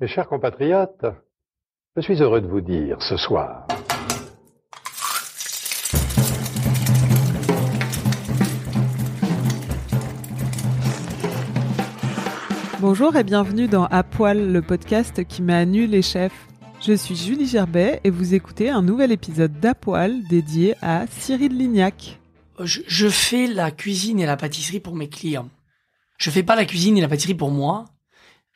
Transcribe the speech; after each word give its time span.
Mes 0.00 0.06
chers 0.06 0.28
compatriotes, 0.28 1.06
je 1.96 2.02
suis 2.02 2.22
heureux 2.22 2.40
de 2.40 2.46
vous 2.46 2.60
dire 2.60 3.02
ce 3.02 3.16
soir 3.16 3.66
Bonjour 12.78 13.16
et 13.16 13.24
bienvenue 13.24 13.66
dans 13.66 13.86
À 13.86 14.04
Poil, 14.04 14.52
le 14.52 14.62
podcast 14.62 15.24
qui 15.24 15.42
met 15.42 15.54
à 15.54 15.64
nu 15.64 15.88
les 15.88 16.02
chefs. 16.02 16.46
Je 16.80 16.92
suis 16.92 17.16
Julie 17.16 17.48
Gerbet 17.48 18.00
et 18.04 18.10
vous 18.10 18.34
écoutez 18.34 18.70
un 18.70 18.82
nouvel 18.82 19.10
épisode 19.10 19.58
d'À 19.58 19.74
Poil 19.74 20.22
dédié 20.28 20.76
à 20.80 21.08
Cyril 21.08 21.58
Lignac. 21.58 22.20
Je, 22.60 22.82
je 22.86 23.08
fais 23.08 23.48
la 23.48 23.72
cuisine 23.72 24.20
et 24.20 24.26
la 24.26 24.36
pâtisserie 24.36 24.78
pour 24.78 24.94
mes 24.94 25.08
clients. 25.08 25.48
Je 26.18 26.30
fais 26.30 26.44
pas 26.44 26.54
la 26.54 26.66
cuisine 26.66 26.96
et 26.96 27.00
la 27.00 27.08
pâtisserie 27.08 27.34
pour 27.34 27.50
moi, 27.50 27.86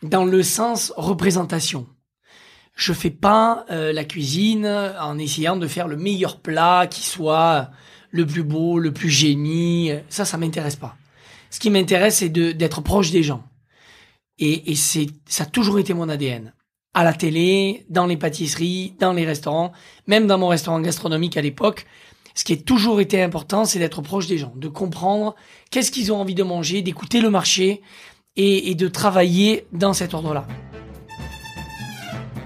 dans 0.02 0.24
le 0.24 0.42
sens 0.42 0.92
représentation. 0.96 1.86
Je 2.74 2.92
fais 2.92 3.10
pas 3.10 3.64
euh, 3.70 3.92
la 3.92 4.04
cuisine 4.04 4.66
en 5.00 5.18
essayant 5.18 5.56
de 5.56 5.66
faire 5.66 5.88
le 5.88 5.96
meilleur 5.96 6.40
plat 6.40 6.86
qui 6.90 7.02
soit 7.02 7.70
le 8.10 8.26
plus 8.26 8.42
beau, 8.42 8.78
le 8.78 8.92
plus 8.92 9.10
génie. 9.10 9.90
Ça, 10.08 10.24
ça 10.24 10.38
m'intéresse 10.38 10.76
pas. 10.76 10.96
Ce 11.50 11.60
qui 11.60 11.70
m'intéresse, 11.70 12.16
c'est 12.16 12.28
de- 12.30 12.52
d'être 12.52 12.80
proche 12.80 13.10
des 13.10 13.22
gens. 13.22 13.44
Et, 14.38 14.70
et 14.72 14.74
c'est, 14.74 15.06
ça 15.26 15.44
a 15.44 15.46
toujours 15.46 15.78
été 15.78 15.92
mon 15.94 16.08
ADN. 16.08 16.54
À 16.94 17.04
la 17.04 17.12
télé, 17.12 17.86
dans 17.90 18.06
les 18.06 18.16
pâtisseries, 18.16 18.94
dans 18.98 19.12
les 19.12 19.24
restaurants, 19.24 19.72
même 20.06 20.26
dans 20.26 20.38
mon 20.38 20.48
restaurant 20.48 20.80
gastronomique 20.80 21.36
à 21.36 21.42
l'époque, 21.42 21.86
ce 22.34 22.44
qui 22.44 22.54
a 22.54 22.56
toujours 22.56 23.00
été 23.00 23.22
important, 23.22 23.66
c'est 23.66 23.78
d'être 23.78 24.00
proche 24.00 24.26
des 24.26 24.38
gens, 24.38 24.54
de 24.56 24.68
comprendre 24.68 25.34
qu'est-ce 25.70 25.90
qu'ils 25.90 26.12
ont 26.12 26.20
envie 26.20 26.34
de 26.34 26.42
manger, 26.42 26.80
d'écouter 26.80 27.20
le 27.20 27.28
marché 27.28 27.82
et, 28.36 28.74
de 28.74 28.88
travailler 28.88 29.66
dans 29.72 29.92
cet 29.92 30.14
ordre-là. 30.14 30.46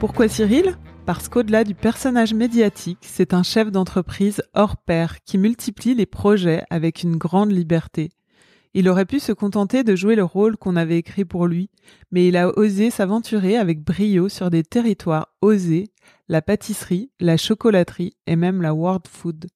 Pourquoi 0.00 0.28
Cyril? 0.28 0.76
Parce 1.06 1.28
qu'au-delà 1.28 1.62
du 1.62 1.74
personnage 1.74 2.34
médiatique, 2.34 2.98
c'est 3.02 3.32
un 3.32 3.44
chef 3.44 3.70
d'entreprise 3.70 4.42
hors 4.54 4.76
pair 4.76 5.22
qui 5.22 5.38
multiplie 5.38 5.94
les 5.94 6.06
projets 6.06 6.64
avec 6.68 7.04
une 7.04 7.16
grande 7.16 7.52
liberté. 7.52 8.10
Il 8.74 8.88
aurait 8.88 9.06
pu 9.06 9.20
se 9.20 9.32
contenter 9.32 9.84
de 9.84 9.96
jouer 9.96 10.16
le 10.16 10.24
rôle 10.24 10.56
qu'on 10.56 10.76
avait 10.76 10.98
écrit 10.98 11.24
pour 11.24 11.46
lui, 11.46 11.70
mais 12.10 12.28
il 12.28 12.36
a 12.36 12.48
osé 12.58 12.90
s'aventurer 12.90 13.56
avec 13.56 13.82
brio 13.82 14.28
sur 14.28 14.50
des 14.50 14.64
territoires 14.64 15.28
osés, 15.40 15.88
la 16.28 16.42
pâtisserie, 16.42 17.10
la 17.20 17.36
chocolaterie 17.36 18.16
et 18.26 18.36
même 18.36 18.60
la 18.60 18.74
world 18.74 19.06
food. 19.08 19.46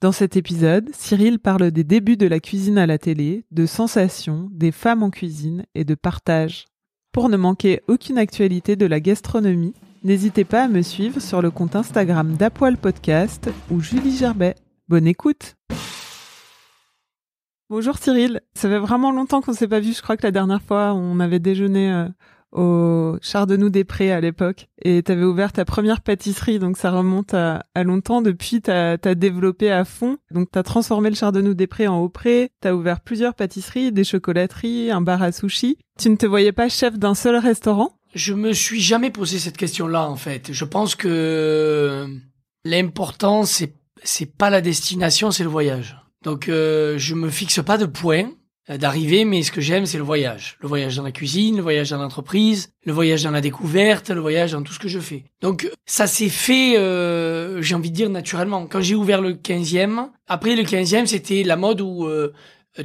Dans 0.00 0.12
cet 0.12 0.38
épisode, 0.38 0.88
Cyril 0.94 1.38
parle 1.38 1.70
des 1.70 1.84
débuts 1.84 2.16
de 2.16 2.26
la 2.26 2.40
cuisine 2.40 2.78
à 2.78 2.86
la 2.86 2.96
télé, 2.96 3.44
de 3.50 3.66
sensations, 3.66 4.48
des 4.50 4.72
femmes 4.72 5.02
en 5.02 5.10
cuisine 5.10 5.66
et 5.74 5.84
de 5.84 5.94
partage. 5.94 6.64
Pour 7.12 7.28
ne 7.28 7.36
manquer 7.36 7.82
aucune 7.86 8.16
actualité 8.16 8.76
de 8.76 8.86
la 8.86 8.98
gastronomie, 8.98 9.74
n'hésitez 10.02 10.46
pas 10.46 10.62
à 10.64 10.68
me 10.68 10.80
suivre 10.80 11.20
sur 11.20 11.42
le 11.42 11.50
compte 11.50 11.76
Instagram 11.76 12.34
d'Apoil 12.34 12.78
Podcast 12.78 13.50
ou 13.70 13.80
Julie 13.80 14.16
Gerbet. 14.16 14.54
Bonne 14.88 15.06
écoute 15.06 15.56
Bonjour 17.68 17.98
Cyril, 17.98 18.40
ça 18.54 18.70
fait 18.70 18.78
vraiment 18.78 19.12
longtemps 19.12 19.42
qu'on 19.42 19.52
s'est 19.52 19.68
pas 19.68 19.80
vu. 19.80 19.92
Je 19.92 20.00
crois 20.00 20.16
que 20.16 20.26
la 20.26 20.32
dernière 20.32 20.62
fois, 20.62 20.94
on 20.94 21.20
avait 21.20 21.40
déjeuné 21.40 21.92
euh, 21.92 22.08
au 22.52 23.16
Chardonnay 23.22 23.70
des 23.70 23.84
Prés 23.84 24.12
à 24.12 24.20
l'époque 24.20 24.68
et 24.82 25.02
tu 25.02 25.12
avais 25.12 25.24
ouvert 25.24 25.52
ta 25.52 25.64
première 25.64 26.00
pâtisserie, 26.00 26.58
donc 26.58 26.76
ça 26.76 26.90
remonte 26.90 27.34
à, 27.34 27.64
à 27.74 27.84
longtemps. 27.84 28.22
Depuis, 28.22 28.60
tu 28.60 28.70
as, 28.70 28.96
développé 29.14 29.70
à 29.70 29.84
fond. 29.84 30.18
Donc 30.30 30.50
tu 30.52 30.58
as 30.58 30.62
transformé 30.62 31.10
le 31.10 31.16
Chardonnay 31.16 31.54
des 31.54 31.66
Prés 31.66 31.86
en 31.86 32.08
pré, 32.08 32.50
tu 32.60 32.68
as 32.68 32.74
ouvert 32.74 33.00
plusieurs 33.00 33.34
pâtisseries, 33.34 33.92
des 33.92 34.04
chocolateries, 34.04 34.90
un 34.90 35.00
bar 35.00 35.22
à 35.22 35.32
sushi. 35.32 35.78
Tu 35.98 36.10
ne 36.10 36.16
te 36.16 36.26
voyais 36.26 36.52
pas 36.52 36.68
chef 36.68 36.98
d'un 36.98 37.14
seul 37.14 37.36
restaurant? 37.36 37.92
Je 38.14 38.34
me 38.34 38.52
suis 38.52 38.80
jamais 38.80 39.10
posé 39.10 39.38
cette 39.38 39.56
question-là 39.56 40.08
en 40.08 40.16
fait. 40.16 40.52
Je 40.52 40.64
pense 40.64 40.96
que 40.96 42.06
l'important 42.64 43.44
c'est 43.44 43.74
c'est 44.02 44.34
pas 44.36 44.50
la 44.50 44.62
destination, 44.62 45.30
c'est 45.30 45.44
le 45.44 45.50
voyage. 45.50 45.96
Donc 46.24 46.48
euh, 46.48 46.98
je 46.98 47.14
me 47.14 47.30
fixe 47.30 47.62
pas 47.62 47.78
de 47.78 47.86
point 47.86 48.30
euh, 48.70 48.76
d'arrivée, 48.76 49.24
mais 49.24 49.42
ce 49.42 49.52
que 49.52 49.60
j'aime 49.60 49.86
c'est 49.86 49.98
le 49.98 50.04
voyage. 50.04 50.56
Le 50.60 50.68
voyage 50.68 50.96
dans 50.96 51.02
la 51.02 51.12
cuisine, 51.12 51.56
le 51.56 51.62
voyage 51.62 51.90
dans 51.90 51.98
l'entreprise, 51.98 52.72
le 52.84 52.92
voyage 52.92 53.22
dans 53.22 53.30
la 53.30 53.40
découverte, 53.40 54.10
le 54.10 54.20
voyage 54.20 54.52
dans 54.52 54.62
tout 54.62 54.72
ce 54.72 54.78
que 54.78 54.88
je 54.88 55.00
fais. 55.00 55.24
Donc 55.40 55.70
ça 55.86 56.06
s'est 56.06 56.28
fait, 56.28 56.78
euh, 56.78 57.60
j'ai 57.62 57.74
envie 57.74 57.90
de 57.90 57.96
dire 57.96 58.10
naturellement. 58.10 58.66
Quand 58.66 58.80
j'ai 58.80 58.94
ouvert 58.94 59.20
le 59.20 59.34
15e, 59.34 60.08
après 60.28 60.56
le 60.56 60.62
15e 60.62 61.06
c'était 61.06 61.42
la 61.42 61.56
mode 61.56 61.80
où 61.80 62.04
euh, 62.06 62.32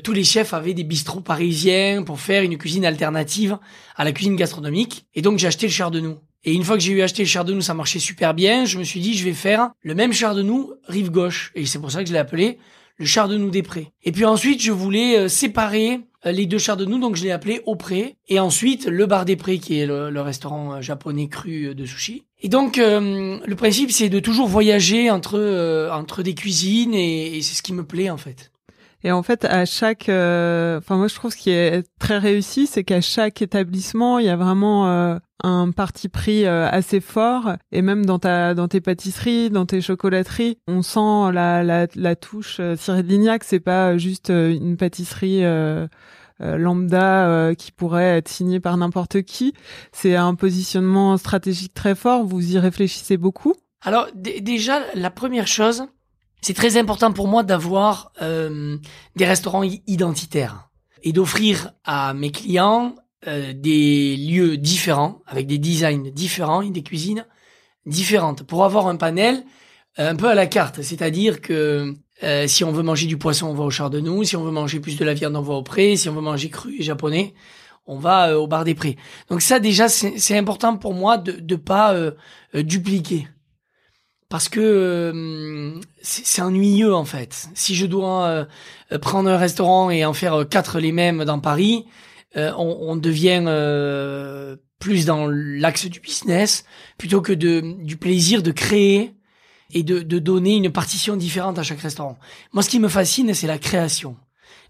tous 0.04 0.14
les 0.14 0.24
chefs 0.24 0.54
avaient 0.54 0.74
des 0.74 0.84
bistrots 0.84 1.22
parisiens 1.22 2.04
pour 2.04 2.20
faire 2.20 2.44
une 2.44 2.58
cuisine 2.58 2.86
alternative 2.86 3.58
à 3.96 4.04
la 4.04 4.12
cuisine 4.12 4.36
gastronomique. 4.36 5.06
Et 5.14 5.22
donc 5.22 5.38
j'ai 5.38 5.48
acheté 5.48 5.68
le 5.68 5.72
chardonnay. 5.72 6.16
Et 6.46 6.54
une 6.54 6.64
fois 6.64 6.78
que 6.78 6.84
j'ai 6.84 6.94
eu 6.94 7.02
acheté 7.02 7.24
le 7.24 7.28
chardonnay, 7.28 7.62
ça 7.62 7.74
marchait 7.74 8.00
super 8.00 8.34
bien. 8.34 8.66
Je 8.66 8.78
me 8.78 8.84
suis 8.84 9.00
dit, 9.00 9.16
je 9.16 9.24
vais 9.24 9.34
faire 9.34 9.72
le 9.82 9.96
même 9.96 10.14
chardonnay 10.14 10.66
rive 10.88 11.10
gauche. 11.10 11.52
Et 11.56 11.66
c'est 11.66 11.80
pour 11.80 11.92
ça 11.92 12.04
que 12.04 12.08
je 12.08 12.14
l'ai 12.14 12.20
appelé 12.20 12.60
le 12.98 13.06
chardonnay 13.06 13.50
des 13.52 13.64
prés. 13.64 13.92
Et 14.04 14.12
puis 14.12 14.26
ensuite, 14.26 14.62
je 14.62 14.72
voulais 14.72 15.18
euh, 15.18 15.28
séparer 15.28 16.02
euh, 16.26 16.32
les 16.32 16.46
deux 16.46 16.58
chardonnays, 16.58 17.00
donc 17.00 17.16
je 17.16 17.24
l'ai 17.24 17.32
appelé 17.32 17.62
au 17.66 17.76
pré. 17.76 18.16
Et 18.28 18.40
ensuite, 18.40 18.86
le 18.86 19.06
bar 19.06 19.26
des 19.26 19.36
prés, 19.36 19.60
qui 19.60 19.80
est 19.80 19.86
le, 19.86 20.10
le 20.10 20.22
restaurant 20.22 20.76
euh, 20.76 20.82
japonais 20.82 21.28
cru 21.28 21.76
de 21.76 21.86
sushi. 21.86 22.24
Et 22.42 22.50
donc, 22.50 22.78
euh, 22.78 23.40
le 23.46 23.56
principe, 23.56 23.92
c'est 23.92 24.10
de 24.10 24.20
toujours 24.20 24.48
voyager 24.48 25.10
entre 25.10 25.38
euh, 25.40 25.92
entre 25.92 26.24
des 26.24 26.36
cuisines, 26.36 26.94
et, 26.94 27.38
et 27.38 27.42
c'est 27.42 27.56
ce 27.56 27.64
qui 27.64 27.74
me 27.74 27.84
plaît 27.84 28.10
en 28.10 28.18
fait. 28.18 28.52
Et 29.06 29.12
en 29.12 29.22
fait, 29.22 29.46
à 29.46 29.66
chaque, 29.66 30.10
euh, 30.10 30.80
enfin 30.80 30.98
moi 30.98 31.08
je 31.08 31.14
trouve 31.14 31.32
ce 31.32 31.38
qui 31.38 31.52
est 31.52 31.84
très 32.00 32.18
réussi, 32.18 32.66
c'est 32.66 32.84
qu'à 32.84 33.02
chaque 33.02 33.44
établissement, 33.44 34.18
il 34.18 34.26
y 34.26 34.30
a 34.30 34.36
vraiment 34.36 34.88
euh, 34.88 35.20
un 35.44 35.70
parti 35.70 36.10
pris 36.10 36.46
euh, 36.46 36.68
assez 36.68 37.00
fort. 37.02 37.54
Et 37.72 37.84
même 37.84 38.04
dans 38.04 38.18
ta, 38.18 38.56
dans 38.56 38.68
tes 38.68 38.82
pâtisseries, 38.82 39.52
dans 39.52 39.68
tes 39.68 39.80
chocolateries, 39.80 40.58
on 40.68 40.82
sent 40.82 41.32
la, 41.34 41.62
la, 41.62 41.86
la 41.94 42.16
touche 42.16 42.58
euh, 42.60 42.76
Cyril 42.76 43.06
Lignac. 43.06 43.44
C'est 43.44 43.60
pas 43.60 43.96
juste 43.96 44.32
euh, 44.32 44.52
une 44.52 44.76
pâtisserie. 44.76 45.46
euh, 45.46 45.88
euh, 46.42 46.58
lambda 46.58 47.30
euh, 47.30 47.54
qui 47.54 47.72
pourrait 47.72 48.18
être 48.18 48.28
signée 48.28 48.60
par 48.60 48.76
n'importe 48.76 49.22
qui. 49.22 49.54
C'est 49.94 50.18
un 50.18 50.36
positionnement 50.36 51.16
stratégique 51.16 51.74
très 51.74 51.96
fort. 51.96 52.26
Vous 52.26 52.54
y 52.56 52.60
réfléchissez 52.60 53.16
beaucoup. 53.16 53.54
Alors 53.84 54.08
déjà, 54.16 54.82
la 54.96 55.12
première 55.12 55.48
chose, 55.48 55.86
c'est 56.46 56.54
très 56.54 56.78
important 56.78 57.12
pour 57.12 57.28
moi 57.28 57.42
d'avoir 57.42 58.12
euh, 58.22 58.78
des 59.16 59.26
restaurants 59.26 59.64
identitaires 59.64 60.70
et 61.02 61.12
d'offrir 61.12 61.72
à 61.86 62.14
mes 62.14 62.30
clients 62.30 62.94
euh, 63.26 63.52
des 63.52 64.16
lieux 64.16 64.56
différents, 64.56 65.24
avec 65.26 65.48
des 65.48 65.58
designs 65.58 66.12
différents 66.12 66.62
et 66.62 66.70
des 66.70 66.84
cuisines 66.84 67.26
différentes, 67.88 68.44
pour 68.44 68.64
avoir 68.64 68.86
un 68.86 68.96
panel 68.96 69.44
euh, 69.98 70.12
un 70.12 70.16
peu 70.16 70.30
à 70.30 70.36
la 70.36 70.46
carte. 70.46 70.84
C'est-à-dire 70.84 71.42
que 71.42 71.96
euh, 72.22 72.46
si 72.46 72.64
on 72.64 72.72
veut 72.72 72.84
manger 72.84 73.08
du 73.08 73.18
poisson, 73.18 73.48
on 73.48 73.56
va 73.56 73.64
au 73.64 73.72
chardonnay. 73.72 74.26
Si 74.26 74.36
on 74.36 74.44
veut 74.44 74.52
manger 74.52 74.80
plus 74.80 74.98
de 74.98 75.04
la 75.04 75.16
viande, 75.16 75.36
on 75.36 75.42
va 75.42 75.56
au 75.56 75.64
pré. 75.64 75.96
Si 75.96 76.10
on 76.10 76.14
veut 76.14 76.22
manger 76.22 76.50
cru 76.52 76.76
et 76.78 76.84
japonais, 76.84 77.34
on 77.88 77.98
va 77.98 78.30
euh, 78.30 78.36
au 78.36 78.46
bar 78.46 78.66
des 78.66 78.76
prés. 78.76 78.98
Donc 79.30 79.42
ça 79.42 79.60
déjà, 79.60 79.90
c'est 79.90 80.38
important 80.38 80.78
pour 80.78 80.94
moi 80.94 81.18
de 81.18 81.42
ne 81.42 81.56
pas 81.56 81.96
euh, 81.96 82.12
dupliquer 82.54 83.28
parce 84.36 84.50
que 84.50 84.60
euh, 84.60 85.80
c'est 86.02 86.42
ennuyeux 86.42 86.94
en 86.94 87.06
fait. 87.06 87.48
Si 87.54 87.74
je 87.74 87.86
dois 87.86 88.26
euh, 88.92 89.00
prendre 89.00 89.30
un 89.30 89.38
restaurant 89.38 89.90
et 89.90 90.04
en 90.04 90.12
faire 90.12 90.34
euh, 90.34 90.44
quatre 90.44 90.82
les 90.82 90.92
mêmes 90.92 91.24
dans 91.24 91.40
Paris, 91.40 91.86
euh, 92.36 92.52
on, 92.58 92.78
on 92.82 92.96
devient 92.98 93.46
euh, 93.48 94.58
plus 94.78 95.06
dans 95.06 95.28
l'axe 95.30 95.86
du 95.86 96.02
business 96.02 96.66
plutôt 96.98 97.22
que 97.22 97.32
de 97.32 97.62
du 97.82 97.96
plaisir 97.96 98.44
de 98.44 98.52
créer 98.52 99.14
et 99.72 99.84
de, 99.84 100.02
de 100.02 100.20
donner 100.20 100.58
une 100.58 100.70
partition 100.70 101.16
différente 101.16 101.58
à 101.58 101.64
chaque 101.64 101.80
restaurant. 101.80 102.18
Moi, 102.52 102.62
ce 102.62 102.70
qui 102.70 102.82
me 102.82 102.90
fascine, 102.90 103.34
c'est 103.34 103.48
la 103.48 103.58
création, 103.58 104.18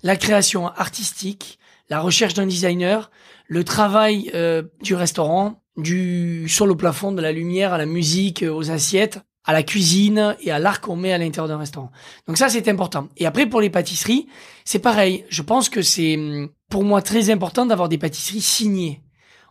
la 0.03 0.15
création 0.15 0.67
artistique, 0.67 1.57
la 1.89 2.01
recherche 2.01 2.35
d'un 2.35 2.45
designer, 2.45 3.09
le 3.47 3.63
travail 3.63 4.29
euh, 4.35 4.61
du 4.83 4.93
restaurant, 4.93 5.63
du 5.75 6.47
sur 6.49 6.67
le 6.67 6.77
plafond, 6.77 7.11
de 7.13 7.21
la 7.23 7.31
lumière, 7.31 7.73
à 7.73 7.79
la 7.79 7.87
musique, 7.87 8.45
aux 8.47 8.69
assiettes, 8.69 9.21
à 9.45 9.53
la 9.53 9.63
cuisine 9.63 10.35
et 10.41 10.51
à 10.51 10.59
l'art 10.59 10.81
qu'on 10.81 10.95
met 10.95 11.13
à 11.13 11.17
l'intérieur 11.17 11.47
d'un 11.47 11.57
restaurant. 11.57 11.91
Donc 12.27 12.37
ça, 12.37 12.49
c'est 12.49 12.67
important. 12.67 13.09
Et 13.17 13.25
après, 13.25 13.45
pour 13.45 13.61
les 13.61 13.69
pâtisseries, 13.69 14.27
c'est 14.63 14.79
pareil. 14.79 15.23
Je 15.29 15.41
pense 15.41 15.69
que 15.69 15.81
c'est 15.81 16.17
hum, 16.17 16.49
pour 16.69 16.83
moi 16.83 17.01
très 17.01 17.29
important 17.29 17.65
d'avoir 17.65 17.89
des 17.89 17.97
pâtisseries 17.97 18.41
signées. 18.41 19.01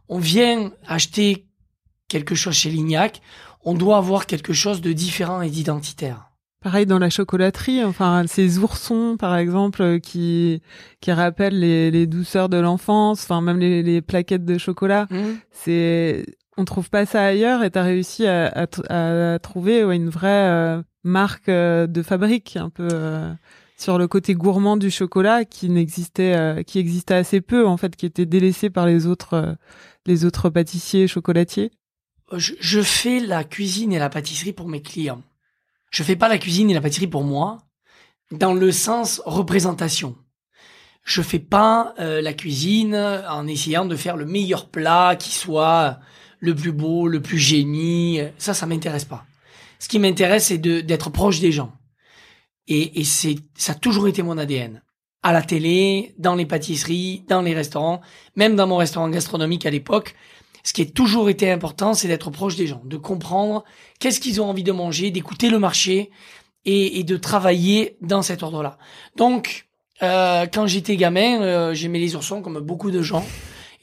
On 0.08 0.19
vient 0.19 0.73
acheter 0.87 1.46
quelque 2.08 2.35
chose 2.35 2.55
chez 2.55 2.70
Lignac, 2.70 3.23
on 3.64 3.75
doit 3.75 3.96
avoir 3.96 4.26
quelque 4.26 4.52
chose 4.52 4.81
de 4.81 4.93
différent 4.93 5.41
et 5.41 5.49
d'identitaire. 5.49 6.31
Pareil 6.61 6.87
dans 6.87 6.99
la 6.99 7.11
chocolaterie, 7.11 7.85
enfin 7.85 8.25
ces 8.26 8.58
oursons 8.58 9.17
par 9.19 9.37
exemple 9.37 9.82
euh, 9.82 9.99
qui 9.99 10.62
qui 11.00 11.12
rappellent 11.12 11.58
les, 11.58 11.91
les 11.91 12.06
douceurs 12.06 12.49
de 12.49 12.56
l'enfance, 12.56 13.23
enfin 13.25 13.43
même 13.43 13.58
les, 13.58 13.82
les, 13.82 14.00
plaquettes 14.00 14.46
de 14.46 14.56
chocolat. 14.56 15.06
Mmh. 15.11 15.23
C'est 15.50 16.25
on 16.56 16.65
trouve 16.65 16.91
pas 16.91 17.06
ça 17.06 17.25
ailleurs 17.25 17.62
et 17.62 17.71
t'as 17.71 17.83
réussi 17.83 18.27
à, 18.27 18.47
à, 18.89 19.35
à 19.35 19.39
trouver 19.39 19.81
une 19.81 20.09
vraie 20.09 20.49
euh, 20.49 20.83
marque 21.03 21.49
euh, 21.49 21.87
de 21.87 22.03
fabrique 22.03 22.56
un 22.56 22.71
peu 22.71 22.89
sur 23.77 23.99
le 23.99 24.06
côté 24.06 24.35
gourmand 24.35 24.77
du 24.77 24.91
chocolat 24.91 25.45
qui 25.45 25.69
n'existait 25.69 26.65
qui 26.67 26.79
existait 26.79 27.15
assez 27.15 27.41
peu 27.41 27.67
en 27.67 27.77
fait 27.77 27.97
qui 27.97 28.06
était 28.06 28.27
délaissé 28.27 28.71
par 28.71 28.87
les 28.87 29.06
autres 29.06 29.56
les 30.06 30.25
autres 30.25 30.51
pâtissiers 30.51 31.05
et 31.05 31.09
chocolatiers. 31.09 31.73
Je, 32.37 32.55
je 32.59 32.81
fais 32.81 33.21
la 33.21 33.45
cuisine 33.45 33.93
et 33.93 33.99
la 33.99 34.09
pâtisserie 34.09 34.53
pour 34.53 34.69
mes 34.69 34.81
clients 34.81 35.23
je 35.95 36.03
fais 36.03 36.17
pas 36.17 36.29
la 36.29 36.39
cuisine 36.39 36.71
et 36.73 36.75
la 36.75 36.81
pâtisserie 36.81 37.06
pour 37.06 37.23
moi, 37.23 37.59
dans 38.33 38.53
le 38.53 38.73
sens 38.73 39.23
représentation. 39.27 40.17
Je 41.05 41.23
fais 41.23 41.39
pas 41.39 41.95
euh, 42.01 42.21
la 42.21 42.33
cuisine 42.33 42.97
en 42.97 43.47
essayant 43.47 43.85
de 43.85 43.95
faire 43.95 44.17
le 44.17 44.25
meilleur 44.25 44.69
plat 44.69 45.15
qui 45.17 45.31
soit 45.31 46.01
le 46.44 46.55
plus 46.55 46.73
beau, 46.73 47.08
le 47.08 47.20
plus 47.20 47.38
génie. 47.38 48.20
Ça, 48.38 48.55
ça 48.55 48.67
m'intéresse 48.67 49.05
pas. 49.05 49.25
Ce 49.79 49.88
qui 49.88 49.99
m'intéresse, 49.99 50.46
c'est 50.46 50.58
d'être 50.58 51.11
proche 51.11 51.41
des 51.41 51.52
gens. 51.52 51.73
Et, 52.69 53.00
et 53.00 53.05
c'est, 53.05 53.37
ça 53.56 53.73
a 53.73 53.75
toujours 53.75 54.08
été 54.08 54.23
mon 54.23 54.38
ADN. 54.38 54.82
À 55.23 55.32
la 55.32 55.43
télé, 55.43 56.14
dans 56.19 56.35
les 56.35 56.46
pâtisseries, 56.46 57.25
dans 57.29 57.43
les 57.43 57.55
restaurants, 57.55 58.00
même 58.37 58.56
dans 58.56 58.67
mon 58.67 58.76
restaurant 58.76 59.08
gastronomique 59.08 59.67
à 59.67 59.70
l'époque, 59.70 60.14
ce 60.64 60.73
qui 60.73 60.82
est 60.82 60.94
toujours 60.94 61.29
été 61.29 61.50
important, 61.50 61.94
c'est 61.94 62.08
d'être 62.08 62.31
proche 62.31 62.56
des 62.56 62.67
gens, 62.67 62.82
de 62.85 62.96
comprendre 62.96 63.64
qu'est-ce 64.00 64.20
qu'ils 64.20 64.41
ont 64.41 64.49
envie 64.49 64.62
de 64.62 64.73
manger, 64.73 65.11
d'écouter 65.11 65.50
le 65.50 65.58
marché 65.58 66.11
et, 66.64 67.05
de 67.05 67.17
travailler 67.19 67.99
dans 68.00 68.23
cet 68.23 68.43
ordre-là. 68.43 68.79
Donc, 69.17 69.67
euh, 70.02 70.46
quand 70.50 70.67
j'étais 70.67 70.96
gamin, 70.96 71.43
euh, 71.43 71.75
j'aimais 71.75 71.99
les 71.99 72.17
oursons 72.17 72.41
comme 72.41 72.61
beaucoup 72.61 72.91
de 72.91 73.02
gens. 73.02 73.26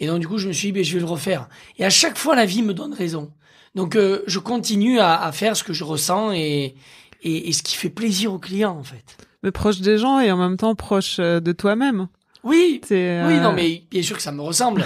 Et 0.01 0.07
donc, 0.07 0.19
du 0.19 0.27
coup, 0.27 0.37
je 0.37 0.49
me 0.49 0.53
suis 0.53 0.69
dit, 0.69 0.71
ben, 0.73 0.83
je 0.83 0.93
vais 0.93 0.99
le 0.99 1.05
refaire. 1.05 1.47
Et 1.77 1.85
à 1.85 1.89
chaque 1.89 2.17
fois, 2.17 2.35
la 2.35 2.45
vie 2.45 2.63
me 2.63 2.73
donne 2.73 2.93
raison. 2.93 3.31
Donc, 3.75 3.95
euh, 3.95 4.23
je 4.27 4.39
continue 4.39 4.99
à, 4.99 5.31
faire 5.31 5.55
ce 5.55 5.63
que 5.63 5.71
je 5.71 5.85
ressens 5.85 6.33
et, 6.33 6.75
et, 7.23 7.53
ce 7.53 7.63
qui 7.63 7.77
fait 7.77 7.89
plaisir 7.89 8.33
aux 8.33 8.39
clients, 8.39 8.77
en 8.77 8.83
fait. 8.83 9.17
Mais 9.43 9.51
proche 9.51 9.79
des 9.79 9.97
gens 9.97 10.19
et 10.19 10.29
en 10.31 10.37
même 10.37 10.57
temps 10.57 10.75
proche 10.75 11.17
de 11.17 11.51
toi-même. 11.53 12.09
Oui, 12.43 12.81
oui, 12.89 13.39
non, 13.39 13.53
mais 13.53 13.83
bien 13.89 14.01
sûr 14.01 14.17
que 14.17 14.23
ça 14.23 14.31
me 14.31 14.41
ressemble. 14.41 14.85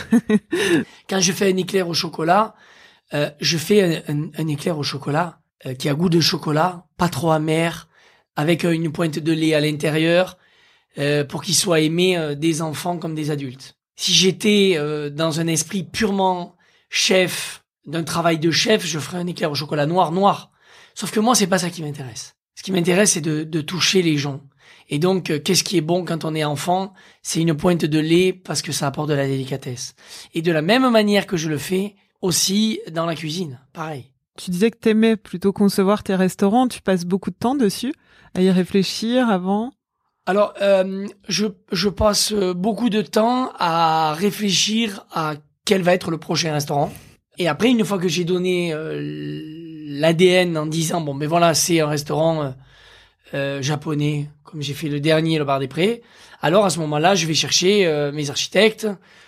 Quand 1.09 1.21
je 1.21 1.31
fais 1.31 1.51
un 1.51 1.57
éclair 1.57 1.87
au 1.87 1.93
chocolat, 1.93 2.53
euh, 3.13 3.29
je 3.39 3.57
fais 3.57 4.03
un, 4.07 4.47
éclair 4.47 4.77
au 4.77 4.83
chocolat 4.83 5.39
euh, 5.65 5.73
qui 5.73 5.87
a 5.87 5.93
goût 5.93 6.09
de 6.09 6.19
chocolat, 6.19 6.85
pas 6.97 7.07
trop 7.07 7.31
amer, 7.31 7.87
avec 8.35 8.65
euh, 8.65 8.71
une 8.71 8.91
pointe 8.91 9.19
de 9.19 9.31
lait 9.31 9.53
à 9.53 9.61
l'intérieur, 9.61 10.37
pour 11.27 11.43
qu'il 11.43 11.55
soit 11.55 11.81
aimé 11.81 12.35
des 12.37 12.61
enfants 12.61 12.97
comme 12.97 13.15
des 13.15 13.29
adultes. 13.29 13.75
Si 13.95 14.13
j'étais 14.13 14.77
dans 15.11 15.39
un 15.39 15.47
esprit 15.47 15.83
purement 15.83 16.55
chef, 16.89 17.63
d'un 17.85 18.03
travail 18.03 18.39
de 18.39 18.51
chef, 18.51 18.85
je 18.85 18.99
ferais 18.99 19.17
un 19.17 19.27
éclair 19.27 19.51
au 19.51 19.55
chocolat 19.55 19.85
noir, 19.85 20.11
noir. 20.11 20.51
Sauf 20.93 21.11
que 21.11 21.19
moi, 21.19 21.35
c'est 21.35 21.47
pas 21.47 21.59
ça 21.59 21.69
qui 21.69 21.83
m'intéresse. 21.83 22.35
Ce 22.55 22.63
qui 22.63 22.71
m'intéresse, 22.71 23.11
c'est 23.11 23.21
de, 23.21 23.43
de 23.43 23.61
toucher 23.61 24.01
les 24.01 24.17
gens. 24.17 24.41
Et 24.89 24.99
donc, 24.99 25.29
euh, 25.29 25.39
qu'est-ce 25.39 25.63
qui 25.63 25.77
est 25.77 25.81
bon 25.81 26.05
quand 26.05 26.25
on 26.25 26.35
est 26.35 26.43
enfant? 26.43 26.93
C'est 27.21 27.41
une 27.41 27.55
pointe 27.55 27.85
de 27.85 27.99
lait 27.99 28.33
parce 28.33 28.61
que 28.61 28.71
ça 28.71 28.87
apporte 28.87 29.09
de 29.09 29.13
la 29.13 29.27
délicatesse. 29.27 29.95
Et 30.33 30.41
de 30.41 30.51
la 30.51 30.61
même 30.61 30.89
manière 30.89 31.27
que 31.27 31.37
je 31.37 31.49
le 31.49 31.57
fais 31.57 31.95
aussi 32.21 32.79
dans 32.91 33.05
la 33.05 33.15
cuisine, 33.15 33.59
pareil. 33.73 34.11
Tu 34.37 34.51
disais 34.51 34.71
que 34.71 34.77
t'aimais 34.77 35.15
plutôt 35.15 35.53
concevoir 35.53 36.03
tes 36.03 36.15
restaurants. 36.15 36.67
Tu 36.67 36.81
passes 36.81 37.05
beaucoup 37.05 37.31
de 37.31 37.35
temps 37.35 37.55
dessus, 37.55 37.93
à 38.33 38.41
y 38.41 38.49
réfléchir 38.51 39.29
avant. 39.29 39.71
Alors, 40.25 40.53
euh, 40.61 41.07
je, 41.27 41.45
je 41.71 41.89
passe 41.89 42.33
beaucoup 42.33 42.89
de 42.89 43.01
temps 43.01 43.51
à 43.59 44.13
réfléchir 44.13 45.05
à 45.11 45.35
quel 45.65 45.81
va 45.81 45.93
être 45.93 46.09
le 46.11 46.17
prochain 46.17 46.53
restaurant. 46.53 46.91
Et 47.37 47.47
après, 47.47 47.69
une 47.69 47.83
fois 47.83 47.99
que 47.99 48.07
j'ai 48.07 48.23
donné 48.23 48.73
euh, 48.73 48.99
l'ADN 49.87 50.57
en 50.57 50.65
disant 50.65 51.01
bon, 51.01 51.15
ben 51.15 51.27
voilà, 51.27 51.53
c'est 51.53 51.79
un 51.79 51.87
restaurant 51.87 52.53
euh, 53.33 53.61
japonais, 53.61 54.29
comme 54.43 54.61
j'ai 54.61 54.73
fait 54.73 54.87
le 54.87 54.99
dernier, 54.99 55.37
le 55.37 55.45
bar 55.45 55.59
des 55.59 55.67
prés, 55.67 56.01
alors 56.41 56.65
à 56.65 56.69
ce 56.69 56.79
moment-là, 56.79 57.15
je 57.15 57.25
vais 57.25 57.33
chercher 57.33 57.85
euh, 57.85 58.11
mes 58.11 58.29
architectes, 58.29 58.87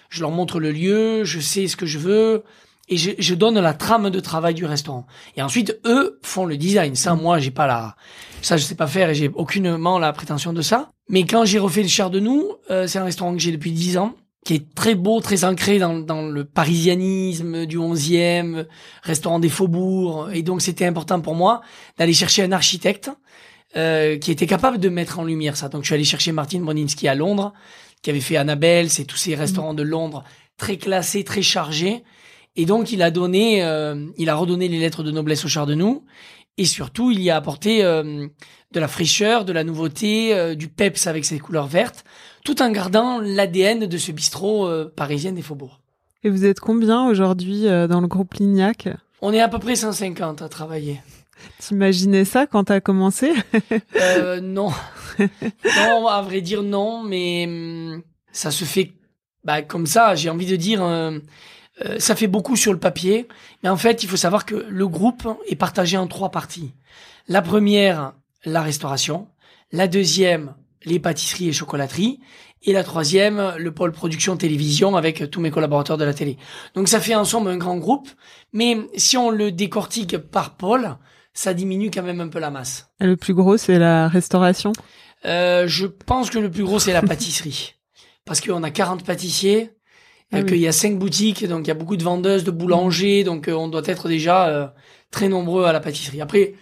je 0.09 0.21
leur 0.21 0.31
montre 0.31 0.59
le 0.59 0.71
lieu, 0.71 1.23
je 1.23 1.39
sais 1.39 1.67
ce 1.67 1.75
que 1.75 1.85
je 1.85 1.97
veux, 1.97 2.43
et 2.89 2.97
je, 2.97 3.11
je, 3.17 3.35
donne 3.35 3.59
la 3.59 3.73
trame 3.73 4.09
de 4.09 4.19
travail 4.19 4.53
du 4.53 4.65
restaurant. 4.65 5.05
Et 5.35 5.41
ensuite, 5.41 5.79
eux 5.85 6.19
font 6.23 6.45
le 6.45 6.57
design. 6.57 6.95
Ça, 6.95 7.15
moi, 7.15 7.39
j'ai 7.39 7.51
pas 7.51 7.67
la, 7.67 7.95
ça, 8.41 8.57
je 8.57 8.63
sais 8.63 8.75
pas 8.75 8.87
faire 8.87 9.09
et 9.09 9.15
j'ai 9.15 9.29
aucunement 9.29 9.99
la 9.99 10.13
prétention 10.13 10.53
de 10.53 10.61
ça. 10.61 10.91
Mais 11.09 11.25
quand 11.25 11.45
j'ai 11.45 11.59
refait 11.59 11.83
le 11.83 11.89
Cher 11.89 12.09
de 12.09 12.19
nous, 12.19 12.51
euh, 12.69 12.87
c'est 12.87 12.99
un 12.99 13.03
restaurant 13.03 13.33
que 13.33 13.39
j'ai 13.39 13.51
depuis 13.51 13.71
dix 13.71 13.97
ans, 13.97 14.15
qui 14.45 14.53
est 14.53 14.73
très 14.73 14.95
beau, 14.95 15.19
très 15.19 15.43
ancré 15.43 15.79
dans, 15.79 15.99
dans 15.99 16.21
le 16.21 16.45
parisianisme 16.45 17.65
du 17.65 17.77
11e, 17.77 18.65
restaurant 19.03 19.39
des 19.39 19.49
faubourgs. 19.49 20.29
Et 20.33 20.43
donc, 20.43 20.61
c'était 20.61 20.85
important 20.85 21.19
pour 21.19 21.35
moi 21.35 21.61
d'aller 21.97 22.13
chercher 22.13 22.43
un 22.43 22.51
architecte 22.51 23.11
euh, 23.75 24.17
qui 24.17 24.31
était 24.31 24.47
capable 24.47 24.79
de 24.79 24.87
mettre 24.87 25.19
en 25.19 25.25
lumière 25.25 25.57
ça. 25.57 25.67
Donc 25.67 25.83
je 25.83 25.87
suis 25.87 25.93
allé 25.93 26.05
chercher 26.05 26.31
Martin 26.31 26.61
Broninsky 26.61 27.09
à 27.09 27.15
Londres, 27.15 27.53
qui 28.01 28.09
avait 28.09 28.21
fait 28.21 28.37
Annabelle, 28.37 28.89
c'est 28.89 29.03
tous 29.03 29.17
ces 29.17 29.35
restaurants 29.35 29.73
de 29.73 29.83
Londres 29.83 30.23
très 30.55 30.77
classés, 30.77 31.25
très 31.25 31.41
chargés. 31.41 32.03
Et 32.57 32.65
donc 32.65 32.91
il 32.91 33.01
a 33.01 33.11
donné, 33.11 33.63
euh, 33.63 34.05
il 34.17 34.29
a 34.29 34.35
redonné 34.35 34.67
les 34.67 34.79
lettres 34.79 35.03
de 35.03 35.11
noblesse 35.11 35.45
au 35.45 35.47
Chardonnay. 35.47 36.01
Et 36.57 36.65
surtout, 36.65 37.11
il 37.11 37.21
y 37.21 37.29
a 37.29 37.37
apporté 37.37 37.85
euh, 37.85 38.27
de 38.71 38.79
la 38.79 38.87
fraîcheur, 38.87 39.45
de 39.45 39.53
la 39.53 39.63
nouveauté, 39.63 40.55
du 40.55 40.67
peps 40.67 41.07
avec 41.07 41.23
ses 41.23 41.39
couleurs 41.39 41.67
vertes, 41.67 42.03
tout 42.43 42.61
en 42.61 42.71
gardant 42.71 43.19
l'ADN 43.21 43.85
de 43.85 43.97
ce 43.97 44.11
bistrot 44.11 44.67
parisien 44.95 45.31
des 45.31 45.43
faubourgs. 45.43 45.79
Et 46.23 46.29
vous 46.29 46.45
êtes 46.45 46.59
combien 46.59 47.07
aujourd'hui 47.07 47.63
dans 47.63 48.01
le 48.01 48.07
groupe 48.07 48.33
Lignac? 48.33 48.89
On 49.21 49.31
est 49.31 49.39
à 49.39 49.47
peu 49.47 49.59
près 49.59 49.75
150 49.75 50.41
à 50.41 50.49
travailler. 50.49 50.99
T'imaginais 51.59 52.25
ça 52.25 52.47
quand 52.47 52.65
t'as 52.65 52.79
commencé? 52.79 53.33
Euh, 53.95 54.41
Non, 54.41 54.71
non, 55.19 56.07
à 56.07 56.21
vrai 56.21 56.41
dire 56.41 56.63
non, 56.63 57.03
mais 57.03 57.45
hum, 57.47 58.03
ça 58.31 58.51
se 58.51 58.65
fait 58.65 58.93
bah, 59.43 59.61
comme 59.61 59.85
ça. 59.87 60.15
J'ai 60.15 60.29
envie 60.29 60.45
de 60.45 60.55
dire, 60.55 60.81
euh, 61.85 61.99
ça 61.99 62.15
fait 62.15 62.27
beaucoup 62.27 62.55
sur 62.55 62.73
le 62.73 62.79
papier, 62.79 63.27
mais 63.63 63.69
en 63.69 63.77
fait, 63.77 64.03
il 64.03 64.09
faut 64.09 64.17
savoir 64.17 64.45
que 64.45 64.55
le 64.55 64.87
groupe 64.87 65.27
est 65.47 65.55
partagé 65.55 65.97
en 65.97 66.07
trois 66.07 66.29
parties. 66.31 66.73
La 67.27 67.41
première, 67.41 68.13
la 68.45 68.61
restauration. 68.61 69.27
La 69.71 69.87
deuxième, 69.87 70.53
les 70.85 70.99
pâtisseries 70.99 71.49
et 71.49 71.53
chocolateries. 71.53 72.19
Et 72.63 72.73
la 72.73 72.83
troisième, 72.83 73.53
le 73.57 73.71
pôle 73.71 73.91
production 73.91 74.35
télévision 74.35 74.95
avec 74.95 75.29
tous 75.29 75.39
mes 75.39 75.51
collaborateurs 75.51 75.97
de 75.97 76.03
la 76.03 76.13
télé. 76.13 76.37
Donc 76.73 76.87
ça 76.87 76.99
fait 76.99 77.15
ensemble 77.15 77.49
un 77.49 77.57
grand 77.57 77.77
groupe. 77.77 78.09
Mais 78.51 78.77
si 78.95 79.15
on 79.15 79.29
le 79.29 79.51
décortique 79.51 80.17
par 80.17 80.57
pôle, 80.57 80.97
ça 81.33 81.53
diminue 81.53 81.91
quand 81.91 82.01
même 82.01 82.19
un 82.19 82.29
peu 82.29 82.39
la 82.39 82.49
masse. 82.49 82.89
Et 82.99 83.05
le 83.05 83.15
plus 83.15 83.35
gros, 83.35 83.57
c'est 83.57 83.77
la 83.77 84.07
restauration? 84.07 84.73
Euh, 85.25 85.67
Je 85.67 85.85
pense 85.85 86.29
que 86.31 86.39
le 86.39 86.49
plus 86.49 86.63
gros, 86.63 86.79
c'est 86.79 86.93
la 86.93 87.03
pâtisserie. 87.03 87.75
Parce 88.25 88.41
qu'on 88.41 88.63
a 88.63 88.71
40 88.71 89.05
pâtissiers, 89.05 89.71
ah 90.31 90.43
qu'il 90.43 90.57
y 90.57 90.67
a 90.67 90.71
5 90.71 90.97
boutiques, 90.97 91.45
donc 91.47 91.65
il 91.65 91.67
y 91.67 91.71
a 91.71 91.75
beaucoup 91.75 91.97
de 91.97 92.03
vendeuses, 92.03 92.43
de 92.43 92.51
boulangers, 92.51 93.23
donc 93.23 93.47
euh, 93.47 93.53
on 93.53 93.67
doit 93.67 93.83
être 93.85 94.07
déjà 94.09 94.47
euh, 94.47 94.67
très 95.11 95.29
nombreux 95.29 95.65
à 95.65 95.73
la 95.73 95.79
pâtisserie. 95.79 96.21
Après, 96.21 96.55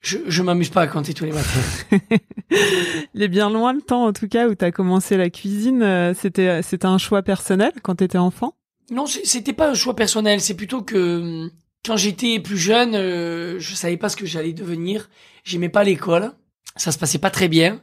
je, 0.00 0.18
je 0.26 0.42
m'amuse 0.42 0.70
pas 0.70 0.82
à 0.82 0.86
compter 0.86 1.12
tous 1.12 1.24
les 1.24 1.32
matins. 1.32 1.60
Il 3.14 3.22
est 3.22 3.28
bien 3.28 3.50
loin 3.50 3.72
le 3.72 3.82
temps, 3.82 4.06
en 4.06 4.12
tout 4.12 4.28
cas, 4.28 4.48
où 4.48 4.54
tu 4.54 4.64
as 4.64 4.72
commencé 4.72 5.16
la 5.16 5.30
cuisine. 5.30 5.82
Euh, 5.82 6.14
c'était, 6.14 6.62
c'était 6.62 6.86
un 6.86 6.98
choix 6.98 7.22
personnel 7.22 7.72
quand 7.82 7.96
tu 7.96 8.04
étais 8.04 8.18
enfant? 8.18 8.54
Non, 8.90 9.06
c'était 9.06 9.52
pas 9.52 9.70
un 9.70 9.74
choix 9.74 9.94
personnel. 9.94 10.40
C'est 10.40 10.54
plutôt 10.54 10.82
que 10.82 11.20
hum, 11.20 11.50
quand 11.84 11.96
j'étais 11.96 12.40
plus 12.40 12.58
jeune, 12.58 12.94
euh, 12.94 13.58
je 13.58 13.74
savais 13.74 13.96
pas 13.96 14.08
ce 14.08 14.16
que 14.16 14.26
j'allais 14.26 14.52
devenir. 14.52 15.08
J'aimais 15.44 15.68
pas 15.68 15.84
l'école. 15.84 16.32
Ça 16.76 16.92
se 16.92 16.98
passait 16.98 17.18
pas 17.18 17.30
très 17.30 17.48
bien. 17.48 17.80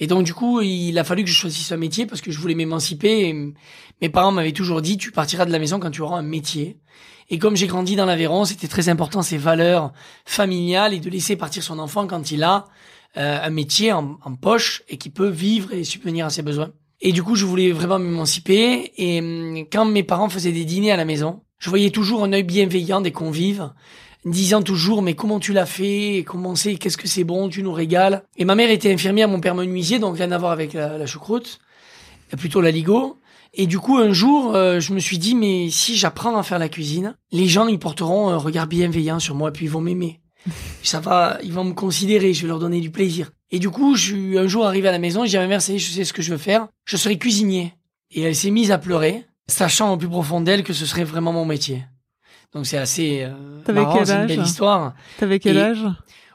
Et 0.00 0.06
donc, 0.06 0.24
du 0.24 0.34
coup, 0.34 0.62
il 0.62 0.98
a 0.98 1.04
fallu 1.04 1.22
que 1.22 1.30
je 1.30 1.34
choisisse 1.34 1.70
un 1.72 1.76
métier 1.76 2.06
parce 2.06 2.22
que 2.22 2.30
je 2.30 2.38
voulais 2.38 2.54
m'émanciper. 2.54 3.32
mes 4.00 4.08
parents 4.08 4.32
m'avaient 4.32 4.52
toujours 4.52 4.80
dit, 4.80 4.96
tu 4.96 5.12
partiras 5.12 5.44
de 5.44 5.52
la 5.52 5.58
maison 5.58 5.78
quand 5.78 5.90
tu 5.90 6.00
auras 6.00 6.18
un 6.18 6.22
métier. 6.22 6.78
Et 7.28 7.38
comme 7.38 7.54
j'ai 7.54 7.68
grandi 7.68 7.94
dans 7.94 8.06
l'Aveyron, 8.06 8.44
c'était 8.44 8.66
très 8.66 8.88
important 8.88 9.22
ces 9.22 9.38
valeurs 9.38 9.92
familiales 10.24 10.94
et 10.94 11.00
de 11.00 11.08
laisser 11.08 11.36
partir 11.36 11.62
son 11.62 11.78
enfant 11.78 12.06
quand 12.06 12.32
il 12.32 12.42
a 12.42 12.64
euh, 13.16 13.38
un 13.42 13.50
métier 13.50 13.92
en, 13.92 14.18
en, 14.24 14.34
poche 14.34 14.82
et 14.88 14.96
qui 14.96 15.10
peut 15.10 15.28
vivre 15.28 15.72
et 15.72 15.84
subvenir 15.84 16.26
à 16.26 16.30
ses 16.30 16.42
besoins. 16.42 16.72
Et 17.00 17.12
du 17.12 17.22
coup, 17.22 17.36
je 17.36 17.44
voulais 17.44 17.70
vraiment 17.70 17.98
m'émanciper. 17.98 18.92
Et 18.96 19.20
hum, 19.20 19.64
quand 19.70 19.84
mes 19.84 20.02
parents 20.02 20.28
faisaient 20.28 20.52
des 20.52 20.64
dîners 20.64 20.92
à 20.92 20.96
la 20.96 21.04
maison, 21.04 21.42
je 21.58 21.68
voyais 21.68 21.90
toujours 21.90 22.24
un 22.24 22.32
œil 22.32 22.42
bienveillant 22.42 23.00
des 23.00 23.12
convives, 23.12 23.70
disant 24.24 24.62
toujours 24.62 25.02
mais 25.02 25.14
comment 25.14 25.40
tu 25.40 25.52
l'as 25.52 25.66
fait, 25.66 26.24
comment 26.26 26.54
c'est, 26.54 26.76
qu'est-ce 26.76 26.96
que 26.96 27.08
c'est 27.08 27.24
bon, 27.24 27.48
tu 27.48 27.62
nous 27.62 27.72
régales. 27.72 28.22
Et 28.36 28.44
ma 28.44 28.54
mère 28.54 28.70
était 28.70 28.92
infirmière, 28.92 29.28
mon 29.28 29.40
père 29.40 29.54
menuisier, 29.54 29.98
donc 29.98 30.16
rien 30.16 30.30
à 30.32 30.38
voir 30.38 30.52
avec 30.52 30.72
la, 30.74 31.06
choucroute, 31.06 31.60
plutôt 32.38 32.60
la 32.60 32.70
ligo. 32.70 33.18
Et 33.52 33.66
du 33.66 33.78
coup, 33.78 33.98
un 33.98 34.12
jour, 34.12 34.54
euh, 34.54 34.78
je 34.78 34.92
me 34.92 35.00
suis 35.00 35.18
dit, 35.18 35.34
mais 35.34 35.70
si 35.70 35.96
j'apprends 35.96 36.36
à 36.36 36.42
faire 36.44 36.60
la 36.60 36.68
cuisine, 36.68 37.16
les 37.32 37.46
gens, 37.46 37.66
ils 37.66 37.80
porteront 37.80 38.28
un 38.28 38.36
regard 38.36 38.68
bienveillant 38.68 39.18
sur 39.18 39.34
moi, 39.34 39.50
puis 39.50 39.66
ils 39.66 39.70
vont 39.70 39.80
m'aimer. 39.80 40.20
Ça 40.82 41.00
va, 41.00 41.38
ils 41.42 41.52
vont 41.52 41.64
me 41.64 41.72
considérer, 41.72 42.32
je 42.32 42.42
vais 42.42 42.48
leur 42.48 42.60
donner 42.60 42.80
du 42.80 42.90
plaisir. 42.90 43.32
Et 43.50 43.58
du 43.58 43.68
coup, 43.68 43.96
je 43.96 44.12
suis 44.12 44.38
un 44.38 44.46
jour 44.46 44.64
arrivé 44.64 44.88
à 44.88 44.92
la 44.92 45.00
maison, 45.00 45.24
j'ai 45.24 45.30
dit 45.30 45.36
à 45.38 45.40
ma 45.40 45.48
mère, 45.48 45.60
je 45.60 45.78
sais 45.78 46.04
ce 46.04 46.12
que 46.12 46.22
je 46.22 46.30
veux 46.30 46.38
faire, 46.38 46.68
je 46.84 46.96
serai 46.96 47.18
cuisinier. 47.18 47.74
Et 48.12 48.22
elle 48.22 48.36
s'est 48.36 48.50
mise 48.50 48.70
à 48.70 48.78
pleurer, 48.78 49.24
sachant 49.48 49.92
au 49.92 49.96
plus 49.96 50.08
profond 50.08 50.40
d'elle 50.40 50.62
que 50.62 50.72
ce 50.72 50.86
serait 50.86 51.04
vraiment 51.04 51.32
mon 51.32 51.44
métier. 51.44 51.84
Donc 52.54 52.66
c'est 52.66 52.78
assez 52.78 53.22
euh, 53.22 53.60
T'avais 53.64 53.80
marrant, 53.82 54.02
quel 54.04 54.10
une 54.20 54.26
belle 54.26 54.42
histoire. 54.42 54.94
T'avais 55.18 55.38
quel 55.38 55.56
Et- 55.56 55.60
âge? 55.60 55.84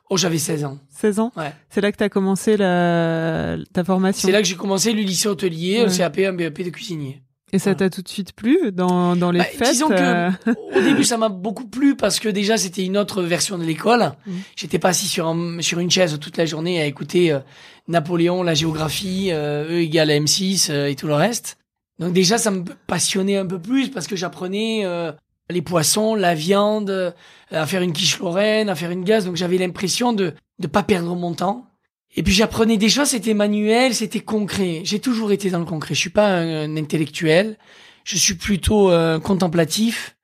Oh, 0.09 0.17
j'avais 0.17 0.37
16 0.37 0.65
ans. 0.65 0.77
16 0.89 1.19
ans? 1.19 1.31
Ouais. 1.35 1.51
C'est 1.69 1.81
là 1.81 1.91
que 1.91 1.97
t'as 1.97 2.09
commencé 2.09 2.57
la... 2.57 3.57
ta 3.73 3.83
formation? 3.83 4.27
C'est 4.27 4.31
là 4.31 4.41
que 4.41 4.47
j'ai 4.47 4.55
commencé 4.55 4.93
le 4.93 5.01
lycée 5.01 5.27
hôtelier, 5.27 5.79
Ouais. 5.79 5.85
le 5.87 5.97
CAP, 5.97 6.19
un 6.19 6.33
BEP 6.33 6.61
de 6.63 6.69
cuisinier. 6.69 7.21
Et 7.51 7.57
ça 7.59 7.73
t'a 7.73 7.89
tout 7.89 8.01
de 8.01 8.07
suite 8.09 8.33
plu 8.33 8.71
dans, 8.71 9.15
dans 9.15 9.31
les 9.31 9.39
Bah, 9.39 9.45
fêtes 9.45 9.71
disons 9.71 9.87
que 9.87 9.93
euh, 9.95 10.29
au 10.75 10.81
début 10.81 11.03
ça 11.05 11.17
m'a 11.17 11.29
beaucoup 11.29 11.65
plu 11.67 11.95
parce 11.95 12.19
que 12.19 12.27
déjà 12.27 12.57
c'était 12.57 12.83
une 12.83 12.97
autre 12.97 13.21
version 13.23 13.57
de 13.57 13.63
l'école. 13.63 14.11
Mm. 14.27 14.31
J'étais 14.55 14.77
pas 14.79 14.89
assis 14.89 15.07
sur 15.07 15.27
un, 15.27 15.61
sur 15.61 15.79
une 15.79 15.89
chaise 15.89 16.17
toute 16.19 16.37
la 16.37 16.45
journée 16.45 16.81
à 16.81 16.85
écouter 16.85 17.31
euh, 17.31 17.39
Napoléon, 17.87 18.43
la 18.43 18.55
géographie, 18.55 19.29
euh, 19.31 19.69
E 19.69 19.81
égale 19.81 20.11
à 20.11 20.19
M6 20.19 20.69
euh, 20.69 20.87
et 20.87 20.95
tout 20.95 21.07
le 21.07 21.13
reste. 21.13 21.57
Donc 21.99 22.13
déjà 22.13 22.37
ça 22.37 22.51
me 22.51 22.63
passionnait 22.87 23.37
un 23.37 23.45
peu 23.45 23.59
plus 23.59 23.89
parce 23.89 24.07
que 24.07 24.15
j'apprenais 24.17 24.81
euh, 24.83 25.11
les 25.49 25.61
poissons, 25.61 26.15
la 26.15 26.33
viande, 26.33 26.89
euh, 26.89 27.11
à 27.51 27.65
faire 27.65 27.81
une 27.81 27.93
quiche 27.93 28.19
lorraine, 28.19 28.69
à 28.69 28.75
faire 28.75 28.91
une 28.91 29.03
glace. 29.03 29.25
Donc 29.25 29.35
j'avais 29.35 29.57
l'impression 29.57 30.13
de 30.13 30.33
de 30.59 30.67
pas 30.67 30.83
perdre 30.83 31.15
mon 31.15 31.33
temps. 31.33 31.67
Et 32.15 32.23
puis 32.23 32.33
j'apprenais 32.33 32.77
des 32.77 32.89
choses, 32.89 33.09
c'était 33.09 33.33
manuel, 33.33 33.93
c'était 33.93 34.21
concret. 34.21 34.81
J'ai 34.85 34.99
toujours 34.99 35.31
été 35.31 35.49
dans 35.49 35.59
le 35.59 35.65
concret. 35.65 35.93
Je 35.93 35.99
suis 35.99 36.09
pas 36.09 36.37
un, 36.37 36.77
intellectuel. 36.77 37.57
Je 38.05 38.17
suis 38.17 38.35
plutôt 38.35 38.89
euh, 38.89 39.19
contemplatif 39.19 40.15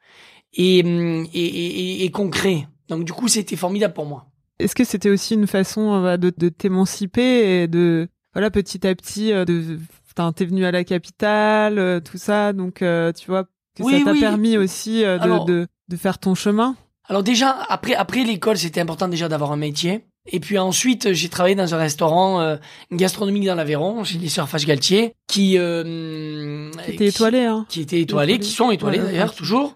et, 0.53 0.83
hum, 0.85 1.27
et, 1.33 1.45
et, 1.45 2.05
et 2.05 2.11
concret. 2.11 2.67
Donc 2.87 3.03
du 3.03 3.11
coup, 3.11 3.27
c'était 3.27 3.55
formidable 3.55 3.93
pour 3.93 4.05
moi. 4.05 4.27
Est-ce 4.59 4.75
que 4.75 4.83
c'était 4.83 5.09
aussi 5.09 5.33
une 5.33 5.47
façon 5.47 6.05
euh, 6.05 6.17
de, 6.17 6.31
de 6.35 6.49
t'émanciper 6.49 7.63
et 7.63 7.67
de 7.67 8.07
voilà 8.33 8.51
petit 8.51 8.87
à 8.87 8.95
petit 8.95 9.33
euh, 9.33 9.43
de 9.43 9.79
t'es 10.35 10.45
venu 10.45 10.65
à 10.65 10.71
la 10.71 10.83
capitale 10.83 12.01
tout 12.03 12.17
ça 12.17 12.51
donc 12.51 12.75
tu 12.75 13.27
vois 13.27 13.47
que 13.75 13.83
Oui, 13.83 13.99
ça 13.99 14.05
t'a 14.05 14.11
oui. 14.11 14.19
permis 14.19 14.57
aussi 14.57 15.03
euh, 15.03 15.17
de, 15.17 15.23
Alors- 15.23 15.45
de 15.45 15.67
de 15.89 15.97
faire 15.97 16.19
ton 16.19 16.35
chemin? 16.35 16.75
Alors 17.09 17.21
déjà, 17.23 17.49
après, 17.67 17.93
après 17.95 18.23
l'école, 18.23 18.57
c'était 18.57 18.79
important 18.79 19.09
déjà 19.09 19.27
d'avoir 19.27 19.51
un 19.51 19.57
métier. 19.57 20.05
Et 20.31 20.39
puis 20.39 20.57
ensuite, 20.57 21.11
j'ai 21.13 21.27
travaillé 21.29 21.55
dans 21.55 21.73
un 21.73 21.77
restaurant 21.77 22.39
euh, 22.39 22.55
gastronomique 22.91 23.45
dans 23.45 23.55
l'Aveyron, 23.55 24.03
chez 24.05 24.19
les 24.19 24.29
sœurs 24.29 24.47
Fache-Galtier, 24.47 25.13
qui... 25.27 25.57
Euh, 25.57 26.69
qui 26.85 26.91
était 26.91 27.07
étoilé 27.07 27.39
hein 27.45 27.65
qui 27.67 27.81
étaient 27.81 27.99
étoilés, 27.99 28.33
Étoilés. 28.35 28.39
qui 28.39 28.51
sont 28.51 28.71
étoilés 28.71 28.99
d'ailleurs 28.99 29.33
toujours, 29.35 29.75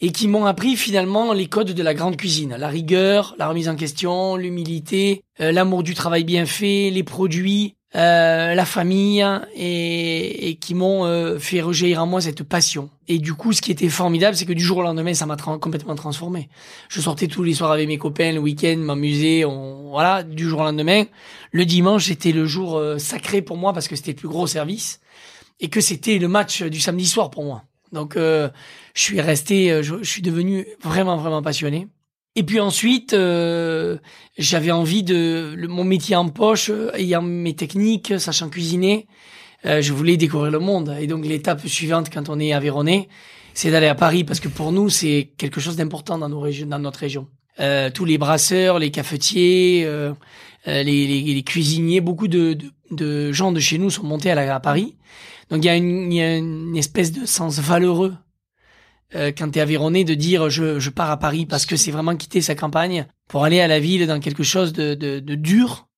et 0.00 0.10
qui 0.10 0.26
m'ont 0.28 0.44
appris 0.46 0.76
finalement 0.76 1.32
les 1.32 1.46
codes 1.46 1.70
de 1.72 1.82
la 1.82 1.94
grande 1.94 2.16
cuisine, 2.16 2.56
la 2.58 2.68
rigueur, 2.68 3.34
la 3.38 3.48
remise 3.48 3.68
en 3.68 3.76
question, 3.76 4.36
l'humilité, 4.36 5.22
euh, 5.40 5.52
l'amour 5.52 5.82
du 5.84 5.94
travail 5.94 6.24
bien 6.24 6.44
fait, 6.44 6.90
les 6.90 7.04
produits, 7.04 7.76
euh, 7.96 8.54
la 8.54 8.64
famille, 8.64 9.24
et, 9.54 10.48
et 10.48 10.54
qui 10.56 10.74
m'ont 10.74 11.04
euh, 11.04 11.38
fait 11.38 11.60
rejaillir 11.60 12.02
en 12.02 12.06
moi 12.06 12.20
cette 12.20 12.42
passion. 12.42 12.90
Et 13.06 13.18
du 13.18 13.34
coup, 13.34 13.52
ce 13.52 13.60
qui 13.60 13.70
était 13.70 13.88
formidable, 13.88 14.36
c'est 14.36 14.46
que 14.46 14.52
du 14.52 14.64
jour 14.64 14.78
au 14.78 14.82
lendemain, 14.82 15.14
ça 15.14 15.26
m'a 15.26 15.36
complètement 15.36 15.94
transformé. 15.94 16.48
Je 16.88 17.00
sortais 17.00 17.28
tous 17.28 17.42
les 17.42 17.54
soirs 17.54 17.72
avec 17.72 17.86
mes 17.86 17.98
copains, 17.98 18.32
le 18.32 18.40
week-end, 18.40 18.76
m'amuser, 18.78 19.44
on... 19.44 19.90
voilà, 19.90 20.22
du 20.22 20.48
jour 20.48 20.60
au 20.60 20.64
lendemain. 20.64 21.04
Le 21.52 21.64
dimanche, 21.64 22.06
c'était 22.06 22.32
le 22.32 22.46
jour 22.46 22.76
euh, 22.76 22.98
sacré 22.98 23.42
pour 23.42 23.56
moi 23.56 23.72
parce 23.72 23.88
que 23.88 23.96
c'était 23.96 24.12
le 24.12 24.16
plus 24.16 24.28
gros 24.28 24.46
service 24.46 25.00
et 25.60 25.68
que 25.68 25.80
c'était 25.80 26.18
le 26.18 26.28
match 26.28 26.62
du 26.62 26.80
samedi 26.80 27.06
soir 27.06 27.30
pour 27.30 27.44
moi. 27.44 27.62
Donc 27.92 28.16
euh, 28.16 28.48
je 28.94 29.02
suis 29.02 29.20
resté, 29.20 29.70
euh, 29.70 29.82
je, 29.82 29.96
je 30.02 30.10
suis 30.10 30.22
devenu 30.22 30.66
vraiment 30.82 31.16
vraiment 31.16 31.42
passionné. 31.42 31.86
Et 32.36 32.42
puis 32.42 32.58
ensuite, 32.60 33.12
euh, 33.12 33.96
j'avais 34.38 34.72
envie 34.72 35.02
de 35.04 35.54
le- 35.56 35.68
mon 35.68 35.84
métier 35.84 36.16
en 36.16 36.28
poche, 36.28 36.70
euh, 36.70 36.90
ayant 36.94 37.22
mes 37.22 37.54
techniques, 37.54 38.18
sachant 38.18 38.48
cuisiner, 38.48 39.06
euh, 39.66 39.80
je 39.80 39.92
voulais 39.92 40.16
découvrir 40.16 40.50
le 40.50 40.58
monde. 40.58 40.96
Et 41.00 41.06
donc 41.06 41.24
l'étape 41.24 41.66
suivante 41.66 42.10
quand 42.12 42.28
on 42.28 42.40
est 42.40 42.52
aveyronais, 42.52 43.08
c'est 43.54 43.70
d'aller 43.70 43.86
à 43.86 43.94
Paris 43.94 44.24
parce 44.24 44.40
que 44.40 44.48
pour 44.48 44.72
nous 44.72 44.88
c'est 44.90 45.32
quelque 45.38 45.60
chose 45.60 45.76
d'important 45.76 46.18
dans 46.18 46.28
nos 46.28 46.40
régions, 46.40 46.66
dans 46.66 46.80
notre 46.80 46.98
région. 47.00 47.28
Euh, 47.60 47.88
tous 47.88 48.04
les 48.04 48.18
brasseurs, 48.18 48.80
les 48.80 48.90
cafetiers, 48.90 49.84
euh, 49.86 50.12
les, 50.66 50.82
les, 51.06 51.20
les 51.22 51.42
cuisiniers, 51.44 52.00
beaucoup 52.00 52.26
de, 52.26 52.58
de, 52.90 53.30
gens 53.30 53.52
de 53.52 53.60
chez 53.60 53.78
nous 53.78 53.90
sont 53.90 54.02
montés 54.02 54.32
à, 54.32 54.34
la, 54.34 54.56
à 54.56 54.58
Paris. 54.58 54.96
Donc 55.50 55.64
il 55.64 55.70
y, 55.70 56.16
y 56.16 56.20
a 56.20 56.36
une 56.36 56.76
espèce 56.76 57.12
de 57.12 57.26
sens 57.26 57.60
valeureux 57.60 58.14
euh, 59.14 59.32
quand 59.36 59.50
t'es 59.50 59.60
aveyronné 59.60 60.04
de 60.04 60.14
dire 60.14 60.50
je, 60.50 60.78
je 60.80 60.90
pars 60.90 61.10
à 61.10 61.18
Paris 61.18 61.46
parce 61.46 61.66
que 61.66 61.76
c'est 61.76 61.90
vraiment 61.90 62.16
quitter 62.16 62.40
sa 62.40 62.54
campagne 62.54 63.06
pour 63.28 63.44
aller 63.44 63.60
à 63.60 63.68
la 63.68 63.78
ville 63.80 64.06
dans 64.06 64.20
quelque 64.20 64.42
chose 64.42 64.72
de, 64.72 64.94
de, 64.94 65.20
de 65.20 65.34
dur 65.34 65.88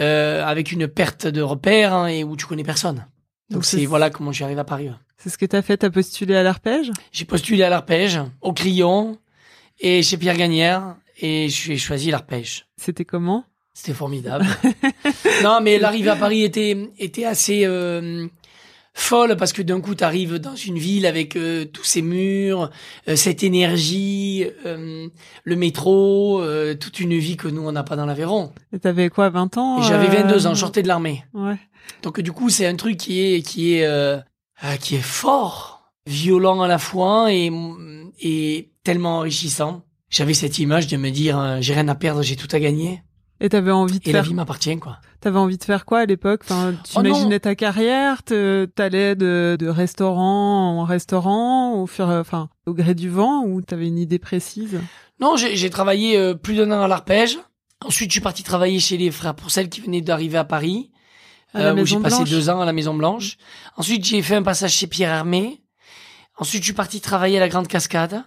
euh, 0.00 0.44
avec 0.44 0.72
une 0.72 0.88
perte 0.88 1.26
de 1.26 1.42
repères 1.42 1.94
hein, 1.94 2.06
et 2.06 2.24
où 2.24 2.36
tu 2.36 2.46
connais 2.46 2.64
personne. 2.64 3.06
Donc 3.50 3.64
c'est 3.64 3.84
voilà 3.84 4.10
comment 4.10 4.32
j'arrive 4.32 4.58
à 4.58 4.64
Paris. 4.64 4.90
c'est 5.18 5.28
ce 5.28 5.38
que 5.38 5.46
t'as 5.46 5.62
fait 5.62 5.76
t'as 5.76 5.90
postulé 5.90 6.34
à 6.34 6.42
l'arpège? 6.42 6.90
J'ai 7.12 7.24
postulé 7.24 7.62
à 7.62 7.70
l'arpège, 7.70 8.20
au 8.40 8.52
Crillon 8.52 9.18
et 9.80 10.02
chez 10.02 10.16
Pierre 10.16 10.36
Gagnère 10.36 10.96
et 11.18 11.48
j'ai 11.48 11.76
choisi 11.76 12.10
l'arpège. 12.10 12.66
c'était 12.76 13.04
comment? 13.04 13.44
C'était 13.74 13.94
formidable. 13.94 14.46
non, 15.42 15.60
mais 15.62 15.78
l'arrivée 15.78 16.10
à 16.10 16.16
Paris 16.16 16.42
était 16.42 16.90
était 16.98 17.24
assez 17.24 17.64
euh, 17.64 18.26
folle 18.94 19.36
parce 19.36 19.52
que 19.52 19.62
d'un 19.62 19.80
coup 19.80 19.94
tu 19.94 20.04
arrives 20.04 20.36
dans 20.38 20.54
une 20.54 20.78
ville 20.78 21.06
avec 21.06 21.36
euh, 21.36 21.64
tous 21.64 21.84
ces 21.84 22.02
murs, 22.02 22.70
euh, 23.08 23.16
cette 23.16 23.42
énergie, 23.42 24.46
euh, 24.66 25.08
le 25.44 25.56
métro, 25.56 26.40
euh, 26.40 26.74
toute 26.74 27.00
une 27.00 27.16
vie 27.16 27.36
que 27.36 27.48
nous 27.48 27.62
on 27.62 27.72
n'a 27.72 27.82
pas 27.82 27.96
dans 27.96 28.06
l'Aveyron. 28.06 28.52
Et 28.72 28.78
t'avais 28.78 29.08
quoi 29.08 29.30
20 29.30 29.56
ans 29.56 29.82
j'avais 29.82 30.08
euh, 30.18 30.22
22 30.22 30.46
ans, 30.46 30.54
je 30.54 30.60
sortais 30.60 30.82
de 30.82 30.88
l'armée. 30.88 31.24
ouais 31.34 31.56
Donc 32.02 32.20
du 32.20 32.32
coup, 32.32 32.50
c'est 32.50 32.66
un 32.66 32.76
truc 32.76 32.96
qui 32.98 33.20
est 33.20 33.42
qui 33.42 33.74
est 33.74 33.86
euh, 33.86 34.18
euh, 34.64 34.76
qui 34.80 34.96
est 34.96 35.04
fort, 35.04 35.90
violent 36.06 36.60
à 36.60 36.68
la 36.68 36.78
fois 36.78 37.32
et 37.32 37.50
et 38.20 38.70
tellement 38.84 39.18
enrichissant. 39.18 39.82
J'avais 40.10 40.34
cette 40.34 40.58
image 40.58 40.86
de 40.88 40.96
me 40.98 41.10
dire 41.10 41.38
euh, 41.38 41.56
j'ai 41.60 41.72
rien 41.72 41.88
à 41.88 41.94
perdre, 41.94 42.22
j'ai 42.22 42.36
tout 42.36 42.48
à 42.52 42.60
gagner 42.60 43.02
et 43.40 43.48
t'avais 43.48 43.70
envie 43.72 43.98
de 43.98 44.08
et 44.08 44.12
la 44.12 44.20
faire 44.20 44.28
vie 44.28 44.34
m'appartient 44.34 44.78
quoi. 44.78 44.98
T'avais 45.20 45.38
envie 45.38 45.58
de 45.58 45.64
faire 45.64 45.84
quoi 45.84 46.00
à 46.00 46.06
l'époque? 46.06 46.42
Enfin, 46.44 46.74
Tu 46.84 46.92
Oh 46.96 47.02
non. 47.02 47.10
imaginais 47.10 47.40
ta 47.40 47.54
carrière 47.54 48.22
T'allais 48.24 49.14
de, 49.14 49.56
de 49.58 49.68
restaurant 49.68 50.80
en 50.80 50.84
restaurant 50.84 51.74
au, 51.74 51.86
fur, 51.86 52.08
enfin, 52.08 52.48
au 52.66 52.74
gré 52.74 52.94
du 52.94 53.08
vent 53.08 53.44
ou 53.44 53.62
t'avais 53.62 53.86
une 53.86 53.98
idée 53.98 54.18
précise? 54.18 54.80
Non, 55.20 55.36
j'ai 55.36 55.70
travaillé 55.70 56.16
euh, 56.18 56.34
plus 56.34 56.56
d'un 56.56 56.70
an 56.72 56.82
à 56.82 56.88
l'arpège. 56.88 57.38
Ensuite, 57.84 58.10
je 58.10 58.14
suis 58.14 58.20
parti 58.20 58.42
travailler 58.42 58.78
chez 58.80 58.96
les 58.96 59.10
frères 59.10 59.34
Pourcel 59.34 59.68
qui 59.68 59.80
venaient 59.80 60.00
d'arriver 60.00 60.38
à 60.38 60.44
Paris, 60.44 60.90
À 61.54 61.60
la 61.62 61.68
euh, 61.70 61.82
où 61.82 61.86
j'ai 61.86 61.98
passé 61.98 62.24
deux 62.24 62.48
ans 62.50 62.60
à 62.60 62.64
la 62.64 62.72
Maison 62.72 62.94
Blanche. 62.94 63.36
Ensuite, 63.76 64.04
j'ai 64.04 64.22
fait 64.22 64.36
un 64.36 64.42
passage 64.42 64.72
chez 64.72 64.86
Pierre 64.86 65.10
Hermé. 65.12 65.62
Ensuite, 66.38 66.62
je 66.62 66.66
suis 66.66 66.72
parti 66.74 67.00
travailler 67.00 67.36
à 67.36 67.40
la 67.40 67.48
Grande 67.48 67.68
Cascade. 67.68 68.24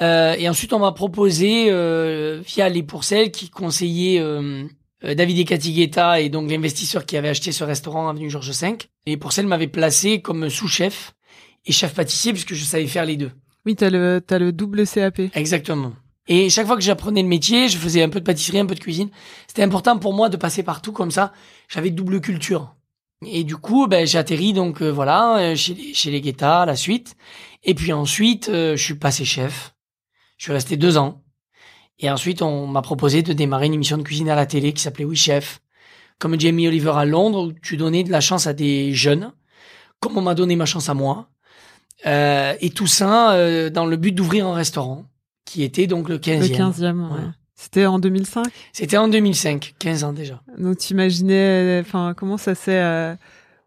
Euh, 0.00 0.34
et 0.38 0.48
ensuite, 0.48 0.72
on 0.72 0.78
m'a 0.78 0.92
proposé, 0.92 1.66
euh, 1.68 2.40
via 2.46 2.68
les 2.68 2.82
Pourcel, 2.82 3.30
qui 3.30 3.50
conseillaient 3.50 4.20
euh, 4.20 4.64
euh, 5.04 5.14
David 5.14 5.38
et 5.38 5.44
Cathy 5.44 5.72
Guetta, 5.72 6.20
et 6.20 6.28
donc 6.28 6.50
l'investisseur 6.50 7.04
qui 7.06 7.16
avait 7.16 7.28
acheté 7.28 7.52
ce 7.52 7.64
restaurant 7.64 8.08
avenue 8.08 8.30
Georges 8.30 8.50
V. 8.50 8.78
Et 9.06 9.16
Pourcel 9.16 9.46
m'avait 9.46 9.66
placé 9.68 10.22
comme 10.22 10.48
sous-chef 10.48 11.14
et 11.66 11.72
chef 11.72 11.94
pâtissier, 11.94 12.32
puisque 12.32 12.54
je 12.54 12.64
savais 12.64 12.86
faire 12.86 13.04
les 13.04 13.16
deux. 13.16 13.30
Oui, 13.66 13.76
t'as 13.76 13.90
le, 13.90 14.22
t'as 14.26 14.38
le 14.38 14.52
double 14.52 14.86
CAP. 14.86 15.20
Exactement. 15.34 15.92
Et 16.28 16.48
chaque 16.48 16.66
fois 16.66 16.76
que 16.76 16.82
j'apprenais 16.82 17.22
le 17.22 17.28
métier, 17.28 17.68
je 17.68 17.76
faisais 17.76 18.02
un 18.02 18.08
peu 18.08 18.20
de 18.20 18.24
pâtisserie, 18.24 18.58
un 18.60 18.66
peu 18.66 18.74
de 18.74 18.80
cuisine. 18.80 19.10
C'était 19.48 19.62
important 19.62 19.98
pour 19.98 20.14
moi 20.14 20.28
de 20.28 20.36
passer 20.36 20.62
partout 20.62 20.92
comme 20.92 21.10
ça. 21.10 21.32
J'avais 21.68 21.90
double 21.90 22.20
culture. 22.20 22.74
Et 23.26 23.44
du 23.44 23.56
coup, 23.56 23.86
ben, 23.86 24.06
j'ai 24.06 24.16
atterri 24.16 24.52
donc 24.52 24.80
euh, 24.80 24.90
voilà 24.90 25.38
euh, 25.38 25.56
chez 25.56 25.74
les, 25.74 25.92
chez 25.92 26.10
les 26.10 26.20
Guetta, 26.20 26.64
la 26.64 26.76
suite. 26.76 27.16
Et 27.64 27.74
puis 27.74 27.92
ensuite, 27.92 28.48
euh, 28.48 28.76
je 28.76 28.82
suis 28.82 28.94
passé 28.94 29.24
chef. 29.24 29.74
Je 30.40 30.44
suis 30.44 30.52
resté 30.54 30.78
deux 30.78 30.96
ans. 30.96 31.22
Et 31.98 32.10
ensuite, 32.10 32.40
on 32.40 32.66
m'a 32.66 32.80
proposé 32.80 33.22
de 33.22 33.34
démarrer 33.34 33.66
une 33.66 33.74
émission 33.74 33.98
de 33.98 34.02
cuisine 34.02 34.30
à 34.30 34.34
la 34.34 34.46
télé 34.46 34.72
qui 34.72 34.80
s'appelait 34.80 35.04
Oui 35.04 35.14
Chef, 35.14 35.60
comme 36.18 36.40
Jamie 36.40 36.66
Oliver 36.66 36.92
à 36.96 37.04
Londres, 37.04 37.48
où 37.48 37.52
tu 37.52 37.76
donnais 37.76 38.04
de 38.04 38.10
la 38.10 38.22
chance 38.22 38.46
à 38.46 38.54
des 38.54 38.94
jeunes, 38.94 39.34
comme 40.00 40.16
on 40.16 40.22
m'a 40.22 40.34
donné 40.34 40.56
ma 40.56 40.64
chance 40.64 40.88
à 40.88 40.94
moi. 40.94 41.28
Euh, 42.06 42.54
et 42.62 42.70
tout 42.70 42.86
ça 42.86 43.34
euh, 43.34 43.68
dans 43.68 43.84
le 43.84 43.98
but 43.98 44.12
d'ouvrir 44.12 44.46
un 44.46 44.54
restaurant, 44.54 45.04
qui 45.44 45.62
était 45.62 45.86
donc 45.86 46.08
le 46.08 46.16
15e. 46.16 46.40
Le 46.40 46.46
15e, 46.46 47.00
ouais. 47.00 47.18
Ouais. 47.18 47.26
C'était 47.54 47.84
en 47.84 47.98
2005. 47.98 48.46
C'était 48.72 48.96
en 48.96 49.08
2005, 49.08 49.74
15 49.78 50.04
ans 50.04 50.14
déjà. 50.14 50.40
Donc 50.56 50.78
t'imaginais, 50.78 51.82
enfin, 51.84 52.14
comment 52.16 52.38
ça 52.38 52.54
s'est, 52.54 52.80
euh, 52.80 53.14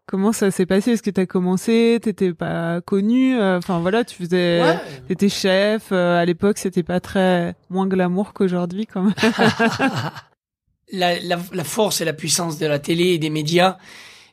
comment 0.06 0.32
ça 0.32 0.50
s'est 0.50 0.66
passé? 0.66 0.92
Est-ce 0.92 1.02
que 1.02 1.10
t'as 1.10 1.26
commencé? 1.26 1.98
T'étais 2.02 2.32
pas 2.32 2.80
connu? 2.80 3.36
Euh, 3.38 3.58
Enfin 3.58 3.78
voilà, 3.80 4.04
tu 4.04 4.16
faisais, 4.16 4.62
Ouais. 4.62 4.78
t'étais 5.08 5.28
chef. 5.28 5.88
euh, 5.92 6.18
à 6.20 6.24
l'époque, 6.24 6.58
c'était 6.58 6.82
pas 6.82 7.00
très 7.00 7.54
moins 7.70 7.86
glamour 7.86 8.32
qu'aujourd'hui, 8.32 8.86
quand 8.86 9.02
même. 9.02 9.14
la, 10.92 11.18
la, 11.20 11.38
la 11.52 11.64
force 11.64 12.00
et 12.00 12.04
la 12.04 12.12
puissance 12.12 12.58
de 12.58 12.66
la 12.66 12.78
télé 12.78 13.04
et 13.14 13.18
des 13.18 13.30
médias, 13.30 13.78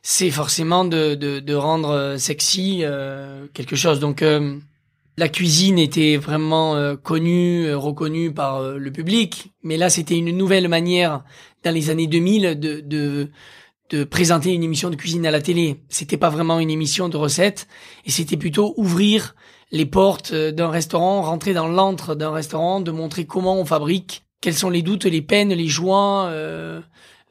c'est 0.02 0.30
forcément 0.30 0.84
de, 0.84 1.14
de, 1.14 1.40
de 1.40 1.54
rendre 1.54 2.16
sexy 2.18 2.80
euh, 2.82 3.46
quelque 3.54 3.76
chose. 3.76 4.00
Donc 4.00 4.22
euh, 4.22 4.58
la 5.16 5.28
cuisine 5.28 5.78
était 5.78 6.16
vraiment 6.16 6.74
euh, 6.76 6.96
connue, 6.96 7.66
euh, 7.66 7.76
reconnue 7.78 8.32
par 8.32 8.56
euh, 8.58 8.78
le 8.78 8.90
public, 8.90 9.52
mais 9.62 9.76
là 9.76 9.90
c'était 9.90 10.16
une 10.18 10.36
nouvelle 10.36 10.68
manière 10.68 11.22
dans 11.64 11.72
les 11.72 11.90
années 11.90 12.06
2000 12.08 12.58
de, 12.58 12.80
de 12.80 13.30
de 13.92 14.04
présenter 14.04 14.52
une 14.52 14.62
émission 14.62 14.88
de 14.90 14.96
cuisine 14.96 15.26
à 15.26 15.30
la 15.30 15.42
télé. 15.42 15.82
C'était 15.90 16.16
pas 16.16 16.30
vraiment 16.30 16.58
une 16.58 16.70
émission 16.70 17.08
de 17.08 17.16
recettes, 17.16 17.68
et 18.06 18.10
c'était 18.10 18.38
plutôt 18.38 18.74
ouvrir 18.76 19.34
les 19.70 19.86
portes 19.86 20.34
d'un 20.34 20.68
restaurant, 20.68 21.22
rentrer 21.22 21.52
dans 21.52 21.68
l'antre 21.68 22.14
d'un 22.14 22.32
restaurant, 22.32 22.80
de 22.80 22.90
montrer 22.90 23.26
comment 23.26 23.56
on 23.56 23.64
fabrique, 23.64 24.24
quels 24.40 24.54
sont 24.54 24.70
les 24.70 24.82
doutes, 24.82 25.04
les 25.04 25.22
peines, 25.22 25.52
les 25.52 25.68
joies. 25.68 26.26
Euh, 26.30 26.80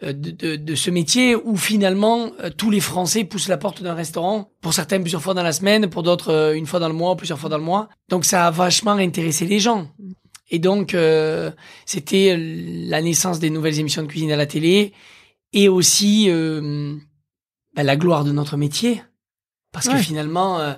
de, 0.04 0.32
de, 0.32 0.56
de, 0.56 0.74
ce 0.74 0.90
métier 0.90 1.36
où 1.36 1.56
finalement 1.56 2.32
tous 2.58 2.72
les 2.72 2.80
Français 2.80 3.24
poussent 3.24 3.50
la 3.50 3.58
porte 3.58 3.84
d'un 3.84 3.94
restaurant, 3.94 4.50
pour 4.60 4.74
certains 4.74 5.00
plusieurs 5.00 5.22
fois 5.22 5.36
dans 5.36 5.44
la 5.44 5.52
semaine, 5.52 5.92
pour 5.92 6.02
d'autres 6.02 6.56
une 6.56 6.66
fois 6.66 6.80
dans 6.80 6.88
le 6.88 6.96
mois, 6.96 7.16
plusieurs 7.16 7.38
fois 7.38 7.52
dans 7.52 7.60
le 7.60 7.64
mois. 7.64 7.88
Donc 8.10 8.26
ça 8.26 8.48
a 8.48 8.50
vachement 8.50 8.94
intéressé 8.94 9.46
les 9.46 9.60
gens. 9.60 9.90
Et 10.50 10.58
donc 10.58 10.96
euh, 10.96 11.52
c'était 11.86 12.36
la 12.36 13.00
naissance 13.04 13.38
des 13.38 13.52
nouvelles 13.52 13.80
émissions 13.80 14.02
de 14.02 14.08
cuisine 14.08 14.32
à 14.32 14.38
la 14.38 14.48
télé 14.48 14.94
et 15.54 15.70
aussi 15.70 16.28
euh, 16.30 16.96
bah, 17.76 17.84
la 17.84 17.96
gloire 17.96 18.24
de 18.24 18.32
notre 18.32 18.58
métier. 18.58 19.04
Parce 19.72 19.88
ouais. 19.88 19.94
que 19.94 20.00
finalement, 20.00 20.60
euh, 20.60 20.74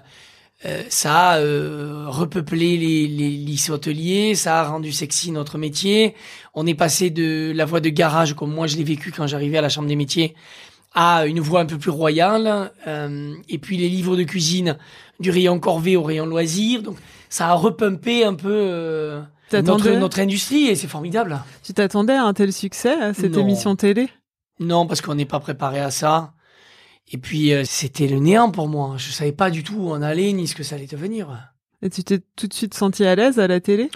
euh, 0.66 0.84
ça 0.90 1.32
a 1.32 1.40
euh, 1.40 2.06
repeuplé 2.08 2.78
les, 2.78 3.08
les 3.08 3.30
lycées 3.30 3.72
hôteliers, 3.72 4.36
ça 4.36 4.62
a 4.62 4.68
rendu 4.68 4.92
sexy 4.92 5.32
notre 5.32 5.58
métier. 5.58 6.16
On 6.54 6.66
est 6.68 6.76
passé 6.76 7.10
de 7.10 7.52
la 7.56 7.66
voie 7.66 7.82
de 7.82 7.90
garage, 7.90 8.34
comme 8.36 8.54
moi 8.54 8.68
je 8.68 8.78
l'ai 8.78 8.84
vécu 8.84 9.12
quand 9.12 9.28
j'arrivais 9.28 9.58
à 9.58 9.62
la 9.62 9.70
chambre 9.70 9.88
des 9.88 9.96
métiers, 9.96 10.36
à 10.94 11.26
une 11.26 11.40
voie 11.40 11.60
un 11.60 11.66
peu 11.66 11.78
plus 11.78 11.92
royale. 11.92 12.72
Euh, 12.88 13.34
et 13.50 13.58
puis 13.58 13.78
les 13.78 13.90
livres 13.90 14.16
de 14.16 14.24
cuisine, 14.24 14.78
du 15.20 15.32
rayon 15.32 15.60
corvée 15.60 15.98
au 15.98 16.04
rayon 16.04 16.26
loisirs. 16.26 16.84
Donc 16.84 16.98
ça 17.30 17.48
a 17.48 17.54
repumpé 17.54 18.24
un 18.24 18.36
peu 18.36 19.20
notre, 19.52 19.90
notre 19.90 20.20
industrie 20.20 20.68
et 20.68 20.76
c'est 20.76 20.88
formidable. 20.88 21.40
Tu 21.64 21.74
t'attendais 21.74 22.14
à 22.14 22.24
un 22.24 22.34
tel 22.34 22.54
succès, 22.54 22.94
à 22.94 23.14
cette 23.14 23.34
non. 23.34 23.42
émission 23.42 23.76
télé? 23.76 24.08
Non, 24.60 24.88
parce 24.88 25.02
qu'on 25.02 25.16
n'est 25.16 25.26
pas 25.26 25.40
préparé 25.40 25.80
à 25.80 25.92
ça. 25.92 26.34
Et 27.12 27.18
puis 27.18 27.54
euh, 27.54 27.64
c'était 27.66 28.08
le 28.08 28.20
néant 28.20 28.52
pour 28.52 28.68
moi. 28.68 28.96
Je 28.98 29.12
savais 29.12 29.32
pas 29.32 29.52
du 29.52 29.64
tout 29.64 29.76
où 29.76 29.92
on 29.92 30.02
allait 30.02 30.32
ni 30.34 30.48
ce 30.48 30.56
que 30.56 30.64
ça 30.64 30.76
allait 30.76 30.88
devenir. 30.88 31.54
Et 31.82 31.90
tu 31.90 32.04
t'es 32.04 32.22
tout 32.36 32.48
de 32.48 32.54
suite 32.54 32.74
senti 32.74 33.06
à 33.06 33.16
l'aise 33.16 33.40
à 33.40 33.48
la 33.48 33.60
télé? 33.60 33.90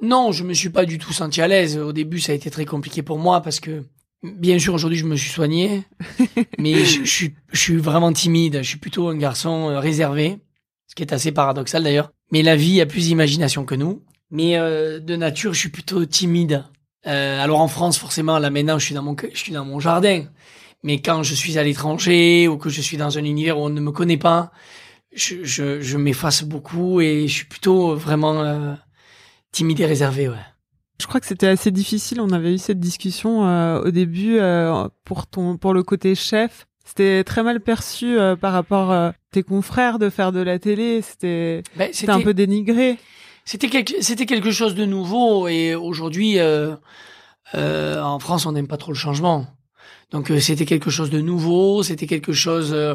Non, 0.00 0.32
je 0.32 0.44
me 0.44 0.54
suis 0.54 0.70
pas 0.70 0.84
du 0.84 0.98
tout 0.98 1.12
senti 1.12 1.40
à 1.42 1.48
l'aise. 1.48 1.76
Au 1.76 1.92
début, 1.92 2.20
ça 2.20 2.32
a 2.32 2.34
été 2.34 2.50
très 2.50 2.64
compliqué 2.64 3.02
pour 3.02 3.18
moi 3.18 3.40
parce 3.40 3.60
que 3.60 3.84
bien 4.22 4.58
sûr 4.58 4.74
aujourd'hui 4.74 4.98
je 4.98 5.04
me 5.04 5.16
suis 5.16 5.30
soigné, 5.30 5.84
mais 6.58 6.84
je, 6.84 7.04
je, 7.04 7.10
suis 7.10 7.34
je 7.52 7.60
suis 7.60 7.76
vraiment 7.76 8.12
timide. 8.12 8.58
Je 8.62 8.68
suis 8.68 8.78
plutôt 8.78 9.08
un 9.08 9.16
garçon 9.16 9.68
euh, 9.68 9.80
réservé, 9.80 10.38
ce 10.86 10.94
qui 10.94 11.02
est 11.02 11.12
assez 11.12 11.32
paradoxal 11.32 11.82
d'ailleurs. 11.82 12.10
Mais 12.32 12.42
la 12.42 12.56
vie 12.56 12.80
a 12.80 12.86
plus 12.86 13.06
d'imagination 13.06 13.64
que 13.64 13.74
nous. 13.74 14.02
Mais 14.30 14.58
euh, 14.58 14.98
de 14.98 15.16
nature, 15.16 15.54
je 15.54 15.60
suis 15.60 15.68
plutôt 15.68 16.04
timide. 16.04 16.64
Euh, 17.06 17.42
alors 17.42 17.60
en 17.60 17.68
France, 17.68 17.98
forcément, 17.98 18.38
là 18.38 18.50
maintenant, 18.50 18.78
je 18.78 18.84
suis 18.84 18.94
dans 18.94 19.02
mon 19.02 19.16
je 19.32 19.38
suis 19.38 19.52
dans 19.52 19.64
mon 19.64 19.80
jardin. 19.80 20.24
Mais 20.82 21.00
quand 21.00 21.22
je 21.22 21.34
suis 21.34 21.58
à 21.58 21.64
l'étranger 21.64 22.48
ou 22.48 22.58
que 22.58 22.68
je 22.68 22.80
suis 22.80 22.96
dans 22.96 23.18
un 23.18 23.24
univers 23.24 23.58
où 23.58 23.62
on 23.62 23.70
ne 23.70 23.80
me 23.80 23.90
connaît 23.90 24.18
pas, 24.18 24.52
je, 25.14 25.42
je, 25.42 25.80
je 25.80 25.96
m'efface 25.96 26.44
beaucoup 26.44 27.00
et 27.00 27.26
je 27.26 27.32
suis 27.32 27.46
plutôt 27.46 27.96
vraiment 27.96 28.42
euh, 28.42 28.74
timide 29.50 29.80
et 29.80 29.86
réservé. 29.86 30.28
Ouais. 30.28 30.36
Je 31.00 31.06
crois 31.06 31.20
que 31.20 31.26
c'était 31.26 31.46
assez 31.46 31.70
difficile. 31.70 32.20
On 32.20 32.30
avait 32.30 32.54
eu 32.54 32.58
cette 32.58 32.80
discussion 32.80 33.46
euh, 33.46 33.82
au 33.82 33.90
début 33.90 34.38
euh, 34.38 34.88
pour 35.04 35.26
ton 35.26 35.56
pour 35.56 35.74
le 35.74 35.82
côté 35.82 36.14
chef. 36.14 36.66
C'était 36.84 37.24
très 37.24 37.42
mal 37.42 37.60
perçu 37.60 38.18
euh, 38.18 38.36
par 38.36 38.52
rapport 38.52 38.92
à 38.92 39.12
tes 39.32 39.42
confrères 39.42 39.98
de 39.98 40.08
faire 40.08 40.32
de 40.32 40.40
la 40.40 40.58
télé. 40.58 41.02
C'était 41.02 41.62
ben, 41.76 41.90
c'était 41.92 42.12
un 42.12 42.20
peu 42.20 42.32
dénigré. 42.32 42.96
C'était 43.46 43.68
quelque 43.68 43.94
c'était 44.00 44.26
quelque 44.26 44.50
chose 44.50 44.74
de 44.74 44.84
nouveau 44.84 45.48
et 45.48 45.74
aujourd'hui 45.74 46.38
en 47.54 48.18
France 48.18 48.44
on 48.44 48.52
n'aime 48.52 48.68
pas 48.68 48.76
trop 48.76 48.92
le 48.92 48.98
changement. 48.98 49.46
Donc 50.10 50.30
euh, 50.30 50.40
c'était 50.40 50.66
quelque 50.66 50.90
chose 50.90 51.10
de 51.10 51.20
nouveau, 51.20 51.82
c'était 51.82 52.06
quelque 52.06 52.32
chose 52.32 52.72
euh, 52.72 52.94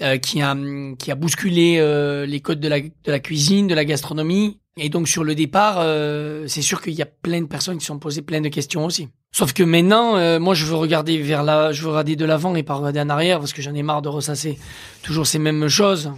euh, 0.00 0.16
qui 0.16 0.40
a 0.40 0.56
qui 0.98 1.10
a 1.10 1.14
bousculé 1.14 1.76
euh, 1.78 2.24
les 2.24 2.40
codes 2.40 2.60
de 2.60 2.68
la 2.68 2.80
de 2.80 2.88
la 3.06 3.20
cuisine, 3.20 3.66
de 3.66 3.74
la 3.74 3.84
gastronomie. 3.84 4.58
Et 4.78 4.88
donc 4.88 5.08
sur 5.08 5.24
le 5.24 5.34
départ, 5.34 5.78
euh, 5.80 6.46
c'est 6.46 6.62
sûr 6.62 6.80
qu'il 6.80 6.94
y 6.94 7.02
a 7.02 7.06
plein 7.06 7.40
de 7.40 7.46
personnes 7.46 7.76
qui 7.76 7.82
se 7.82 7.88
sont 7.88 7.98
posées 7.98 8.22
plein 8.22 8.40
de 8.40 8.48
questions 8.48 8.86
aussi. 8.86 9.08
Sauf 9.32 9.52
que 9.52 9.62
maintenant, 9.62 10.38
moi 10.38 10.54
je 10.54 10.64
veux 10.64 10.74
regarder 10.76 11.18
vers 11.20 11.42
là, 11.42 11.70
je 11.70 11.82
veux 11.82 11.90
regarder 11.90 12.16
de 12.16 12.24
l'avant 12.24 12.54
et 12.54 12.62
pas 12.62 12.74
regarder 12.74 13.00
en 13.00 13.10
arrière 13.10 13.40
parce 13.40 13.52
que 13.52 13.60
j'en 13.60 13.74
ai 13.74 13.82
marre 13.82 14.00
de 14.00 14.08
ressasser 14.08 14.58
toujours 15.02 15.26
ces 15.26 15.38
mêmes 15.38 15.68
choses. 15.68 16.10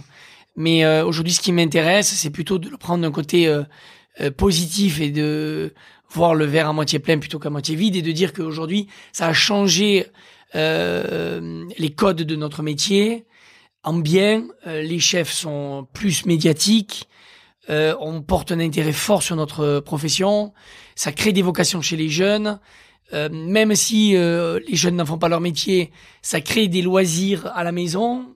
Mais 0.55 0.85
aujourd'hui, 1.01 1.33
ce 1.33 1.41
qui 1.41 1.51
m'intéresse, 1.51 2.09
c'est 2.13 2.29
plutôt 2.29 2.59
de 2.59 2.69
le 2.69 2.77
prendre 2.77 3.01
d'un 3.01 3.11
côté 3.11 3.49
positif 4.37 4.99
et 4.99 5.09
de 5.09 5.73
voir 6.09 6.35
le 6.35 6.45
verre 6.45 6.67
à 6.67 6.73
moitié 6.73 6.99
plein 6.99 7.17
plutôt 7.17 7.39
qu'à 7.39 7.49
moitié 7.49 7.75
vide 7.75 7.95
et 7.95 8.01
de 8.01 8.11
dire 8.11 8.33
qu'aujourd'hui, 8.33 8.87
ça 9.13 9.27
a 9.27 9.33
changé 9.33 10.07
euh, 10.55 11.65
les 11.77 11.91
codes 11.91 12.23
de 12.23 12.35
notre 12.35 12.61
métier 12.61 13.25
en 13.83 13.93
bien. 13.93 14.47
Euh, 14.67 14.81
les 14.81 14.99
chefs 14.99 15.31
sont 15.31 15.87
plus 15.93 16.25
médiatiques. 16.25 17.07
Euh, 17.69 17.95
on 17.99 18.21
porte 18.21 18.51
un 18.51 18.59
intérêt 18.59 18.91
fort 18.91 19.23
sur 19.23 19.35
notre 19.35 19.79
profession. 19.79 20.53
Ça 20.95 21.11
crée 21.11 21.31
des 21.31 21.41
vocations 21.41 21.81
chez 21.81 21.95
les 21.95 22.09
jeunes. 22.09 22.59
Euh, 23.13 23.29
même 23.31 23.75
si 23.75 24.15
euh, 24.15 24.59
les 24.67 24.75
jeunes 24.75 24.95
n'en 24.95 25.05
font 25.05 25.17
pas 25.17 25.27
leur 25.27 25.41
métier, 25.41 25.91
ça 26.21 26.39
crée 26.41 26.67
des 26.67 26.81
loisirs 26.81 27.47
à 27.55 27.63
la 27.63 27.71
maison. 27.71 28.30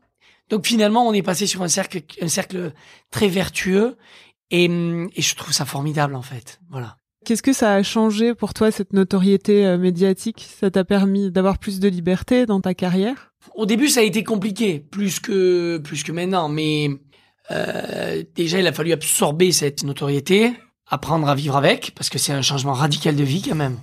Donc 0.50 0.66
finalement, 0.68 1.08
on 1.08 1.14
est 1.14 1.24
passé 1.24 1.48
sur 1.48 1.62
un 1.64 1.68
cercle, 1.68 2.02
un 2.22 2.28
cercle 2.28 2.72
très 3.12 3.28
vertueux 3.28 3.98
et, 4.52 4.66
et 4.66 5.22
je 5.22 5.36
trouve 5.36 5.54
ça 5.54 5.66
formidable 5.66 6.16
en 6.16 6.22
fait. 6.22 6.60
Voilà. 6.70 6.98
Qu'est-ce 7.26 7.42
que 7.42 7.54
ça 7.54 7.74
a 7.74 7.82
changé 7.82 8.36
pour 8.36 8.54
toi, 8.54 8.70
cette 8.70 8.94
notoriété 8.94 9.66
euh, 9.66 9.80
médiatique? 9.80 10.48
Ça 10.60 10.70
t'a 10.70 10.86
permis 10.86 11.32
d'avoir 11.32 11.58
plus 11.58 11.80
de 11.80 11.88
liberté 11.88 12.46
dans 12.46 12.62
ta 12.62 12.76
carrière? 12.76 13.34
Au 13.56 13.66
début, 13.66 13.88
ça 13.88 14.02
a 14.02 14.04
été 14.04 14.24
compliqué, 14.24 14.80
plus 14.80 15.20
que, 15.20 15.80
plus 15.80 16.04
que 16.04 16.12
maintenant. 16.12 16.50
Mais 16.50 16.90
euh, 17.50 18.24
déjà, 18.36 18.60
il 18.60 18.68
a 18.68 18.74
fallu 18.74 18.92
absorber 18.92 19.52
cette 19.52 19.84
notoriété, 19.84 20.54
apprendre 20.88 21.28
à 21.28 21.34
vivre 21.34 21.56
avec, 21.56 21.94
parce 21.96 22.10
que 22.10 22.20
c'est 22.20 22.32
un 22.32 22.44
changement 22.44 22.74
radical 22.74 23.16
de 23.16 23.24
vie 23.24 23.42
quand 23.42 23.56
même. 23.56 23.80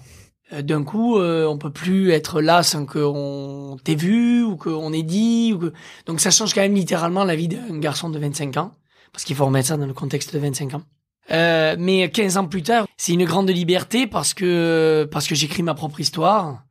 Euh, 0.53 0.63
D'un 0.63 0.85
coup, 0.85 1.19
euh, 1.19 1.47
on 1.47 1.59
peut 1.59 1.73
plus 1.73 2.11
être 2.11 2.41
là 2.41 2.63
sans 2.63 2.87
qu'on 2.87 3.77
t'ait 3.83 3.95
vu 3.95 4.43
ou 4.43 4.57
qu'on 4.57 4.93
ait 4.93 5.03
dit. 5.03 5.53
Ou 5.55 5.59
que... 5.59 5.73
Donc 6.07 6.21
ça 6.21 6.31
change 6.31 6.55
quand 6.55 6.61
même 6.61 6.75
littéralement 6.75 7.25
la 7.25 7.37
vie 7.37 7.49
d'un 7.49 7.79
garçon 7.79 8.11
de 8.11 8.19
25 8.19 8.57
ans, 8.57 8.73
parce 9.13 9.25
qu'il 9.25 9.37
faut 9.37 9.47
remettre 9.47 9.69
ça 9.69 9.77
dans 9.77 9.87
le 9.87 9.95
contexte 9.95 10.35
de 10.35 10.39
25 10.39 10.75
ans. 10.75 10.83
Euh, 11.31 11.77
mais 11.79 12.11
15 12.11 12.37
ans 12.37 12.47
plus 12.47 12.63
tard, 12.63 12.87
c'est 12.97 13.13
une 13.13 13.25
grande 13.25 13.49
liberté 13.49 14.07
parce 14.07 14.35
que 14.35 15.09
parce 15.11 15.29
que 15.29 15.35
j'écris 15.35 15.63
ma 15.63 15.75
propre 15.75 16.01
histoire, 16.01 16.65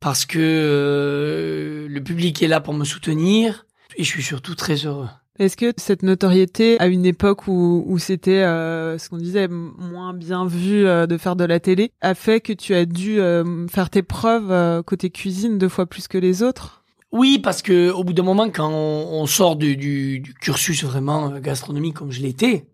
parce 0.00 0.26
que 0.26 0.38
euh, 0.40 1.86
le 1.88 2.02
public 2.02 2.42
est 2.42 2.48
là 2.48 2.60
pour 2.60 2.74
me 2.74 2.84
soutenir 2.84 3.66
et 3.96 4.04
je 4.04 4.08
suis 4.08 4.22
surtout 4.22 4.54
très 4.54 4.86
heureux. 4.86 5.08
Est-ce 5.38 5.56
que 5.56 5.72
cette 5.76 6.02
notoriété, 6.02 6.80
à 6.80 6.86
une 6.86 7.04
époque 7.04 7.46
où, 7.46 7.84
où 7.86 7.98
c'était 7.98 8.42
euh, 8.42 8.98
ce 8.98 9.08
qu'on 9.08 9.18
disait 9.18 9.48
moins 9.48 10.14
bien 10.14 10.46
vu 10.46 10.86
euh, 10.86 11.06
de 11.06 11.18
faire 11.18 11.36
de 11.36 11.44
la 11.44 11.60
télé, 11.60 11.92
a 12.00 12.14
fait 12.14 12.40
que 12.40 12.52
tu 12.52 12.74
as 12.74 12.86
dû 12.86 13.20
euh, 13.20 13.66
faire 13.68 13.90
tes 13.90 14.02
preuves 14.02 14.82
côté 14.84 15.10
cuisine 15.10 15.58
deux 15.58 15.68
fois 15.68 15.86
plus 15.86 16.08
que 16.08 16.18
les 16.18 16.42
autres? 16.42 16.84
Oui, 17.12 17.38
parce 17.38 17.62
que 17.62 17.90
au 17.90 18.02
bout 18.02 18.12
d'un 18.12 18.22
moment, 18.22 18.48
quand 18.50 18.70
on, 18.70 19.22
on 19.22 19.26
sort 19.26 19.56
du, 19.56 19.76
du, 19.76 20.20
du, 20.20 20.34
cursus 20.34 20.84
vraiment 20.84 21.38
gastronomique 21.38 21.94
comme 21.94 22.12
je 22.12 22.22
l'étais, 22.22 22.66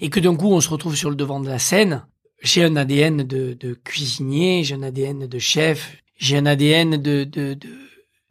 et 0.00 0.10
que 0.10 0.20
d'un 0.20 0.36
coup 0.36 0.52
on 0.52 0.60
se 0.60 0.68
retrouve 0.68 0.96
sur 0.96 1.10
le 1.10 1.16
devant 1.16 1.40
de 1.40 1.48
la 1.48 1.58
scène, 1.58 2.04
j'ai 2.42 2.64
un 2.64 2.76
ADN 2.76 3.18
de, 3.22 3.54
de 3.54 3.74
cuisinier, 3.74 4.64
j'ai 4.64 4.74
un 4.74 4.82
ADN 4.82 5.26
de 5.26 5.38
chef, 5.38 5.96
j'ai 6.16 6.36
un 6.36 6.46
ADN 6.46 6.96
de, 6.96 7.24
de, 7.24 7.54
de 7.54 7.68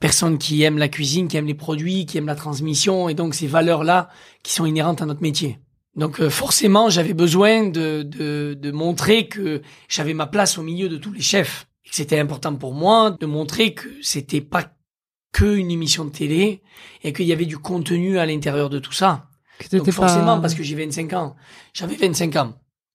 personnes 0.02 0.38
qui 0.38 0.62
aiment 0.64 0.78
la 0.80 0.90
cuisine, 0.90 1.30
qui 1.30 1.38
aiment 1.38 1.46
les 1.48 1.54
produits, 1.54 2.06
qui 2.06 2.18
aiment 2.18 2.26
la 2.28 2.36
transmission, 2.36 3.08
et 3.08 3.14
donc 3.14 3.34
ces 3.36 3.48
valeurs-là 3.48 4.10
qui 4.44 4.52
sont 4.52 4.66
inhérentes 4.66 5.02
à 5.02 5.06
notre 5.06 5.22
métier. 5.22 5.60
Donc 5.96 6.20
euh, 6.20 6.30
forcément, 6.30 6.90
j'avais 6.90 7.14
besoin 7.14 7.68
de, 7.70 8.04
de, 8.04 8.58
de 8.60 8.72
montrer 8.72 9.28
que 9.30 9.62
j'avais 9.88 10.14
ma 10.14 10.26
place 10.28 10.58
au 10.58 10.64
milieu 10.64 10.90
de 10.90 10.98
tous 10.98 11.14
les 11.14 11.22
chefs. 11.22 11.68
Et 11.86 11.90
que 11.90 11.96
c'était 11.96 12.20
important 12.20 12.56
pour 12.56 12.74
moi 12.74 13.12
de 13.20 13.26
montrer 13.26 13.74
que 13.74 13.88
c'était 14.02 14.42
pas 14.42 14.66
que 15.34 15.46
une 15.56 15.72
émission 15.72 16.04
de 16.06 16.10
télé 16.12 16.62
et 17.04 17.14
qu'il 17.14 17.26
y 17.26 17.32
avait 17.34 17.46
du 17.46 17.58
contenu 17.58 18.20
à 18.20 18.26
l'intérieur 18.26 18.70
de 18.70 18.80
tout 18.80 18.92
ça. 18.94 19.28
Que 19.60 19.78
Donc 19.78 19.90
forcément, 19.92 20.36
pas... 20.36 20.42
parce 20.42 20.56
que 20.56 20.64
j'ai 20.64 20.76
25 20.76 21.14
ans. 21.14 21.36
J'avais 21.74 21.96
25 21.96 22.36
ans. 22.38 22.54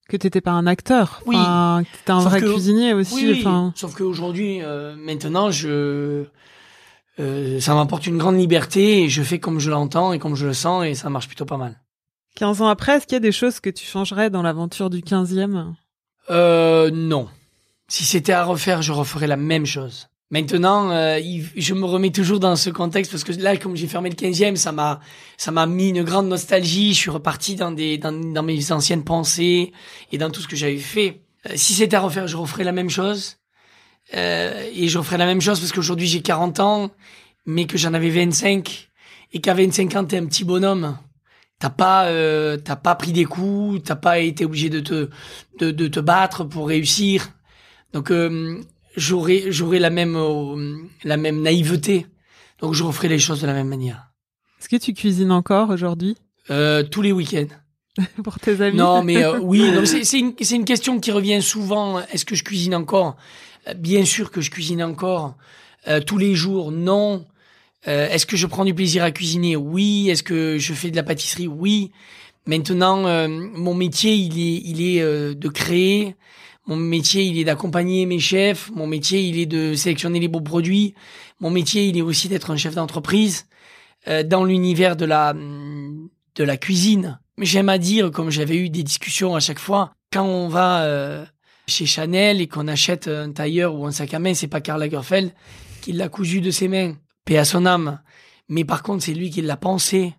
Que 0.09 0.17
t'étais 0.17 0.41
pas 0.41 0.51
un 0.51 0.67
acteur. 0.67 1.21
Oui. 1.25 1.35
Enfin, 1.37 1.83
que 1.83 1.97
t'étais 1.97 2.11
un 2.11 2.21
Sauf 2.21 2.29
vrai 2.31 2.41
que- 2.41 2.51
cuisinier 2.53 2.93
aussi. 2.93 3.13
Oui, 3.15 3.25
oui. 3.31 3.37
Enfin, 3.41 3.73
Sauf 3.75 3.93
qu'aujourd'hui, 3.95 4.61
euh, 4.61 4.95
maintenant, 4.97 5.51
je, 5.51 6.25
euh, 7.19 7.59
ça 7.59 7.73
m'apporte 7.73 8.05
une 8.07 8.17
grande 8.17 8.37
liberté 8.37 9.03
et 9.03 9.09
je 9.09 9.23
fais 9.23 9.39
comme 9.39 9.59
je 9.59 9.69
l'entends 9.69 10.13
et 10.13 10.19
comme 10.19 10.35
je 10.35 10.45
le 10.45 10.53
sens 10.53 10.85
et 10.85 10.93
ça 10.93 11.09
marche 11.09 11.27
plutôt 11.27 11.45
pas 11.45 11.57
mal. 11.57 11.79
15 12.35 12.61
ans 12.61 12.67
après, 12.67 12.97
est-ce 12.97 13.07
qu'il 13.07 13.15
y 13.15 13.17
a 13.17 13.21
des 13.21 13.31
choses 13.31 13.59
que 13.59 13.69
tu 13.69 13.85
changerais 13.85 14.29
dans 14.29 14.43
l'aventure 14.43 14.89
du 14.89 14.99
15e 14.99 15.73
Euh, 16.29 16.91
non. 16.91 17.27
Si 17.87 18.03
c'était 18.03 18.33
à 18.33 18.43
refaire, 18.43 18.81
je 18.81 18.91
referais 18.91 19.27
la 19.27 19.37
même 19.37 19.65
chose. 19.65 20.07
Maintenant, 20.29 20.91
euh, 20.91 21.19
je 21.55 21.73
me 21.73 21.85
remets 21.85 22.11
toujours 22.11 22.39
dans 22.39 22.57
ce 22.57 22.69
contexte 22.69 23.11
parce 23.11 23.23
que 23.23 23.31
là, 23.31 23.55
comme 23.55 23.77
j'ai 23.77 23.87
fermé 23.87 24.09
le 24.09 24.15
15e, 24.15 24.57
ça 24.57 24.73
m'a, 24.73 24.99
ça 25.37 25.51
m'a 25.51 25.65
mis 25.65 25.89
une 25.89 26.03
grande 26.03 26.27
nostalgie. 26.27 26.93
Je 26.93 26.99
suis 26.99 27.09
reparti 27.09 27.55
dans 27.55 27.71
des, 27.71 27.97
dans, 27.97 28.11
dans 28.11 28.43
mes 28.43 28.71
anciennes 28.73 29.05
pensées 29.05 29.71
et 30.11 30.17
dans 30.17 30.29
tout 30.29 30.41
ce 30.41 30.47
que 30.47 30.57
j'avais 30.57 30.77
fait. 30.77 31.21
Euh, 31.47 31.53
si 31.55 31.73
c'était 31.73 31.95
à 31.95 32.01
refaire, 32.01 32.27
je 32.27 32.35
referais 32.35 32.65
la 32.65 32.73
même 32.73 32.89
chose. 32.89 33.37
Euh, 34.15 34.69
et 34.73 34.87
je 34.87 34.97
referais 34.97 35.17
la 35.17 35.25
même 35.25 35.41
chose 35.41 35.59
parce 35.59 35.71
qu'aujourd'hui 35.71 36.07
j'ai 36.07 36.21
40 36.21 36.59
ans, 36.59 36.91
mais 37.45 37.65
que 37.65 37.77
j'en 37.77 37.93
avais 37.93 38.09
25 38.09 38.89
et 39.33 39.41
qu'à 39.41 39.53
25 39.53 39.95
ans 39.95 40.05
t'es 40.05 40.17
un 40.17 40.25
petit 40.25 40.43
bonhomme. 40.43 40.97
T'as 41.59 41.71
pas, 41.71 42.05
euh, 42.05 42.55
t'as 42.57 42.75
pas 42.75 42.95
pris 42.95 43.11
des 43.11 43.25
coups, 43.25 43.81
t'as 43.83 43.95
pas 43.95 44.19
été 44.19 44.45
obligé 44.45 44.69
de 44.69 44.79
te, 44.79 45.09
de, 45.59 45.71
de 45.71 45.87
te 45.87 45.99
battre 45.99 46.43
pour 46.43 46.67
réussir. 46.67 47.29
Donc 47.93 48.11
euh, 48.11 48.61
j'aurais, 48.95 49.45
j'aurais 49.51 49.79
la 49.79 49.89
même, 49.89 50.15
euh, 50.15 50.77
la 51.03 51.17
même 51.17 51.41
naïveté. 51.41 52.05
Donc 52.59 52.73
je 52.73 52.83
referai 52.83 53.07
les 53.07 53.19
choses 53.19 53.41
de 53.41 53.47
la 53.47 53.53
même 53.53 53.67
manière. 53.67 54.11
Est-ce 54.59 54.69
que 54.69 54.75
tu 54.75 54.93
cuisines 54.93 55.31
encore 55.31 55.69
aujourd'hui? 55.69 56.17
Euh, 56.49 56.83
tous 56.83 57.01
les 57.01 57.11
week-ends. 57.11 57.47
pour 58.23 58.39
tes 58.39 58.61
amis? 58.61 58.77
Non, 58.77 59.03
mais 59.03 59.23
euh, 59.23 59.39
oui, 59.39 59.71
c'est 59.85 60.19
une, 60.19 60.33
c'est 60.39 60.55
une 60.55 60.65
question 60.65 60.99
qui 60.99 61.11
revient 61.11 61.41
souvent. 61.41 61.99
Est-ce 62.11 62.25
que 62.25 62.35
je 62.35 62.43
cuisine 62.43 62.75
encore? 62.75 63.15
Bien 63.75 64.05
sûr 64.05 64.31
que 64.31 64.41
je 64.41 64.49
cuisine 64.51 64.83
encore. 64.83 65.35
Euh, 65.87 65.99
tous 65.99 66.17
les 66.17 66.35
jours, 66.35 66.71
non. 66.71 67.25
Euh, 67.87 68.09
Est-ce 68.09 68.25
que 68.25 68.37
je 68.37 68.47
prends 68.47 68.65
du 68.65 68.73
plaisir 68.73 69.03
à 69.03 69.11
cuisiner? 69.11 69.55
Oui. 69.55 70.09
Est-ce 70.09 70.23
que 70.23 70.57
je 70.57 70.73
fais 70.73 70.91
de 70.91 70.95
la 70.95 71.03
pâtisserie? 71.03 71.47
Oui. 71.47 71.91
Maintenant, 72.45 73.05
euh, 73.05 73.27
mon 73.27 73.73
métier, 73.73 74.13
il 74.13 74.39
est, 74.39 74.61
il 74.65 74.81
est 74.81 75.01
euh, 75.01 75.33
de 75.33 75.49
créer. 75.49 76.15
Mon 76.65 76.75
métier, 76.75 77.23
il 77.23 77.37
est 77.37 77.45
d'accompagner 77.45 78.05
mes 78.05 78.19
chefs. 78.19 78.69
Mon 78.73 78.87
métier, 78.87 79.21
il 79.21 79.39
est 79.39 79.45
de 79.45 79.73
sélectionner 79.73 80.19
les 80.19 80.27
beaux 80.27 80.41
produits. 80.41 80.93
Mon 81.39 81.49
métier, 81.49 81.87
il 81.87 81.97
est 81.97 82.01
aussi 82.01 82.27
d'être 82.29 82.51
un 82.51 82.57
chef 82.57 82.75
d'entreprise 82.75 83.45
euh, 84.07 84.23
dans 84.23 84.43
l'univers 84.43 84.95
de 84.95 85.05
la 85.05 85.33
de 85.33 86.43
la 86.43 86.57
cuisine. 86.57 87.19
J'aime 87.39 87.69
à 87.69 87.77
dire, 87.77 88.11
comme 88.11 88.29
j'avais 88.31 88.57
eu 88.57 88.69
des 88.69 88.83
discussions 88.83 89.35
à 89.35 89.39
chaque 89.39 89.59
fois, 89.59 89.91
quand 90.11 90.25
on 90.25 90.47
va 90.47 90.83
euh, 90.83 91.25
chez 91.67 91.85
Chanel 91.85 92.41
et 92.41 92.47
qu'on 92.47 92.67
achète 92.67 93.07
un 93.07 93.31
tailleur 93.31 93.75
ou 93.75 93.85
un 93.85 93.91
sac 93.91 94.13
à 94.13 94.19
main, 94.19 94.33
c'est 94.33 94.47
pas 94.47 94.61
Karl 94.61 94.79
Lagerfeld 94.79 95.31
qui 95.81 95.93
l'a 95.93 96.09
cousu 96.09 96.41
de 96.41 96.51
ses 96.51 96.67
mains, 96.67 96.95
paix 97.25 97.37
à 97.37 97.45
son 97.45 97.65
âme. 97.65 98.01
Mais 98.49 98.65
par 98.65 98.83
contre, 98.83 99.03
c'est 99.03 99.13
lui 99.13 99.29
qui 99.29 99.41
l'a 99.41 99.57
pensé, 99.57 100.13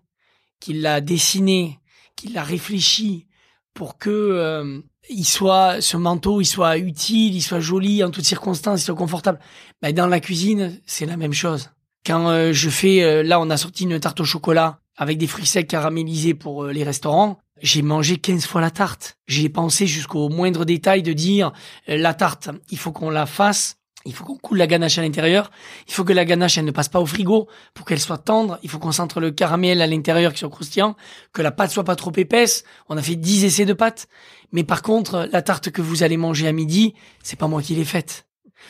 qui 0.59 0.73
l'a 0.73 1.01
dessiné, 1.01 1.79
qui 2.15 2.29
l'a 2.29 2.43
réfléchi 2.43 3.27
pour 3.73 3.97
que 3.97 4.09
euh, 4.09 4.81
il 5.09 5.25
soit 5.25 5.81
ce 5.81 5.97
manteau, 5.97 6.41
il 6.41 6.45
soit 6.45 6.77
utile, 6.77 7.35
il 7.35 7.41
soit 7.41 7.59
joli 7.59 8.03
en 8.03 8.11
toutes 8.11 8.25
circonstances, 8.25 8.81
il 8.81 8.85
soit 8.85 8.95
confortable. 8.95 9.39
Ben, 9.81 9.93
dans 9.93 10.07
la 10.07 10.19
cuisine, 10.19 10.79
c'est 10.85 11.05
la 11.05 11.17
même 11.17 11.33
chose. 11.33 11.71
Quand 12.05 12.29
euh, 12.29 12.53
je 12.53 12.69
fais, 12.69 13.03
euh, 13.03 13.23
là, 13.23 13.39
on 13.39 13.49
a 13.49 13.57
sorti 13.57 13.83
une 13.83 13.99
tarte 13.99 14.19
au 14.21 14.25
chocolat 14.25 14.79
avec 14.95 15.17
des 15.17 15.27
fruits 15.27 15.45
secs 15.45 15.67
caramélisés 15.67 16.33
pour 16.33 16.65
euh, 16.65 16.71
les 16.71 16.83
restaurants. 16.83 17.39
J'ai 17.61 17.81
mangé 17.81 18.17
15 18.17 18.45
fois 18.45 18.61
la 18.61 18.71
tarte. 18.71 19.17
J'ai 19.27 19.49
pensé 19.49 19.87
jusqu'au 19.87 20.29
moindre 20.29 20.65
détail 20.65 21.03
de 21.03 21.13
dire 21.13 21.51
euh, 21.89 21.97
la 21.97 22.13
tarte, 22.13 22.49
il 22.69 22.77
faut 22.77 22.91
qu'on 22.91 23.09
la 23.09 23.25
fasse. 23.25 23.75
Il 24.05 24.13
faut 24.13 24.23
qu'on 24.23 24.37
coule 24.37 24.57
la 24.57 24.67
ganache 24.67 24.97
à 24.97 25.01
l'intérieur. 25.01 25.51
Il 25.87 25.93
faut 25.93 26.05
que 26.05 26.13
la 26.13 26.23
ganache, 26.23 26.57
elle 26.57 26.63
ne 26.63 26.71
passe 26.71 26.87
pas 26.87 27.01
au 27.01 27.05
frigo 27.05 27.49
pour 27.73 27.85
qu'elle 27.85 27.99
soit 27.99 28.17
tendre. 28.17 28.57
Il 28.63 28.69
faut 28.69 28.79
qu'on 28.79 28.93
centre 28.93 29.19
le 29.19 29.31
caramel 29.31 29.81
à 29.81 29.87
l'intérieur 29.87 30.31
qui 30.31 30.39
soit 30.39 30.49
croustillant, 30.49 30.95
que 31.33 31.41
la 31.41 31.51
pâte 31.51 31.71
soit 31.71 31.83
pas 31.83 31.97
trop 31.97 32.13
épaisse. 32.15 32.63
On 32.87 32.95
a 32.95 33.01
fait 33.01 33.17
10 33.17 33.43
essais 33.43 33.65
de 33.65 33.73
pâte. 33.73 34.07
Mais 34.53 34.63
par 34.63 34.81
contre, 34.83 35.27
la 35.31 35.41
tarte 35.41 35.69
que 35.69 35.81
vous 35.81 36.01
allez 36.01 36.15
manger 36.15 36.47
à 36.47 36.53
midi, 36.53 36.93
c'est 37.23 37.37
pas 37.37 37.47
moi 37.47 37.61
qui 37.61 37.75
l'ai 37.75 37.83
faite. 37.83 38.25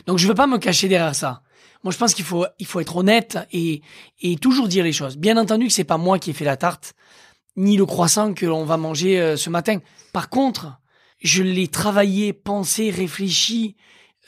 Donc 0.07 0.17
je 0.17 0.27
veux 0.27 0.33
pas 0.33 0.47
me 0.47 0.57
cacher 0.57 0.87
derrière 0.87 1.15
ça. 1.15 1.43
Moi, 1.83 1.93
je 1.93 1.97
pense 1.97 2.13
qu'il 2.13 2.25
faut, 2.25 2.45
il 2.57 2.65
faut 2.65 2.79
être 2.79 2.97
honnête 2.97 3.37
et, 3.51 3.81
et 4.21 4.35
toujours 4.35 4.67
dire 4.67 4.83
les 4.83 4.91
choses. 4.91 5.15
Bien 5.15 5.37
entendu 5.37 5.67
que 5.67 5.73
c'est 5.73 5.85
pas 5.85 5.97
moi 5.97 6.19
qui 6.19 6.31
ai 6.31 6.33
fait 6.33 6.43
la 6.43 6.57
tarte, 6.57 6.93
ni 7.59 7.75
le 7.75 7.85
croissant 7.85 8.33
que 8.33 8.45
l'on 8.45 8.63
va 8.63 8.77
manger 8.77 9.19
euh, 9.19 9.35
ce 9.35 9.49
matin. 9.49 9.79
Par 10.13 10.29
contre, 10.29 10.79
je 11.19 11.43
l'ai 11.43 11.67
travaillé, 11.67 12.31
pensé, 12.31 12.89
réfléchi 12.89 13.75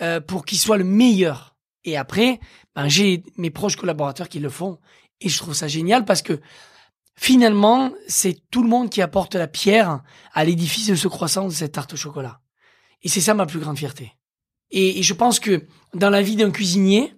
euh, 0.01 0.19
pour 0.19 0.43
qu'il 0.43 0.59
soit 0.59 0.77
le 0.77 0.83
meilleur. 0.83 1.55
Et 1.85 1.95
après, 1.95 2.41
ben, 2.75 2.89
j'ai 2.89 3.23
mes 3.37 3.49
proches 3.49 3.77
collaborateurs 3.77 4.27
qui 4.27 4.39
le 4.39 4.49
font. 4.49 4.79
Et 5.21 5.29
je 5.29 5.37
trouve 5.37 5.53
ça 5.53 5.69
génial 5.69 6.03
parce 6.03 6.21
que 6.21 6.41
finalement, 7.15 7.93
c'est 8.05 8.37
tout 8.51 8.63
le 8.63 8.69
monde 8.69 8.89
qui 8.89 9.01
apporte 9.01 9.35
la 9.35 9.47
pierre 9.47 10.01
à 10.33 10.43
l'édifice 10.43 10.87
de 10.87 10.95
ce 10.95 11.07
croissant, 11.07 11.47
de 11.47 11.53
cette 11.53 11.71
tarte 11.71 11.93
au 11.93 11.97
chocolat. 11.97 12.41
Et 13.01 13.07
c'est 13.07 13.21
ça 13.21 13.33
ma 13.33 13.45
plus 13.45 13.59
grande 13.59 13.77
fierté. 13.77 14.11
Et, 14.71 14.99
et 14.99 15.03
je 15.03 15.13
pense 15.13 15.39
que 15.39 15.67
dans 15.93 16.09
la 16.09 16.21
vie 16.21 16.35
d'un 16.35 16.51
cuisinier, 16.51 17.13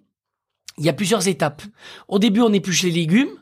il 0.78 0.86
y 0.86 0.90
a 0.90 0.94
plusieurs 0.94 1.28
étapes. 1.28 1.64
Au 2.08 2.20
début, 2.20 2.42
on 2.42 2.54
épluche 2.54 2.84
les 2.84 2.92
légumes. 2.92 3.36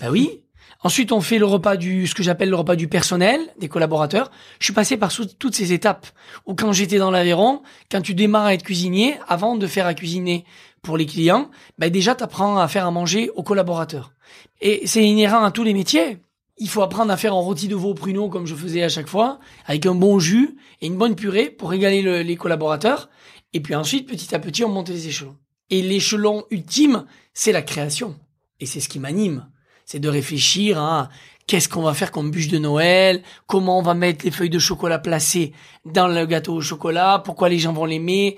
Ben 0.00 0.10
oui. 0.10 0.44
Ensuite, 0.80 1.10
on 1.10 1.20
fait 1.20 1.38
le 1.38 1.44
repas 1.46 1.76
du, 1.76 2.06
ce 2.06 2.14
que 2.14 2.22
j'appelle 2.22 2.50
le 2.50 2.56
repas 2.56 2.76
du 2.76 2.86
personnel, 2.86 3.40
des 3.58 3.68
collaborateurs. 3.68 4.30
Je 4.60 4.64
suis 4.66 4.72
passé 4.72 4.96
par 4.96 5.12
toutes 5.12 5.54
ces 5.54 5.72
étapes. 5.72 6.06
Ou 6.46 6.54
quand 6.54 6.72
j'étais 6.72 6.98
dans 6.98 7.10
l'Aveyron, 7.10 7.62
quand 7.90 8.00
tu 8.00 8.14
démarres 8.14 8.46
à 8.46 8.54
être 8.54 8.62
cuisinier, 8.62 9.16
avant 9.26 9.56
de 9.56 9.66
faire 9.66 9.86
à 9.86 9.94
cuisiner 9.94 10.44
pour 10.82 10.96
les 10.96 11.06
clients, 11.06 11.50
ben 11.78 11.90
déjà, 11.90 12.14
tu 12.14 12.22
apprends 12.22 12.58
à 12.58 12.68
faire 12.68 12.86
à 12.86 12.92
manger 12.92 13.28
aux 13.30 13.42
collaborateurs. 13.42 14.12
Et 14.60 14.86
c'est 14.86 15.02
inhérent 15.04 15.42
à 15.42 15.50
tous 15.50 15.64
les 15.64 15.74
métiers. 15.74 16.18
Il 16.58 16.68
faut 16.68 16.82
apprendre 16.82 17.10
à 17.12 17.16
faire 17.16 17.34
un 17.34 17.40
rôti 17.40 17.66
de 17.66 17.74
veau 17.74 17.90
au 17.90 17.94
pruneau 17.94 18.28
comme 18.28 18.46
je 18.46 18.54
faisais 18.54 18.82
à 18.82 18.88
chaque 18.88 19.08
fois, 19.08 19.40
avec 19.66 19.84
un 19.86 19.94
bon 19.94 20.18
jus 20.20 20.56
et 20.80 20.86
une 20.86 20.96
bonne 20.96 21.16
purée 21.16 21.50
pour 21.50 21.70
régaler 21.70 22.02
le- 22.02 22.22
les 22.22 22.36
collaborateurs. 22.36 23.08
Et 23.52 23.60
puis 23.60 23.74
ensuite, 23.74 24.08
petit 24.08 24.32
à 24.34 24.38
petit, 24.38 24.64
on 24.64 24.68
monte 24.68 24.88
les 24.90 25.08
échelons. 25.08 25.36
Et 25.70 25.82
l'échelon 25.82 26.44
ultime, 26.50 27.04
c'est 27.34 27.52
la 27.52 27.62
création. 27.62 28.16
Et 28.60 28.66
c'est 28.66 28.80
ce 28.80 28.88
qui 28.88 28.98
m'anime. 29.00 29.48
C'est 29.90 30.00
de 30.00 30.08
réfléchir 30.10 30.78
à 30.78 31.08
qu'est-ce 31.46 31.66
qu'on 31.66 31.80
va 31.80 31.94
faire 31.94 32.12
comme 32.12 32.30
bûche 32.30 32.48
de 32.48 32.58
Noël, 32.58 33.22
comment 33.46 33.78
on 33.78 33.82
va 33.82 33.94
mettre 33.94 34.22
les 34.26 34.30
feuilles 34.30 34.50
de 34.50 34.58
chocolat 34.58 34.98
placées 34.98 35.54
dans 35.86 36.08
le 36.08 36.26
gâteau 36.26 36.56
au 36.56 36.60
chocolat, 36.60 37.22
pourquoi 37.24 37.48
les 37.48 37.58
gens 37.58 37.72
vont 37.72 37.86
l'aimer. 37.86 38.36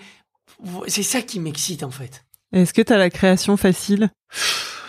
C'est 0.86 1.02
ça 1.02 1.22
qui 1.22 1.40
m'excite 1.40 1.82
en 1.82 1.90
fait. 1.90 2.24
Est-ce 2.52 2.72
que 2.72 2.82
tu 2.82 2.92
as 2.92 2.98
la 2.98 3.10
création 3.10 3.56
facile? 3.56 4.10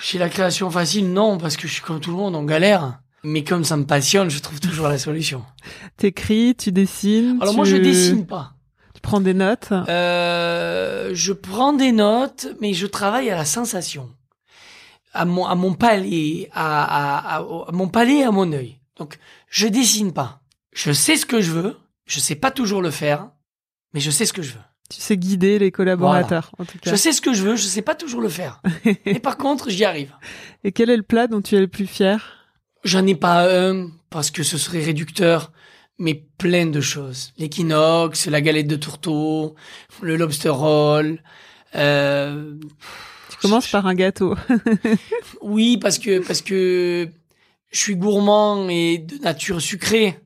Chez 0.02 0.20
la 0.20 0.30
création 0.30 0.70
facile, 0.70 1.12
non, 1.12 1.40
parce 1.40 1.58
que 1.58 1.68
je 1.68 1.74
suis 1.74 1.82
comme 1.82 2.00
tout 2.00 2.12
le 2.12 2.18
monde, 2.18 2.36
on 2.36 2.44
galère. 2.44 3.00
Mais 3.24 3.44
comme 3.44 3.64
ça 3.64 3.76
me 3.76 3.86
passionne, 3.86 4.30
je 4.30 4.38
trouve 4.38 4.60
toujours 4.60 4.88
la 4.88 5.00
solution. 5.00 5.44
T'écris, 5.98 6.54
tu 6.56 6.72
dessines 6.72 7.40
Alors 7.42 7.54
tu... 7.54 7.58
moi, 7.58 7.66
je 7.66 7.78
dessine 7.78 8.28
pas. 8.28 8.54
Tu 8.94 9.02
prends 9.02 9.20
des 9.20 9.34
notes? 9.34 9.70
Euh, 9.72 11.10
je 11.14 11.34
prends 11.34 11.74
des 11.74 11.92
notes, 11.92 12.50
mais 12.62 12.74
je 12.74 12.86
travaille 12.86 13.32
à 13.32 13.36
la 13.36 13.46
sensation, 13.46 14.12
à 15.14 15.26
mon, 15.26 15.46
à 15.46 15.56
mon 15.56 15.74
palais, 15.74 16.50
à, 16.54 17.38
à, 17.38 17.38
à- 17.40 17.72
mon 17.72 17.88
palais 17.88 18.20
et 18.20 18.24
à 18.24 18.32
mon 18.32 18.52
œil. 18.54 18.80
Donc, 18.98 19.18
je 19.50 19.68
dessine 19.68 20.14
pas. 20.14 20.42
Je 20.74 20.92
sais 20.92 21.18
ce 21.18 21.26
que 21.26 21.42
je 21.42 21.52
veux. 21.52 21.78
Je 22.06 22.20
sais 22.20 22.36
pas 22.36 22.52
toujours 22.52 22.82
le 22.82 22.92
faire, 22.92 23.30
mais 23.94 24.00
je 24.00 24.12
sais 24.12 24.26
ce 24.26 24.34
que 24.34 24.42
je 24.42 24.54
veux. 24.54 24.60
Tu 24.90 25.00
sais 25.00 25.16
guider 25.16 25.58
les 25.60 25.72
collaborateurs, 25.72 26.52
en 26.58 26.66
tout 26.66 26.78
cas. 26.80 26.92
Je 26.92 26.96
sais 26.98 27.14
ce 27.14 27.22
que 27.22 27.34
je 27.34 27.44
veux. 27.44 27.56
Je 27.56 27.64
sais 27.64 27.82
pas 27.82 27.96
toujours 27.96 28.20
le 28.22 28.28
faire. 28.30 28.62
mais 29.06 29.20
par 29.20 29.38
contre, 29.38 29.70
j'y 29.70 29.86
arrive. 29.86 30.14
Et 30.64 30.72
quel 30.74 30.90
est 30.90 30.98
le 30.98 31.04
plat 31.04 31.28
dont 31.28 31.42
tu 31.42 31.56
es 31.56 31.60
le 31.62 31.68
plus 31.70 31.88
fier? 31.88 32.48
J'en 32.84 33.06
ai 33.08 33.16
pas 33.16 33.48
un 33.50 33.90
parce 34.10 34.32
que 34.32 34.44
ce 34.44 34.58
serait 34.58 34.84
réducteur, 34.84 35.52
mais 35.98 36.26
plein 36.38 36.66
de 36.66 36.82
choses. 36.82 37.32
L'équinoxe, 37.38 38.28
la 38.28 38.42
galette 38.42 38.68
de 38.68 38.76
tourteau, 38.76 39.56
le 40.02 40.18
lobster 40.18 40.50
roll. 40.50 41.22
Euh, 41.76 42.56
Tu 43.42 43.48
commences 43.48 43.68
par 43.68 43.88
un 43.88 43.96
gâteau. 43.96 44.36
oui, 45.42 45.78
parce 45.78 45.98
que 46.00 46.20
parce 46.20 46.42
que 46.42 47.10
je 47.72 47.78
suis 47.78 47.96
gourmand 47.96 48.70
et 48.70 49.00
de 49.00 49.18
nature 49.18 49.62
sucrée. 49.62 50.20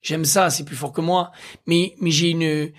J'aime 0.00 0.24
ça, 0.24 0.48
c'est 0.50 0.64
plus 0.64 0.76
fort 0.76 0.92
que 0.92 1.00
moi. 1.00 1.32
Mais 1.66 1.94
mais 2.00 2.10
j'ai 2.10 2.30
une, 2.30 2.70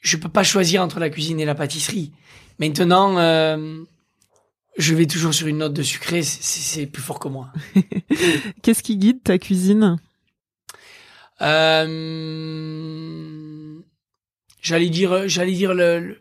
je 0.00 0.16
peux 0.16 0.28
pas 0.28 0.44
choisir 0.44 0.82
entre 0.82 1.00
la 1.00 1.10
cuisine 1.10 1.40
et 1.40 1.44
la 1.44 1.54
pâtisserie. 1.54 2.12
Maintenant, 2.58 3.18
euh, 3.18 3.82
je 4.78 4.94
vais 4.94 5.06
toujours 5.06 5.34
sur 5.34 5.46
une 5.46 5.58
note 5.58 5.72
de 5.74 5.82
sucré. 5.82 6.22
c'est- 6.22 6.86
plus 6.86 7.02
fort 7.02 7.18
que 7.18 7.28
moi. 7.28 7.50
Qu'est-ce 8.62 8.82
qui 8.82 8.96
guide 8.96 9.22
ta 9.22 9.38
cuisine? 9.38 9.96
Euh, 12.86 13.78
j'allais 14.62 14.88
dire, 14.88 15.28
j'allais 15.28 15.52
dire 15.52 15.74
le, 15.74 16.00
le- 16.00 16.20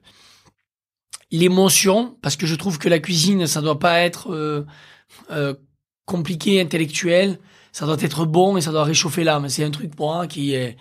l'émotion, 1.36 2.18
parce 2.22 2.36
que 2.36 2.46
je 2.46 2.56
trouve 2.56 2.78
que 2.78 2.90
la 2.90 3.00
cuisine, 3.00 3.48
ça 3.48 3.62
doit 3.62 3.80
pas 3.80 4.00
être 4.00 4.34
euh, 4.34 4.66
euh, 5.32 5.54
compliqué, 6.06 6.62
intellectuel. 6.62 7.40
Ça 7.72 7.86
doit 7.86 7.98
être 8.00 8.26
bon 8.26 8.58
et 8.58 8.62
ça 8.62 8.72
doit 8.72 8.86
réchauffer 8.86 9.24
l'âme. 9.24 9.50
C'est 9.50 9.64
un 9.64 9.72
truc 9.72 9.96
pour 9.96 10.14
moi 10.14 10.28
qui 10.28 10.54
est 10.54 10.78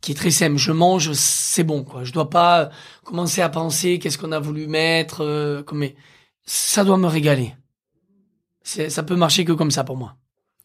qui 0.00 0.12
est 0.12 0.14
très 0.14 0.30
simple. 0.30 0.56
Je 0.56 0.70
mange, 0.70 1.12
c'est 1.12 1.64
bon 1.64 1.82
quoi. 1.82 2.04
Je 2.04 2.12
dois 2.12 2.30
pas 2.30 2.70
commencer 3.04 3.42
à 3.42 3.48
penser 3.48 3.98
qu'est-ce 3.98 4.18
qu'on 4.18 4.30
a 4.30 4.38
voulu 4.38 4.68
mettre. 4.68 5.24
Euh, 5.24 5.62
ça 6.44 6.84
doit 6.84 6.98
me 6.98 7.08
régaler. 7.08 7.54
Ça 8.62 9.02
peut 9.02 9.16
marcher 9.16 9.44
que 9.44 9.52
comme 9.52 9.70
ça 9.70 9.82
pour 9.82 9.96
moi. 9.96 10.16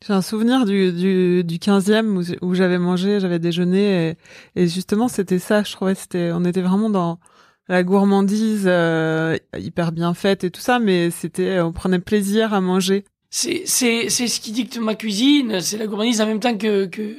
J'ai 0.05 0.13
un 0.13 0.21
souvenir 0.21 0.65
du, 0.65 0.91
du, 0.91 1.43
du 1.45 1.57
15e 1.57 2.07
où, 2.07 2.45
où 2.45 2.53
j'avais 2.53 2.77
mangé, 2.77 3.21
j'avais 3.21 3.39
déjeuné 3.39 4.09
et, 4.09 4.61
et 4.61 4.67
justement 4.67 5.07
c'était 5.07 5.39
ça, 5.39 5.63
je 5.63 5.71
trouvais 5.71 5.95
c'était 5.95 6.31
on 6.33 6.43
était 6.43 6.61
vraiment 6.61 6.89
dans 6.89 7.19
la 7.67 7.83
gourmandise 7.83 8.65
euh, 8.65 9.37
hyper 9.57 9.91
bien 9.91 10.13
faite 10.13 10.43
et 10.43 10.51
tout 10.51 10.61
ça, 10.61 10.79
mais 10.79 11.11
c'était, 11.11 11.59
on 11.61 11.71
prenait 11.71 11.99
plaisir 11.99 12.53
à 12.53 12.61
manger. 12.61 13.05
C'est 13.29 13.63
c'est 13.65 14.09
c'est 14.09 14.27
ce 14.27 14.39
qui 14.39 14.51
dicte 14.51 14.77
ma 14.77 14.95
cuisine. 14.95 15.59
C'est 15.59 15.77
la 15.77 15.87
gourmandise 15.87 16.21
en 16.21 16.27
même 16.27 16.39
temps 16.39 16.55
que 16.55 16.85
que 16.85 17.15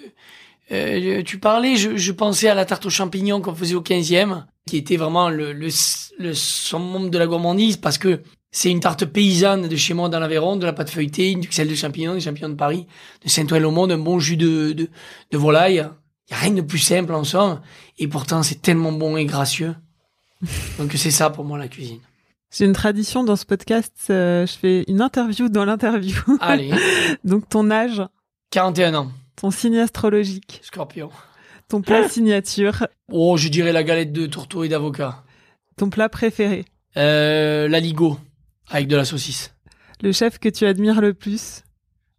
euh, 0.71 1.23
tu 1.25 1.39
parlais. 1.39 1.77
Je, 1.77 1.97
je 1.97 2.13
pensais 2.13 2.49
à 2.49 2.55
la 2.55 2.65
tarte 2.65 2.87
aux 2.87 2.91
champignons 2.91 3.41
qu'on 3.41 3.55
faisait 3.55 3.75
au 3.75 3.83
15e, 3.83 4.45
qui 4.67 4.77
était 4.77 4.97
vraiment 4.97 5.29
le 5.29 5.53
le, 5.53 5.69
le 6.19 7.09
de 7.09 7.19
la 7.19 7.27
gourmandise 7.27 7.79
parce 7.79 7.99
que 7.99 8.21
c'est 8.53 8.71
une 8.71 8.79
tarte 8.79 9.05
paysanne 9.07 9.67
de 9.67 9.75
chez 9.77 9.95
moi 9.95 10.09
dans 10.09 10.21
l'Aveyron, 10.21 10.55
de 10.57 10.65
la 10.65 10.73
pâte 10.73 10.89
feuilletée, 10.89 11.33
une 11.33 11.41
duxelle 11.41 11.69
de 11.69 11.75
champignons, 11.75 12.15
des 12.15 12.21
champignons 12.21 12.51
de 12.51 12.55
Paris, 12.55 12.87
de 13.25 13.29
Saint-Ouen-le-Monde, 13.29 13.91
un 13.91 13.99
bon 13.99 14.21
jus 14.21 14.37
de, 14.37 14.71
de, 14.71 14.89
de 15.33 15.37
volaille. 15.37 15.85
Il 16.29 16.31
y 16.31 16.35
a 16.35 16.39
rien 16.39 16.53
de 16.53 16.61
plus 16.61 16.79
simple 16.79 17.13
en 17.13 17.25
somme. 17.25 17.61
Et 17.99 18.07
pourtant, 18.07 18.45
c'est 18.45 18.63
tellement 18.63 18.93
bon 18.93 19.17
et 19.17 19.25
gracieux. 19.25 19.75
Donc 20.79 20.93
c'est 20.95 21.11
ça 21.11 21.31
pour 21.31 21.45
moi 21.45 21.59
la 21.59 21.69
cuisine. 21.69 22.01
J'ai 22.51 22.65
une 22.67 22.73
tradition 22.73 23.25
dans 23.25 23.37
ce 23.37 23.45
podcast, 23.45 23.93
euh, 24.11 24.47
je 24.47 24.53
fais 24.53 24.85
une 24.87 25.01
interview 25.01 25.49
dans 25.49 25.65
l'interview. 25.65 26.17
Allez. 26.41 26.71
Donc 27.25 27.49
ton 27.49 27.71
âge? 27.71 28.03
41 28.51 28.95
ans. 28.95 29.13
Ton 29.35 29.51
signe 29.51 29.79
astrologique? 29.79 30.61
Scorpion. 30.63 31.11
Ton 31.69 31.83
plat 31.83 32.09
signature? 32.09 32.87
Oh, 33.11 33.37
je 33.37 33.49
dirais 33.49 33.73
la 33.73 33.83
galette 33.83 34.13
de 34.13 34.27
tourteau 34.27 34.63
et 34.63 34.69
d'avocat. 34.69 35.25
Ton 35.77 35.91
plat 35.91 36.09
préféré? 36.09 36.65
Euh, 36.97 37.67
la 37.67 37.81
ligo 37.81 38.19
avec 38.71 38.87
de 38.87 38.97
la 38.97 39.05
saucisse. 39.05 39.53
Le 40.01 40.13
chef 40.13 40.39
que 40.39 40.49
tu 40.49 40.67
admires 40.67 41.01
le 41.01 41.15
plus? 41.15 41.63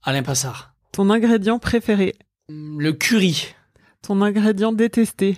Alain 0.04 0.24
Passard. 0.24 0.74
Ton 0.92 1.10
ingrédient 1.10 1.60
préféré? 1.60 2.16
Le 2.50 2.92
curry. 2.92 3.54
Ton 4.02 4.22
ingrédient 4.22 4.74
détesté? 4.74 5.38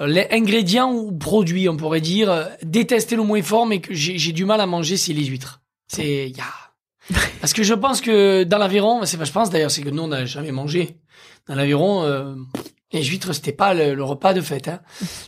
Euh, 0.00 0.06
les 0.06 0.26
ingrédients 0.30 0.92
ou 0.92 1.12
produits, 1.12 1.68
on 1.68 1.76
pourrait 1.76 2.00
dire, 2.00 2.30
euh, 2.30 2.44
détester 2.62 3.16
le 3.16 3.22
moins 3.22 3.42
fort, 3.42 3.66
mais 3.66 3.80
que 3.80 3.92
j'ai 3.92 4.32
du 4.32 4.44
mal 4.44 4.60
à 4.60 4.66
manger, 4.66 4.96
c'est 4.96 5.12
les 5.12 5.24
huîtres. 5.24 5.60
C'est, 5.88 6.30
ya. 6.30 6.44
Parce 7.40 7.52
que 7.52 7.62
je 7.62 7.74
pense 7.74 8.00
que 8.00 8.44
dans 8.44 8.58
l'aviron, 8.58 9.04
c'est 9.04 9.22
je 9.22 9.32
pense 9.32 9.50
d'ailleurs, 9.50 9.70
c'est 9.70 9.82
que 9.82 9.90
nous 9.90 10.02
on 10.02 10.08
n'a 10.08 10.24
jamais 10.24 10.52
mangé. 10.52 10.96
Dans 11.48 11.54
l'aviron, 11.54 12.04
euh, 12.04 12.34
les 12.92 13.02
huîtres 13.02 13.32
c'était 13.32 13.52
pas 13.52 13.74
le, 13.74 14.02
repas 14.02 14.32
de 14.32 14.40
fête. 14.40 14.68
Hein. 14.68 14.80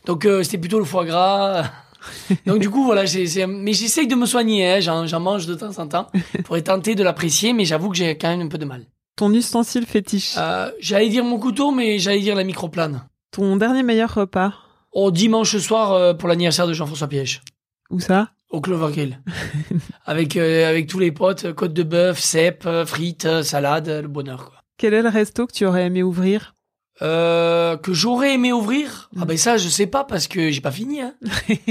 Donc 0.07 0.27
c'était 0.43 0.59
plutôt 0.59 0.79
le 0.79 0.85
foie 0.85 1.05
gras. 1.05 1.65
Donc 2.47 2.61
du 2.61 2.71
coup 2.71 2.85
voilà, 2.85 3.07
c'est 3.07 3.47
mais 3.47 3.73
j'essaye 3.73 4.07
de 4.07 4.15
me 4.15 4.27
soigner. 4.27 4.71
Hein. 4.71 4.81
J'en 4.81 5.21
mange 5.21 5.47
de 5.47 5.55
temps 5.55 5.77
en 5.79 5.89
temps 5.89 6.07
pour 6.45 6.63
tenter 6.63 6.95
de 6.95 7.03
l'apprécier, 7.03 7.53
mais 7.53 7.65
j'avoue 7.65 7.91
que 7.91 7.97
j'ai 7.97 8.17
quand 8.17 8.29
même 8.29 8.43
un 8.43 8.49
peu 8.49 8.59
de 8.59 8.65
mal. 8.67 8.87
Ton 9.17 9.33
ustensile 9.33 9.87
fétiche 9.87 10.37
J'allais 10.79 11.09
dire 11.09 11.25
mon 11.25 11.39
couteau, 11.39 11.73
mais 11.73 11.99
j'allais 11.99 12.21
dire 12.21 12.37
la 12.37 12.45
microplane. 12.45 13.03
Ton 13.33 13.57
dernier 13.57 13.83
meilleur 13.83 14.15
repas 14.15 14.53
Au 14.93 15.11
dimanche 15.11 15.57
soir 15.57 15.93
euh, 15.93 16.13
pour 16.13 16.29
l'anniversaire 16.29 16.67
de 16.67 16.75
Jean-François 16.75 17.09
Piège. 17.09 17.41
Où 17.89 17.99
ça? 17.99 18.29
Au 18.51 18.61
Cloverkill. 18.61 19.23
avec 20.05 20.37
euh, 20.37 20.69
avec 20.69 20.87
tous 20.87 20.99
les 20.99 21.13
potes, 21.13 21.55
côte 21.55 21.73
de 21.73 21.83
bœuf, 21.83 22.19
cèpes, 22.19 22.69
frites, 22.85 23.43
salade, 23.43 23.89
le 23.89 24.09
bonheur 24.09 24.51
quoi. 24.51 24.63
Quel 24.77 24.93
est 24.93 25.01
le 25.01 25.09
resto 25.09 25.47
que 25.47 25.53
tu 25.55 25.65
aurais 25.65 25.87
aimé 25.87 26.03
ouvrir? 26.03 26.55
Euh, 27.01 27.79
que 27.79 27.95
j'aurais 27.95 28.35
aimé 28.35 28.53
ouvrir? 28.53 29.09
Ah 29.19 29.25
ben 29.25 29.39
ça 29.39 29.57
je 29.57 29.69
sais 29.71 29.87
pas 29.87 30.05
parce 30.05 30.29
que 30.29 30.51
j'ai 30.51 30.61
pas 30.61 30.71
fini. 30.71 31.01
Hein. 31.01 31.15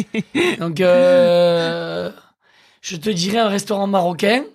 Donc 0.60 0.82
euh, 0.82 2.10
je 2.82 2.96
te 2.96 3.12
dirais 3.12 3.38
un 3.38 3.50
restaurant 3.50 3.86
marocain, 3.86 4.46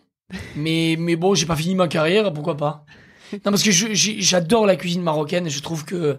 mais 0.56 0.96
mais 0.98 1.14
bon 1.14 1.36
j'ai 1.36 1.46
pas 1.46 1.54
fini 1.54 1.76
ma 1.76 1.86
carrière, 1.86 2.32
pourquoi 2.32 2.56
pas? 2.56 2.84
Non 3.32 3.52
parce 3.52 3.62
que 3.62 3.70
j'adore 3.70 4.66
la 4.66 4.74
cuisine 4.74 5.02
marocaine, 5.02 5.48
je 5.48 5.62
trouve 5.62 5.84
que 5.84 6.18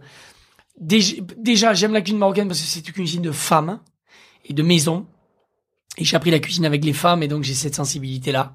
déjà, 0.77 1.73
j'aime 1.73 1.93
la 1.93 2.01
cuisine 2.01 2.19
marocaine 2.19 2.47
parce 2.47 2.61
que 2.61 2.67
c'est 2.67 2.87
une 2.87 2.93
cuisine 2.93 3.21
de 3.21 3.31
femmes 3.31 3.79
et 4.45 4.53
de 4.53 4.63
maison. 4.63 5.05
Et 5.97 6.05
j'ai 6.05 6.15
appris 6.15 6.31
la 6.31 6.39
cuisine 6.39 6.65
avec 6.65 6.85
les 6.85 6.93
femmes 6.93 7.23
et 7.23 7.27
donc 7.27 7.43
j'ai 7.43 7.55
cette 7.55 7.75
sensibilité 7.75 8.31
là. 8.31 8.53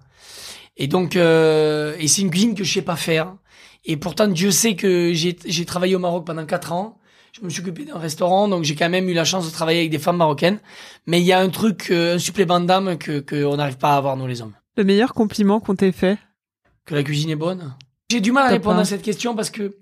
Et 0.77 0.87
donc 0.87 1.17
euh, 1.17 1.97
et 1.99 2.07
c'est 2.09 2.23
une 2.23 2.31
cuisine 2.31 2.55
que 2.55 2.65
je 2.65 2.73
sais 2.73 2.83
pas 2.83 2.97
faire. 2.97 3.35
Et 3.85 3.97
pourtant 3.97 4.29
Dieu 4.29 4.53
sait 4.53 4.77
que 4.77 5.13
j'ai 5.13 5.65
travaillé 5.65 5.97
au 5.97 5.99
Maroc 5.99 6.25
pendant 6.25 6.47
quatre 6.47 6.73
ans. 6.73 6.99
Je 7.33 7.41
me 7.41 7.49
suis 7.49 7.63
occupé 7.63 7.87
d'un 7.87 7.99
restaurant, 7.99 8.47
donc 8.47 8.63
j'ai 8.63 8.75
quand 8.75 8.91
même 8.91 9.09
eu 9.09 9.15
la 9.15 9.25
chance 9.25 9.47
de 9.47 9.51
travailler 9.51 9.81
avec 9.81 9.91
des 9.91 9.99
femmes 9.99 10.19
marocaines. 10.19 10.61
Mais 11.07 11.21
il 11.21 11.25
y 11.25 11.33
a 11.33 11.41
un 11.41 11.49
truc, 11.49 11.89
euh, 11.91 12.17
un 12.17 12.19
supplément 12.19 12.61
d'âme 12.61 12.99
que 12.99 13.21
qu'on 13.21 13.57
n'arrive 13.57 13.79
pas 13.79 13.95
à 13.95 13.97
avoir 13.97 14.17
nous 14.17 14.27
les 14.27 14.43
hommes. 14.43 14.53
Le 14.77 14.85
meilleur 14.85 15.15
compliment 15.15 15.59
qu'on 15.59 15.75
t'ait 15.75 15.93
fait? 15.93 16.19
Que 16.85 16.95
la 16.95 17.03
cuisine 17.03 17.31
est 17.31 17.37
bonne. 17.37 17.75
J'ai 18.11 18.21
du 18.21 18.33
mal 18.33 18.47
à 18.47 18.51
répondre 18.51 18.79
à 18.79 18.85
cette 18.85 19.03
question 19.03 19.35
parce 19.35 19.51
que 19.51 19.77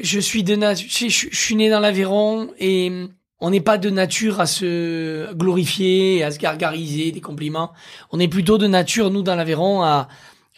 je 0.00 0.20
suis 0.20 0.42
de 0.42 0.56
nature, 0.56 0.88
je, 0.88 1.28
suis 1.32 1.56
né 1.56 1.70
dans 1.70 1.80
l'Aveyron 1.80 2.50
et 2.58 3.06
on 3.40 3.50
n'est 3.50 3.60
pas 3.60 3.78
de 3.78 3.90
nature 3.90 4.40
à 4.40 4.46
se 4.46 5.32
glorifier, 5.34 6.22
à 6.22 6.30
se 6.30 6.38
gargariser 6.38 7.12
des 7.12 7.20
compliments. 7.20 7.72
On 8.10 8.20
est 8.20 8.28
plutôt 8.28 8.58
de 8.58 8.66
nature, 8.66 9.10
nous, 9.10 9.22
dans 9.22 9.34
l'Aveyron, 9.34 9.82
à, 9.82 10.08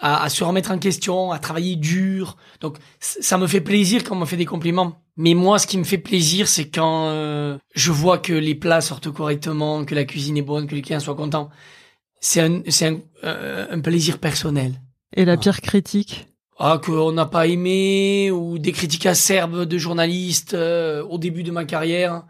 à, 0.00 0.28
se 0.28 0.44
remettre 0.44 0.70
en 0.70 0.78
question, 0.78 1.32
à 1.32 1.38
travailler 1.38 1.76
dur. 1.76 2.36
Donc, 2.60 2.76
ça 3.00 3.38
me 3.38 3.46
fait 3.46 3.60
plaisir 3.60 4.04
quand 4.04 4.16
on 4.16 4.20
me 4.20 4.26
fait 4.26 4.36
des 4.36 4.46
compliments. 4.46 5.00
Mais 5.16 5.34
moi, 5.34 5.58
ce 5.58 5.66
qui 5.66 5.78
me 5.78 5.84
fait 5.84 5.98
plaisir, 5.98 6.46
c'est 6.46 6.68
quand 6.68 7.08
euh, 7.08 7.58
je 7.74 7.90
vois 7.90 8.18
que 8.18 8.32
les 8.32 8.54
plats 8.54 8.80
sortent 8.80 9.10
correctement, 9.10 9.84
que 9.84 9.94
la 9.94 10.04
cuisine 10.04 10.36
est 10.36 10.42
bonne, 10.42 10.68
que 10.68 10.74
les 10.74 10.82
clients 10.82 11.00
soient 11.00 11.16
contents. 11.16 11.50
C'est 12.20 12.40
un, 12.40 12.62
c'est 12.68 12.86
un, 12.86 12.98
euh, 13.24 13.66
un 13.70 13.80
plaisir 13.80 14.18
personnel. 14.18 14.80
Et 15.16 15.24
la 15.24 15.36
pire 15.36 15.60
critique? 15.60 16.26
Ah 16.58 16.80
qu'on 16.82 17.12
n'a 17.12 17.26
pas 17.26 17.46
aimé 17.46 18.30
ou 18.32 18.58
des 18.58 18.72
critiques 18.72 19.06
acerbes 19.06 19.64
de 19.64 19.78
journalistes 19.78 20.54
euh, 20.54 21.04
au 21.04 21.18
début 21.18 21.44
de 21.44 21.52
ma 21.52 21.64
carrière 21.64 22.24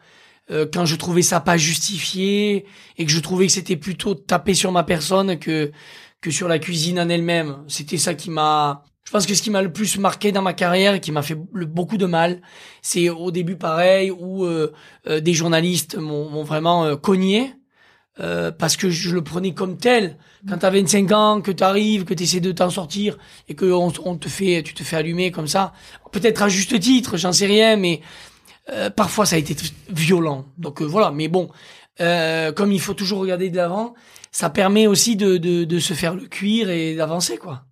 euh, 0.50 0.66
quand 0.70 0.84
je 0.84 0.96
trouvais 0.96 1.22
ça 1.22 1.40
pas 1.40 1.56
justifié 1.56 2.66
et 2.98 3.06
que 3.06 3.10
je 3.10 3.20
trouvais 3.20 3.46
que 3.46 3.52
c'était 3.52 3.76
plutôt 3.76 4.14
tapé 4.14 4.54
sur 4.54 4.70
ma 4.72 4.84
personne 4.84 5.38
que 5.38 5.72
que 6.20 6.32
sur 6.32 6.48
la 6.48 6.58
cuisine 6.58 6.98
en 6.98 7.08
elle-même. 7.08 7.58
C'était 7.68 7.96
ça 7.96 8.14
qui 8.14 8.30
m'a 8.30 8.84
je 9.04 9.12
pense 9.12 9.24
que 9.24 9.34
ce 9.34 9.40
qui 9.40 9.50
m'a 9.50 9.62
le 9.62 9.72
plus 9.72 9.96
marqué 9.98 10.32
dans 10.32 10.42
ma 10.42 10.52
carrière 10.52 11.00
qui 11.00 11.12
m'a 11.12 11.22
fait 11.22 11.36
beaucoup 11.36 11.96
de 11.96 12.06
mal 12.06 12.42
c'est 12.82 13.08
au 13.08 13.30
début 13.30 13.56
pareil 13.56 14.10
où 14.10 14.44
euh, 14.44 14.72
des 15.06 15.32
journalistes 15.32 15.96
m'ont 15.96 16.42
vraiment 16.44 16.96
cogné 16.96 17.54
euh, 18.20 18.50
parce 18.50 18.76
que 18.76 18.90
je 18.90 19.14
le 19.14 19.22
prenais 19.22 19.54
comme 19.54 19.76
tel. 19.76 20.16
Quand 20.48 20.58
t'as 20.58 20.70
25 20.70 21.12
ans, 21.12 21.40
que 21.40 21.52
t'arrives, 21.52 22.04
que 22.04 22.14
t'essaies 22.14 22.40
de 22.40 22.50
t'en 22.50 22.70
sortir 22.70 23.16
et 23.48 23.54
que 23.54 23.66
on, 23.66 23.90
te 23.90 24.28
fait, 24.28 24.62
tu 24.64 24.74
te 24.74 24.82
fais 24.82 24.96
allumer 24.96 25.30
comme 25.30 25.46
ça, 25.46 25.72
peut-être 26.10 26.42
à 26.42 26.48
juste 26.48 26.78
titre, 26.80 27.16
j'en 27.16 27.32
sais 27.32 27.46
rien, 27.46 27.76
mais 27.76 28.00
euh, 28.70 28.90
parfois 28.90 29.24
ça 29.24 29.36
a 29.36 29.38
été 29.38 29.54
violent. 29.88 30.46
Donc 30.58 30.82
euh, 30.82 30.84
voilà, 30.84 31.12
mais 31.12 31.28
bon, 31.28 31.48
comme 31.98 32.72
il 32.72 32.80
faut 32.80 32.94
toujours 32.94 33.20
regarder 33.20 33.50
de 33.50 33.56
l'avant, 33.56 33.94
ça 34.32 34.50
permet 34.50 34.86
aussi 34.86 35.16
de, 35.16 35.36
de, 35.36 35.64
de 35.64 35.78
se 35.78 35.94
faire 35.94 36.14
le 36.14 36.26
cuir 36.26 36.70
et 36.70 36.96
d'avancer 36.96 37.38
quoi. 37.38 37.64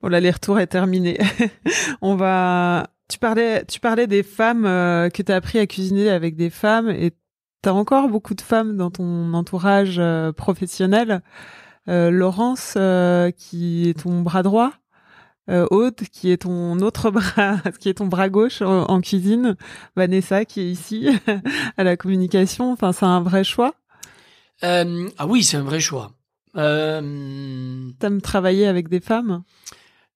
Bon, 0.00 0.08
l'aller-retour 0.08 0.60
est 0.60 0.68
terminé. 0.68 1.18
on 2.02 2.14
va. 2.14 2.88
Tu 3.08 3.18
parlais, 3.18 3.64
tu 3.64 3.80
parlais 3.80 4.06
des 4.06 4.22
femmes 4.22 4.62
que 4.62 5.22
tu 5.22 5.32
as 5.32 5.36
appris 5.36 5.58
à 5.58 5.66
cuisiner 5.66 6.08
avec 6.08 6.36
des 6.36 6.50
femmes 6.50 6.88
et 6.88 7.10
T'as 7.62 7.72
encore 7.72 8.08
beaucoup 8.08 8.34
de 8.34 8.40
femmes 8.40 8.76
dans 8.76 8.90
ton 8.90 9.34
entourage 9.34 9.96
euh, 9.98 10.32
professionnel. 10.32 11.22
Euh, 11.88 12.10
Laurence, 12.10 12.74
euh, 12.76 13.30
qui 13.30 13.88
est 13.88 14.02
ton 14.02 14.22
bras 14.22 14.42
droit. 14.42 14.72
Aude, 15.72 15.96
qui 16.12 16.30
est 16.30 16.42
ton 16.42 16.78
autre 16.78 17.10
bras, 17.10 17.56
qui 17.80 17.88
est 17.88 17.94
ton 17.94 18.06
bras 18.06 18.28
gauche 18.28 18.62
en, 18.62 19.00
cuisine. 19.00 19.56
Vanessa, 19.96 20.44
qui 20.44 20.60
est 20.60 20.70
ici 20.70 21.08
à 21.76 21.82
la 21.82 21.96
communication. 21.96 22.70
Enfin, 22.72 22.92
c'est 22.92 23.06
un 23.06 23.20
vrai 23.20 23.42
choix. 23.42 23.74
ah 24.62 24.84
oui, 25.26 25.42
c'est 25.42 25.56
un 25.56 25.64
vrai 25.64 25.80
choix. 25.80 26.12
T'aimes 26.54 28.20
travailler 28.22 28.68
avec 28.68 28.88
des 28.88 29.00
femmes? 29.00 29.42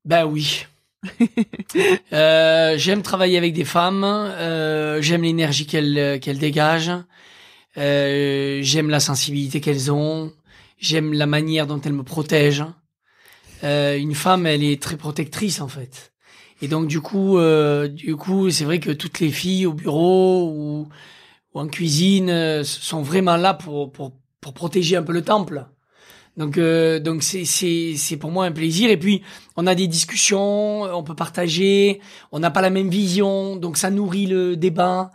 Ben 0.05 0.25
oui. 0.25 0.67
euh, 2.13 2.75
j'aime 2.77 3.03
travailler 3.03 3.39
avec 3.39 3.53
des 3.53 3.65
femmes, 3.65 4.05
euh, 4.05 5.01
j'aime 5.03 5.23
l'énergie 5.23 5.67
qu'elles 5.67 6.21
qu'elles 6.21 6.39
dégagent, 6.39 6.93
euh, 7.77 8.61
j'aime 8.63 8.91
la 8.91 9.01
sensibilité 9.01 9.61
qu'elles 9.61 9.91
ont. 9.91 10.33
J'aime 10.79 11.13
la 11.13 11.27
manière 11.27 11.67
dont 11.67 11.81
elles 11.81 11.93
me 11.93 12.03
protègent. 12.03 12.67
Euh, 13.63 13.97
une 13.97 14.15
femme, 14.15 14.47
elle 14.47 14.63
est 14.63 14.81
très 14.81 14.97
protectrice 14.97 15.61
en 15.61 15.69
fait. 15.69 16.13
Et 16.63 16.69
donc 16.69 16.87
du 16.87 17.01
coup, 17.01 17.39
euh, 17.39 17.89
du 17.89 18.17
coup, 18.17 18.51
c'est 18.51 18.65
vrai 18.65 18.81
que 18.81 18.91
toutes 18.91 19.21
les 19.21 19.31
filles 19.31 19.67
au 19.67 19.73
bureau 19.73 20.51
ou, 20.51 20.89
ou 21.53 21.61
en 21.61 21.67
cuisine 21.69 22.31
euh, 22.31 22.65
sont 22.65 23.03
vraiment 23.03 23.37
là 23.37 23.55
pour, 23.55 23.93
pour, 23.93 24.13
pour 24.41 24.55
protéger 24.55 24.97
un 24.97 25.03
peu 25.03 25.13
le 25.13 25.23
temple. 25.23 25.67
Donc 26.37 26.59
euh, 26.59 26.99
donc 26.99 27.23
c'est 27.23 27.45
c'est 27.45 27.95
c'est 27.97 28.17
pour 28.17 28.33
moi 28.33 28.45
un 28.47 28.51
plaisir 28.51 28.91
et 28.91 28.97
puis 28.97 29.23
on 29.57 29.69
a 29.69 29.75
des 29.77 29.87
discussions, 29.87 30.83
on 30.83 31.05
peut 31.05 31.15
partager, 31.15 32.01
on 32.33 32.41
n'a 32.41 32.51
pas 32.51 32.61
la 32.61 32.71
même 32.71 32.89
vision, 32.89 33.55
donc 33.57 33.77
ça 33.77 33.91
nourrit 33.91 34.27
le 34.27 34.57
débat. 34.57 35.13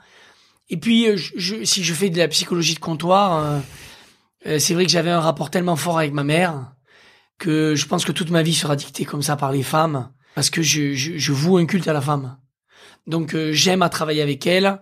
Et 0.69 0.77
puis, 0.77 1.07
euh, 1.07 1.17
je, 1.17 1.63
si 1.63 1.83
je 1.83 1.93
fais 1.93 2.09
de 2.09 2.17
la 2.17 2.27
psychologie 2.27 2.75
de 2.75 2.79
comptoir, 2.79 3.43
euh, 3.43 3.59
euh, 4.47 4.59
c'est 4.59 4.73
vrai 4.73 4.85
que 4.85 4.91
j'avais 4.91 5.09
un 5.09 5.19
rapport 5.19 5.49
tellement 5.49 5.75
fort 5.75 5.97
avec 5.97 6.13
ma 6.13 6.23
mère 6.23 6.73
que 7.37 7.75
je 7.75 7.85
pense 7.85 8.05
que 8.05 8.11
toute 8.11 8.29
ma 8.31 8.43
vie 8.43 8.53
sera 8.53 8.75
dictée 8.75 9.05
comme 9.05 9.21
ça 9.21 9.35
par 9.35 9.51
les 9.51 9.63
femmes, 9.63 10.11
parce 10.35 10.49
que 10.49 10.61
je, 10.61 10.93
je, 10.93 11.17
je 11.17 11.31
voue 11.31 11.57
un 11.57 11.65
culte 11.65 11.87
à 11.87 11.93
la 11.93 12.01
femme. 12.01 12.37
Donc 13.07 13.35
j'aime 13.51 13.81
à 13.81 13.89
travailler 13.89 14.21
avec 14.21 14.45
elle 14.45 14.81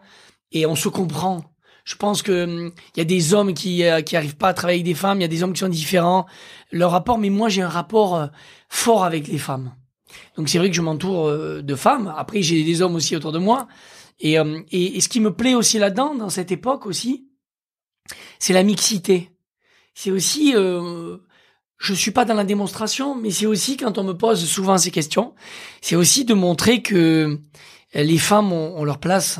et 0.52 0.65
on 0.65 0.76
se 0.76 0.89
comprend. 0.89 1.43
Je 1.88 1.95
pense 1.95 2.21
que 2.21 2.43
hum, 2.43 2.71
il 2.95 3.00
y 3.00 3.02
a 3.02 3.06
des 3.06 3.34
hommes 3.34 3.54
qui 3.54 3.86
euh, 3.86 4.02
qui 4.02 4.17
arrivent 4.17 4.36
pas 4.36 4.50
à 4.50 4.54
travailler 4.54 4.80
avec 4.80 4.86
des 4.86 4.93
femmes, 4.93 5.19
il 5.19 5.21
y 5.21 5.26
a 5.26 5.30
des 5.30 5.41
hommes 5.41 5.54
qui 5.54 5.60
sont 5.60 5.69
différents 5.69 6.26
leur 6.71 6.91
rapport 6.91 7.17
mais 7.17 7.30
moi 7.30 7.47
j'ai 7.47 7.62
un 7.62 7.69
rapport 7.69 8.15
euh, 8.15 8.28
fort 8.67 9.06
avec 9.06 9.28
les 9.30 9.38
femmes. 9.38 9.73
Donc 10.36 10.50
c'est 10.50 10.58
vrai 10.58 10.69
que 10.69 10.76
je 10.76 10.82
m'entoure 10.82 11.28
euh, 11.28 11.62
de 11.62 11.76
femmes, 11.76 12.13
après 12.17 12.41
j'ai 12.41 12.63
des 12.63 12.82
hommes 12.82 12.95
aussi 12.95 13.15
autour 13.15 13.32
de 13.32 13.39
moi 13.39 13.69
et, 14.20 14.40
hum, 14.40 14.64
et, 14.72 14.98
et 14.98 15.02
ce 15.02 15.10
qui 15.10 15.20
me 15.20 15.34
plaît 15.34 15.56
aussi 15.56 15.78
là-dedans 15.80 16.16
dans 16.16 16.30
cette 16.30 16.52
époque 16.52 16.86
aussi 16.86 17.28
c'est 18.40 18.54
la 18.54 18.64
mixité. 18.64 19.32
C'est 19.94 20.12
aussi 20.12 20.54
euh, 20.56 21.18
je 21.78 21.94
suis 21.94 22.12
pas 22.12 22.26
dans 22.26 22.34
la 22.34 22.44
démonstration, 22.44 23.16
mais 23.16 23.32
c'est 23.32 23.46
aussi 23.46 23.78
quand 23.78 23.98
on 23.98 24.04
me 24.04 24.14
pose 24.14 24.46
souvent 24.46 24.78
ces 24.78 24.92
questions, 24.92 25.34
c'est 25.82 25.96
aussi 25.96 26.26
de 26.26 26.34
montrer 26.34 26.82
que 26.82 27.40
les 27.94 28.18
femmes 28.18 28.52
ont, 28.52 28.78
ont 28.78 28.84
leur 28.84 29.00
place 29.00 29.40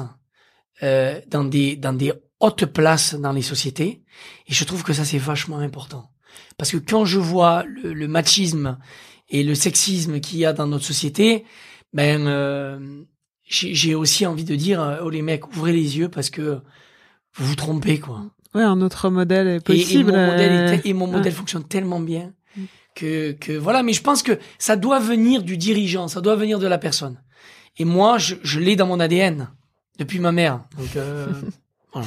euh, 0.84 1.20
dans 1.28 1.44
des 1.44 1.76
dans 1.76 1.94
des 1.94 2.13
hautes 2.40 2.66
places 2.66 3.16
dans 3.16 3.32
les 3.32 3.42
sociétés, 3.42 4.04
et 4.48 4.54
je 4.54 4.63
trouve 4.63 4.84
que 4.84 4.94
ça 4.94 5.06
c'est 5.06 5.18
vachement 5.18 5.60
important. 5.60 6.12
Parce 6.58 6.72
que 6.72 6.78
quand 6.78 7.06
je 7.06 7.20
vois 7.20 7.63
le, 7.63 7.94
le 7.94 8.08
machisme 8.08 8.78
et 9.30 9.44
le 9.44 9.56
sexisme 9.56 10.20
qu'il 10.20 10.40
y 10.40 10.46
a 10.46 10.54
dans 10.54 10.68
notre 10.68 10.86
société, 10.86 11.46
ben 11.94 12.28
euh, 12.28 13.04
j'ai 13.47 13.95
aussi 13.95 14.25
envie 14.25 14.43
de 14.43 14.55
dire 14.55 14.81
euh, 14.81 14.97
oh 15.03 15.10
les 15.10 15.21
mecs 15.21 15.47
ouvrez 15.55 15.73
les 15.73 15.97
yeux 15.97 16.10
parce 16.10 16.29
que 16.29 16.60
vous 17.36 17.45
vous 17.45 17.55
trompez 17.55 17.99
quoi. 17.99 18.25
Ouais, 18.53 18.63
un 18.63 18.81
autre 18.81 19.10
modèle 19.10 19.47
est 19.47 19.60
possible. 19.60 20.12
Et, 20.12 20.13
mon 20.13 20.25
modèle, 20.25 20.51
est 20.51 20.77
euh, 20.77 20.81
et 20.83 20.93
mon 20.93 21.07
modèle 21.07 21.33
fonctionne 21.33 21.63
tellement 21.63 21.99
bien 21.99 22.33
Mm. 22.57 22.65
que, 22.95 23.31
que 23.33 23.51
voilà. 23.53 23.83
Mais 23.83 23.93
je 23.93 24.01
pense 24.01 24.23
que 24.23 24.39
ça 24.57 24.75
doit 24.75 24.99
venir 24.99 25.43
du 25.43 25.57
dirigeant, 25.57 26.07
ça 26.07 26.21
doit 26.21 26.36
venir 26.36 26.60
de 26.60 26.67
la 26.67 26.77
personne. 26.77 27.21
Et 27.77 27.86
moi, 27.86 28.17
je, 28.17 28.36
je 28.43 28.60
l'ai 28.60 28.75
dans 28.75 28.88
mon 28.88 28.99
ADN 28.99 29.49
depuis 29.99 30.19
ma 30.19 30.31
mère. 30.31 30.62
Donc, 30.77 30.95
euh, 30.95 31.27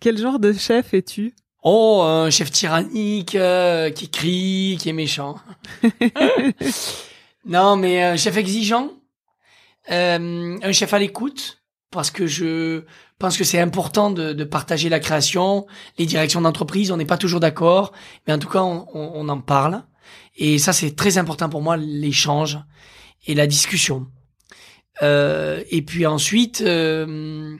Quel 0.00 0.18
genre 0.18 0.38
de 0.38 0.52
chef 0.52 0.94
es-tu? 0.94 1.34
Oh, 1.62 2.02
un 2.04 2.28
chef 2.30 2.50
tyrannique 2.50 3.36
euh, 3.36 3.90
qui 3.90 4.10
crie, 4.10 4.76
qui 4.80 4.88
est 4.88 4.92
méchant. 4.92 5.36
non, 7.46 7.76
mais 7.76 8.02
un 8.02 8.16
chef 8.16 8.36
exigeant, 8.36 8.90
euh, 9.90 10.58
un 10.62 10.72
chef 10.72 10.92
à 10.94 10.98
l'écoute, 10.98 11.62
parce 11.90 12.10
que 12.10 12.26
je 12.26 12.84
pense 13.18 13.36
que 13.36 13.44
c'est 13.44 13.60
important 13.60 14.10
de, 14.10 14.32
de 14.32 14.44
partager 14.44 14.88
la 14.88 15.00
création, 15.00 15.66
les 15.98 16.06
directions 16.06 16.40
d'entreprise. 16.40 16.90
On 16.90 16.96
n'est 16.96 17.04
pas 17.04 17.18
toujours 17.18 17.40
d'accord, 17.40 17.92
mais 18.26 18.32
en 18.32 18.38
tout 18.38 18.48
cas, 18.48 18.62
on, 18.62 18.86
on- 18.94 19.12
on 19.14 19.28
en 19.28 19.40
parle. 19.40 19.82
Et 20.36 20.58
ça, 20.58 20.72
c'est 20.72 20.96
très 20.96 21.18
important 21.18 21.48
pour 21.48 21.62
moi, 21.62 21.76
l'échange 21.76 22.58
et 23.26 23.34
la 23.34 23.46
discussion. 23.46 24.06
Euh, 25.02 25.62
et 25.70 25.82
puis 25.82 26.06
ensuite, 26.06 26.60
euh, 26.62 27.56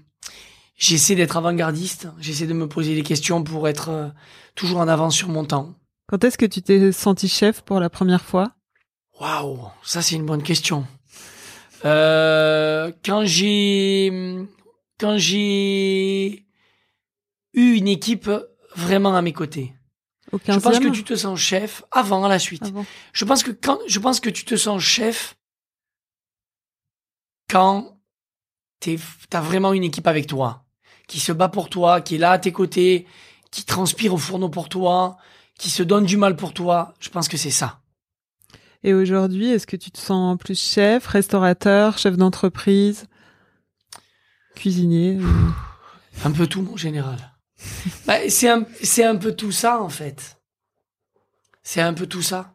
j'essaie 0.76 1.14
d'être 1.14 1.36
avant-gardiste. 1.36 2.08
J'essaie 2.18 2.46
de 2.46 2.52
me 2.54 2.68
poser 2.68 2.94
des 2.94 3.02
questions 3.02 3.42
pour 3.42 3.68
être 3.68 4.12
toujours 4.54 4.78
en 4.78 4.88
avance 4.88 5.14
sur 5.16 5.28
mon 5.28 5.44
temps. 5.44 5.74
Quand 6.08 6.24
est-ce 6.24 6.36
que 6.38 6.46
tu 6.46 6.62
t'es 6.62 6.92
senti 6.92 7.28
chef 7.28 7.62
pour 7.62 7.80
la 7.80 7.88
première 7.90 8.22
fois? 8.24 8.52
Waouh, 9.20 9.60
ça 9.82 10.02
c'est 10.02 10.16
une 10.16 10.26
bonne 10.26 10.42
question. 10.42 10.86
Euh, 11.84 12.92
quand 13.04 13.24
j'ai 13.24 14.12
quand 14.98 15.18
j'ai 15.18 16.46
eu 17.54 17.74
une 17.74 17.88
équipe 17.88 18.30
vraiment 18.76 19.16
à 19.16 19.22
mes 19.22 19.32
côtés. 19.32 19.74
Au 20.30 20.38
Je 20.38 20.58
pense 20.58 20.78
15e 20.78 20.80
que 20.80 20.88
tu 20.88 21.04
te 21.04 21.14
sens 21.14 21.38
chef 21.38 21.82
avant 21.90 22.24
à 22.24 22.28
la 22.28 22.38
suite. 22.38 22.64
Avant. 22.64 22.86
Je 23.12 23.24
pense 23.24 23.42
que 23.42 23.50
quand 23.50 23.78
je 23.86 23.98
pense 23.98 24.20
que 24.20 24.30
tu 24.30 24.44
te 24.44 24.56
sens 24.56 24.80
chef 24.80 25.36
quand 27.50 27.98
t'es 28.80 28.98
t'as 29.28 29.40
vraiment 29.40 29.72
une 29.72 29.84
équipe 29.84 30.06
avec 30.06 30.26
toi, 30.26 30.64
qui 31.06 31.20
se 31.20 31.32
bat 31.32 31.48
pour 31.48 31.68
toi, 31.68 32.00
qui 32.00 32.14
est 32.14 32.18
là 32.18 32.30
à 32.30 32.38
tes 32.38 32.52
côtés, 32.52 33.06
qui 33.50 33.64
transpire 33.64 34.14
au 34.14 34.18
fourneau 34.18 34.48
pour 34.48 34.68
toi, 34.68 35.18
qui 35.58 35.68
se 35.68 35.82
donne 35.82 36.06
du 36.06 36.16
mal 36.16 36.36
pour 36.36 36.54
toi. 36.54 36.94
Je 37.00 37.10
pense 37.10 37.28
que 37.28 37.36
c'est 37.36 37.50
ça. 37.50 37.81
Et 38.84 38.94
aujourd'hui, 38.94 39.50
est-ce 39.50 39.66
que 39.66 39.76
tu 39.76 39.90
te 39.90 39.98
sens 39.98 40.36
plus 40.38 40.58
chef, 40.58 41.06
restaurateur, 41.06 41.98
chef 41.98 42.16
d'entreprise, 42.16 43.06
cuisinier 44.56 45.18
Un 46.24 46.32
peu 46.32 46.46
tout, 46.46 46.62
mon 46.62 46.76
général. 46.76 47.18
Bah, 48.06 48.16
c'est 48.28 48.48
un, 48.48 48.66
c'est 48.82 49.04
un 49.04 49.14
peu 49.14 49.32
tout 49.32 49.52
ça, 49.52 49.80
en 49.80 49.88
fait. 49.88 50.36
C'est 51.62 51.80
un 51.80 51.94
peu 51.94 52.06
tout 52.06 52.22
ça. 52.22 52.54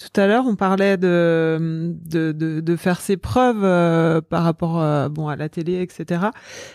Tout 0.00 0.20
à 0.20 0.26
l'heure, 0.26 0.46
on 0.46 0.56
parlait 0.56 0.96
de, 0.96 1.94
de, 2.06 2.32
de, 2.32 2.60
de 2.60 2.76
faire 2.76 3.00
ses 3.02 3.18
preuves 3.18 3.62
euh, 3.62 4.22
par 4.22 4.42
rapport 4.44 4.80
euh, 4.80 5.10
bon, 5.10 5.28
à 5.28 5.36
la 5.36 5.50
télé, 5.50 5.82
etc. 5.82 6.28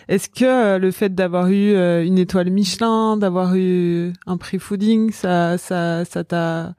Est-ce 0.06 0.28
que 0.28 0.44
euh, 0.44 0.78
le 0.78 0.92
fait 0.92 1.12
d'avoir 1.12 1.48
eu 1.48 1.74
une 2.06 2.18
étoile 2.18 2.50
Michelin, 2.50 3.16
d'avoir 3.16 3.56
eu 3.56 4.12
un 4.26 4.36
prix 4.36 4.60
fooding, 4.60 5.10
ça, 5.10 5.58
ça, 5.58 6.04
ça 6.04 6.22
t'a, 6.22 6.74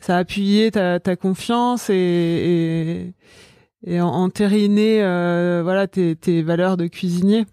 ça 0.00 0.16
a 0.16 0.18
appuyé 0.20 0.70
ta, 0.70 0.98
ta 0.98 1.16
confiance 1.16 1.90
et, 1.90 1.94
et, 1.94 3.14
et 3.86 4.00
euh, 4.00 5.60
voilà, 5.62 5.86
tes, 5.86 6.16
tes 6.16 6.42
valeurs 6.42 6.76
de 6.76 6.86
cuisinier 6.86 7.44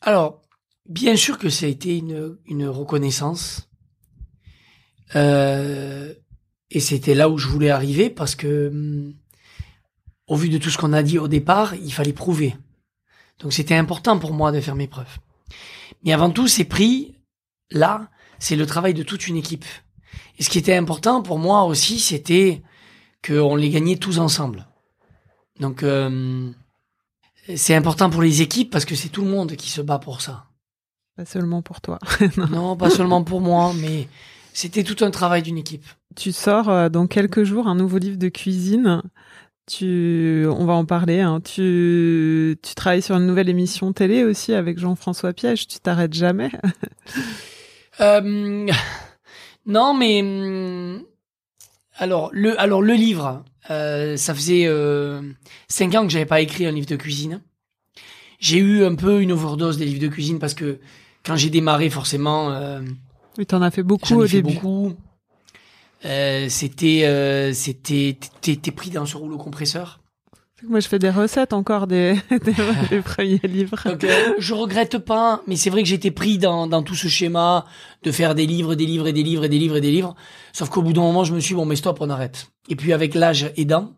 Alors, 0.00 0.42
bien 0.88 1.16
sûr 1.16 1.38
que 1.38 1.48
ça 1.48 1.66
a 1.66 1.68
été 1.68 1.98
une, 1.98 2.36
une 2.46 2.68
reconnaissance. 2.68 3.68
Euh, 5.14 6.12
et 6.70 6.80
c'était 6.80 7.14
là 7.14 7.28
où 7.28 7.38
je 7.38 7.48
voulais 7.48 7.70
arriver 7.70 8.10
parce 8.10 8.34
que, 8.34 8.68
hum, 8.68 9.14
au 10.28 10.36
vu 10.36 10.48
de 10.48 10.58
tout 10.58 10.70
ce 10.70 10.78
qu'on 10.78 10.92
a 10.92 11.02
dit 11.02 11.18
au 11.18 11.28
départ, 11.28 11.74
il 11.74 11.92
fallait 11.92 12.12
prouver. 12.12 12.56
Donc 13.40 13.52
c'était 13.52 13.76
important 13.76 14.18
pour 14.18 14.32
moi 14.32 14.52
de 14.52 14.60
faire 14.60 14.74
mes 14.74 14.88
preuves. 14.88 15.18
Mais 16.04 16.12
avant 16.12 16.30
tout, 16.30 16.48
ces 16.48 16.64
prix, 16.64 17.14
là, 17.70 18.08
c'est 18.38 18.56
le 18.56 18.66
travail 18.66 18.94
de 18.94 19.02
toute 19.02 19.28
une 19.28 19.36
équipe. 19.36 19.64
Et 20.38 20.42
ce 20.42 20.50
qui 20.50 20.58
était 20.58 20.76
important 20.76 21.22
pour 21.22 21.38
moi 21.38 21.64
aussi, 21.64 21.98
c'était 21.98 22.62
qu'on 23.26 23.56
les 23.56 23.70
gagnait 23.70 23.96
tous 23.96 24.18
ensemble. 24.18 24.66
Donc, 25.60 25.82
euh, 25.82 26.50
c'est 27.54 27.74
important 27.74 28.10
pour 28.10 28.22
les 28.22 28.42
équipes 28.42 28.70
parce 28.70 28.84
que 28.84 28.94
c'est 28.94 29.08
tout 29.08 29.24
le 29.24 29.30
monde 29.30 29.52
qui 29.56 29.70
se 29.70 29.80
bat 29.80 29.98
pour 29.98 30.20
ça. 30.20 30.44
Pas 31.16 31.24
seulement 31.24 31.62
pour 31.62 31.80
toi. 31.80 31.98
Non, 32.50 32.76
pas 32.76 32.90
seulement 32.90 33.24
pour 33.24 33.40
moi, 33.40 33.72
mais 33.80 34.08
c'était 34.52 34.84
tout 34.84 35.04
un 35.04 35.10
travail 35.10 35.42
d'une 35.42 35.58
équipe. 35.58 35.84
Tu 36.14 36.32
sors 36.32 36.68
euh, 36.68 36.88
dans 36.88 37.06
quelques 37.06 37.44
jours 37.44 37.68
un 37.68 37.74
nouveau 37.74 37.98
livre 37.98 38.18
de 38.18 38.28
cuisine. 38.28 39.02
Tu, 39.66 40.46
on 40.48 40.64
va 40.64 40.74
en 40.74 40.84
parler. 40.84 41.20
Hein. 41.20 41.40
Tu, 41.40 42.56
tu 42.62 42.74
travailles 42.74 43.02
sur 43.02 43.16
une 43.16 43.26
nouvelle 43.26 43.48
émission 43.48 43.92
télé 43.92 44.24
aussi 44.24 44.52
avec 44.52 44.78
Jean-François 44.78 45.32
Piège. 45.32 45.66
Tu 45.66 45.78
t'arrêtes 45.78 46.14
jamais? 46.14 46.50
Euh, 48.00 48.66
non, 49.66 49.94
mais 49.94 50.22
hum, 50.22 51.02
alors 51.96 52.30
le 52.32 52.58
alors 52.60 52.82
le 52.82 52.94
livre, 52.94 53.44
euh, 53.70 54.16
ça 54.16 54.34
faisait 54.34 54.64
euh, 54.66 55.22
cinq 55.68 55.94
ans 55.94 56.04
que 56.04 56.12
j'avais 56.12 56.26
pas 56.26 56.40
écrit 56.40 56.66
un 56.66 56.72
livre 56.72 56.86
de 56.86 56.96
cuisine. 56.96 57.40
J'ai 58.38 58.58
eu 58.58 58.84
un 58.84 58.94
peu 58.94 59.20
une 59.22 59.32
overdose 59.32 59.78
des 59.78 59.86
livres 59.86 60.00
de 60.02 60.08
cuisine 60.08 60.38
parce 60.38 60.54
que 60.54 60.78
quand 61.24 61.36
j'ai 61.36 61.50
démarré, 61.50 61.90
forcément, 61.90 62.52
euh, 62.52 62.80
Oui, 63.38 63.46
t'en 63.46 63.62
as 63.62 63.70
fait 63.70 63.82
beaucoup 63.82 64.14
ai 64.14 64.24
au 64.24 64.26
fait 64.28 64.42
début. 64.42 64.54
beaucoup. 64.54 64.92
Euh, 66.04 66.48
c'était 66.48 67.04
euh, 67.06 67.52
c'était 67.52 68.18
t'es 68.40 68.56
t'es 68.56 68.70
pris 68.70 68.90
dans 68.90 69.06
ce 69.06 69.16
rouleau 69.16 69.38
compresseur. 69.38 70.00
Moi, 70.62 70.80
je 70.80 70.88
fais 70.88 70.98
des 70.98 71.10
recettes 71.10 71.52
encore 71.52 71.86
des, 71.86 72.16
premiers 73.04 73.40
livres. 73.44 73.76
Je 74.38 74.54
regrette 74.54 74.96
pas, 74.96 75.42
mais 75.46 75.54
c'est 75.54 75.68
vrai 75.68 75.82
que 75.82 75.88
j'étais 75.88 76.10
pris 76.10 76.38
dans, 76.38 76.82
tout 76.82 76.94
ce 76.94 77.08
schéma 77.08 77.66
de 78.02 78.10
faire 78.10 78.34
des 78.34 78.46
livres, 78.46 78.74
des 78.74 78.86
livres 78.86 79.06
et 79.06 79.12
des 79.12 79.22
livres 79.22 79.44
et 79.44 79.50
des 79.50 79.58
livres 79.58 79.76
et 79.76 79.80
des 79.82 79.90
livres. 79.90 80.14
Sauf 80.54 80.70
qu'au 80.70 80.80
bout 80.80 80.94
d'un 80.94 81.02
moment, 81.02 81.24
je 81.24 81.34
me 81.34 81.40
suis 81.40 81.54
dit, 81.54 81.56
bon, 81.56 81.66
mais 81.66 81.76
stop, 81.76 81.98
on 82.00 82.08
arrête. 82.08 82.46
Et 82.70 82.76
puis 82.76 82.94
avec 82.94 83.14
l'âge 83.14 83.52
aidant, 83.58 83.92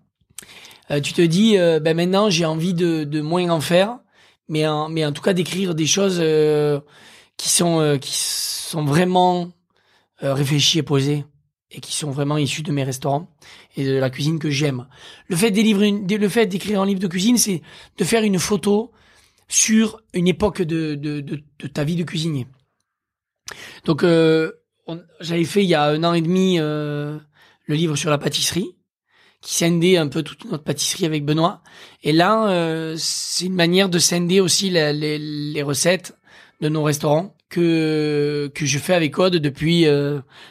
euh, 0.91 1.01
tu 1.01 1.13
te 1.13 1.23
dis, 1.23 1.57
euh, 1.57 1.79
ben 1.79 1.97
maintenant, 1.97 2.29
j'ai 2.29 2.45
envie 2.45 2.75
de, 2.75 3.05
de 3.05 3.21
moins 3.21 3.49
en 3.51 3.61
faire, 3.61 3.99
mais 4.49 4.67
en, 4.67 4.89
mais 4.89 5.07
en 5.07 5.13
tout 5.13 5.23
cas 5.23 5.35
d'écrire 5.35 5.77
des 5.77 5.87
choses 5.87 6.19
euh, 6.21 6.81
qui 7.37 7.51
sont 7.51 7.99
qui 8.01 8.15
sont 8.15 8.85
vraiment 8.85 9.51
réfléchies 10.21 10.81
et 10.81 10.83
posées 10.83 11.25
et 11.71 11.81
qui 11.81 11.95
sont 11.95 12.11
vraiment 12.11 12.39
issues 12.39 12.63
de 12.63 12.73
mes 12.73 12.83
restaurants 12.83 13.29
et 13.77 13.85
de 13.85 13.95
la 13.95 14.11
cuisine 14.11 14.39
que 14.39 14.51
j'aime. 14.51 14.87
Le 15.27 15.37
fait 15.37 15.51
le 15.51 16.29
fait 16.29 16.47
d'écrire 16.47 16.81
un 16.81 16.87
livre 16.87 17.01
de 17.01 17.07
cuisine, 17.07 17.37
c'est 17.37 17.63
de 17.99 18.05
faire 18.05 18.23
une 18.23 18.39
photo 18.39 18.93
sur 19.49 20.01
une 20.13 20.29
époque 20.29 20.63
de, 20.63 21.43
ta 21.73 21.85
vie 21.85 21.97
de 21.97 22.05
cuisinier. 22.05 22.47
Donc, 23.85 24.03
euh, 24.03 24.53
j'avais 25.21 25.45
fait 25.45 25.63
il 25.63 25.69
y 25.69 25.75
a 25.75 25.85
un 25.85 26.05
an 26.05 26.15
et 26.15 26.21
demi 26.21 26.59
euh, 26.59 27.19
le 27.67 27.75
livre 27.75 27.97
sur 27.97 28.11
la 28.11 28.19
pâtisserie, 28.19 28.77
qui 29.41 29.55
scindait 29.55 29.97
un 29.97 30.09
peu 30.09 30.23
toute 30.23 30.45
notre 30.47 30.65
pâtisserie 30.65 31.07
avec 31.07 31.25
Benoît. 31.25 31.63
Et 32.03 32.13
là, 32.13 32.51
euh, 32.51 32.95
c'est 32.99 33.47
une 33.47 33.55
manière 33.55 33.89
de 33.89 33.99
scinder 33.99 34.41
aussi 34.41 34.71
les, 34.71 35.63
recettes 35.63 36.17
de 36.61 36.69
nos 36.69 36.83
restaurants 36.83 37.35
que 37.49 38.51
que 38.55 38.67
je 38.67 38.79
fais 38.79 38.93
avec 38.93 39.13
Code 39.13 39.37
depuis 39.37 39.85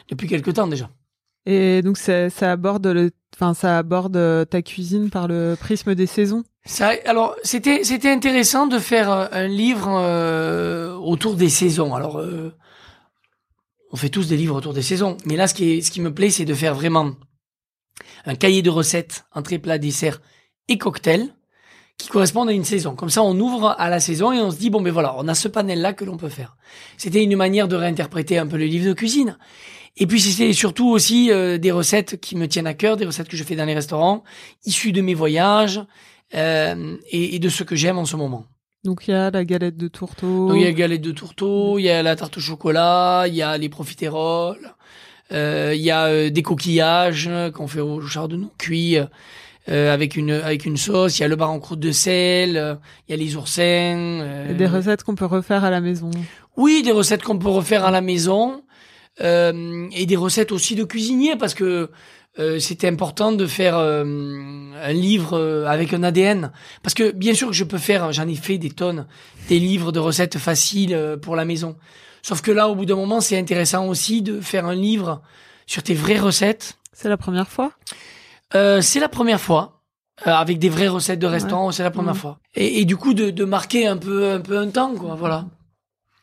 depuis 0.08 0.26
quelque 0.26 0.50
temps 0.50 0.66
déjà. 0.66 0.90
Et 1.50 1.80
donc 1.80 1.96
ça, 1.96 2.28
aborde 2.42 3.10
enfin 3.34 3.54
ça 3.54 3.78
aborde 3.78 4.46
ta 4.50 4.60
cuisine 4.60 5.08
par 5.08 5.28
le 5.28 5.56
prisme 5.58 5.94
des 5.94 6.04
saisons. 6.04 6.44
Alors 7.06 7.36
c'était 7.42 7.84
c'était 7.84 8.10
intéressant 8.10 8.66
de 8.66 8.78
faire 8.78 9.10
euh, 9.10 9.26
un 9.32 9.46
livre 9.46 9.88
euh, 9.98 10.94
autour 10.96 11.36
des 11.36 11.48
saisons. 11.48 11.94
Alors 11.94 12.18
euh, 12.18 12.54
on 13.92 13.96
fait 13.96 14.10
tous 14.10 14.28
des 14.28 14.36
livres 14.36 14.56
autour 14.56 14.74
des 14.74 14.82
saisons, 14.82 15.16
mais 15.24 15.36
là 15.36 15.48
ce 15.48 15.54
qui 15.54 15.82
ce 15.82 15.90
qui 15.90 16.02
me 16.02 16.12
plaît 16.12 16.28
c'est 16.28 16.44
de 16.44 16.52
faire 16.52 16.74
vraiment 16.74 17.12
un 18.26 18.34
cahier 18.34 18.60
de 18.60 18.68
recettes 18.68 19.24
entrée 19.32 19.58
plat 19.58 19.78
dessert 19.78 20.20
et 20.68 20.76
cocktail 20.76 21.34
qui 21.96 22.08
correspondent 22.08 22.50
à 22.50 22.52
une 22.52 22.64
saison. 22.64 22.94
Comme 22.94 23.10
ça, 23.10 23.22
on 23.22 23.40
ouvre 23.40 23.74
à 23.78 23.88
la 23.88 24.00
saison 24.00 24.32
et 24.32 24.38
on 24.38 24.50
se 24.50 24.58
dit 24.58 24.68
bon 24.68 24.82
ben 24.82 24.92
voilà, 24.92 25.14
on 25.16 25.26
a 25.28 25.34
ce 25.34 25.48
panel 25.48 25.80
là 25.80 25.94
que 25.94 26.04
l'on 26.04 26.18
peut 26.18 26.28
faire. 26.28 26.58
C'était 26.98 27.24
une 27.24 27.36
manière 27.36 27.68
de 27.68 27.76
réinterpréter 27.76 28.36
un 28.36 28.46
peu 28.46 28.58
le 28.58 28.66
livre 28.66 28.86
de 28.86 28.92
cuisine. 28.92 29.38
Et 29.96 30.06
puis 30.06 30.20
c'était 30.20 30.52
surtout 30.52 30.88
aussi 30.88 31.30
euh, 31.30 31.58
des 31.58 31.72
recettes 31.72 32.20
qui 32.20 32.36
me 32.36 32.46
tiennent 32.46 32.66
à 32.66 32.74
cœur, 32.74 32.96
des 32.96 33.06
recettes 33.06 33.28
que 33.28 33.36
je 33.36 33.44
fais 33.44 33.56
dans 33.56 33.64
les 33.64 33.74
restaurants, 33.74 34.22
issues 34.64 34.92
de 34.92 35.00
mes 35.00 35.14
voyages 35.14 35.80
euh, 36.34 36.96
et, 37.10 37.34
et, 37.34 37.38
de 37.38 37.48
ce 37.48 37.64
que 37.64 37.74
j'aime 37.74 37.98
en 37.98 38.04
ce 38.04 38.16
moment. 38.16 38.46
Donc 38.84 39.08
il 39.08 39.10
y 39.10 39.14
a 39.14 39.30
la 39.30 39.44
galette 39.44 39.76
de 39.76 39.88
tourteau. 39.88 40.48
Donc 40.48 40.56
il 40.56 40.62
y 40.62 40.64
a 40.64 40.68
la 40.68 40.74
galette 40.74 41.00
de 41.00 41.12
tourteau, 41.12 41.78
il 41.78 41.82
y 41.82 41.90
a 41.90 42.02
la 42.02 42.14
tarte 42.14 42.36
au 42.36 42.40
chocolat, 42.40 43.24
il 43.26 43.34
y 43.34 43.42
a 43.42 43.58
les 43.58 43.68
profiteroles, 43.68 44.74
euh, 45.32 45.72
il 45.74 45.82
y 45.82 45.90
a 45.90 46.06
euh, 46.06 46.30
des 46.30 46.42
coquillages 46.42 47.28
qu'on 47.54 47.66
fait 47.66 47.80
au 47.80 48.00
chardonnay 48.00 48.46
cuit. 48.58 48.98
Euh, 49.70 49.92
avec 49.92 50.16
une 50.16 50.30
avec 50.30 50.64
une 50.64 50.78
sauce. 50.78 51.18
Il 51.18 51.22
y 51.22 51.24
a 51.24 51.28
le 51.28 51.36
bar 51.36 51.50
en 51.50 51.58
croûte 51.58 51.80
de 51.80 51.92
sel, 51.92 52.56
euh, 52.56 52.74
il 53.06 53.12
y 53.12 53.14
a 53.14 53.22
les 53.22 53.36
oursins. 53.36 53.62
Euh, 53.62 54.54
des 54.54 54.66
recettes 54.66 55.02
qu'on 55.02 55.14
peut 55.14 55.26
refaire 55.26 55.62
à 55.62 55.68
la 55.68 55.82
maison. 55.82 56.10
Oui, 56.56 56.82
des 56.82 56.92
recettes 56.92 57.22
qu'on 57.22 57.38
peut 57.38 57.50
refaire 57.50 57.84
à 57.84 57.90
la 57.90 58.00
maison 58.00 58.62
et 59.20 60.06
des 60.06 60.16
recettes 60.16 60.52
aussi 60.52 60.74
de 60.74 60.84
cuisiniers 60.84 61.36
parce 61.36 61.54
que 61.54 61.90
c'était 62.60 62.86
important 62.86 63.32
de 63.32 63.46
faire 63.46 63.76
un 63.76 64.92
livre 64.92 65.64
avec 65.66 65.92
un 65.92 66.04
ADN 66.04 66.52
parce 66.82 66.94
que 66.94 67.10
bien 67.10 67.34
sûr 67.34 67.48
que 67.48 67.54
je 67.54 67.64
peux 67.64 67.78
faire, 67.78 68.12
j'en 68.12 68.28
ai 68.28 68.36
fait 68.36 68.58
des 68.58 68.70
tonnes, 68.70 69.06
des 69.48 69.58
livres 69.58 69.90
de 69.90 69.98
recettes 69.98 70.38
faciles 70.38 71.18
pour 71.20 71.34
la 71.34 71.44
maison. 71.44 71.76
Sauf 72.22 72.42
que 72.42 72.50
là, 72.50 72.68
au 72.68 72.74
bout 72.74 72.84
d'un 72.84 72.96
moment, 72.96 73.20
c'est 73.20 73.38
intéressant 73.38 73.86
aussi 73.86 74.22
de 74.22 74.40
faire 74.40 74.66
un 74.66 74.74
livre 74.74 75.22
sur 75.66 75.82
tes 75.82 75.94
vraies 75.94 76.18
recettes. 76.18 76.78
C'est 76.92 77.08
la 77.08 77.16
première 77.16 77.48
fois? 77.48 77.72
Euh, 78.54 78.80
c'est 78.80 79.00
la 79.00 79.08
première 79.08 79.40
fois. 79.40 79.82
Euh, 80.26 80.32
avec 80.32 80.58
des 80.58 80.68
vraies 80.68 80.88
recettes 80.88 81.20
de 81.20 81.26
restaurant, 81.28 81.70
c'est 81.70 81.84
la 81.84 81.92
première 81.92 82.14
mmh. 82.14 82.18
fois. 82.18 82.40
Et, 82.56 82.80
et, 82.80 82.84
du 82.84 82.96
coup, 82.96 83.14
de, 83.14 83.30
de, 83.30 83.44
marquer 83.44 83.86
un 83.86 83.96
peu, 83.96 84.32
un 84.32 84.40
peu 84.40 84.58
un 84.58 84.68
temps, 84.68 84.94
quoi. 84.96 85.14
Voilà. 85.14 85.44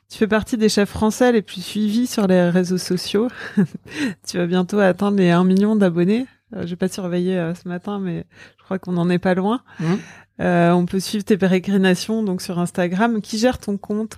Tu 0.09 0.17
fais 0.19 0.27
partie 0.27 0.57
des 0.57 0.69
chefs 0.69 0.89
français 0.89 1.31
les 1.31 1.41
plus 1.41 1.61
suivis 1.63 2.07
sur 2.07 2.27
les 2.27 2.49
réseaux 2.49 2.77
sociaux. 2.77 3.27
tu 4.27 4.37
vas 4.37 4.45
bientôt 4.45 4.79
atteindre 4.79 5.17
les 5.17 5.31
1 5.31 5.43
million 5.43 5.75
d'abonnés. 5.75 6.27
Euh, 6.55 6.65
J'ai 6.65 6.75
pas 6.75 6.87
surveillé 6.87 7.37
euh, 7.37 7.55
ce 7.55 7.67
matin, 7.67 7.99
mais 7.99 8.25
je 8.59 8.63
crois 8.63 8.77
qu'on 8.77 8.97
en 8.97 9.09
est 9.09 9.19
pas 9.19 9.33
loin. 9.33 9.61
Mmh. 9.79 9.93
Euh, 10.41 10.71
on 10.71 10.85
peut 10.85 10.99
suivre 10.99 11.23
tes 11.23 11.37
pérégrinations 11.37 12.21
donc 12.21 12.41
sur 12.41 12.59
Instagram. 12.59 13.21
Qui 13.21 13.39
gère 13.39 13.57
ton 13.57 13.77
compte? 13.77 14.17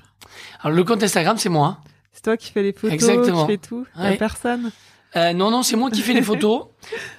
Alors 0.61 0.75
le 0.75 0.83
compte 0.83 1.01
Instagram, 1.03 1.37
c'est 1.37 1.49
moi. 1.49 1.79
C'est 2.11 2.23
toi 2.23 2.37
qui 2.37 2.51
fais 2.51 2.63
les 2.63 2.73
photos, 2.73 2.93
Exactement. 2.93 3.45
qui 3.45 3.51
fais 3.53 3.57
tout. 3.57 3.85
Ouais. 3.97 4.15
Y 4.15 4.17
personne? 4.17 4.71
Euh, 5.15 5.31
non, 5.33 5.51
non, 5.51 5.63
c'est 5.63 5.77
moi 5.77 5.89
qui 5.89 6.01
fais 6.01 6.13
les 6.13 6.21
photos. 6.23 6.65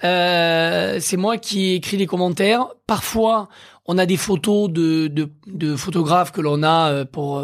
Euh, 0.04 0.98
c'est 1.00 1.18
moi 1.18 1.36
qui 1.36 1.74
écris 1.74 1.98
les 1.98 2.06
commentaires. 2.06 2.68
Parfois, 2.86 3.48
on 3.84 3.98
a 3.98 4.06
des 4.06 4.16
photos 4.16 4.70
de, 4.70 5.08
de, 5.08 5.28
de 5.46 5.76
photographes 5.76 6.32
que 6.32 6.40
l'on 6.40 6.62
a 6.62 7.04
pour 7.04 7.42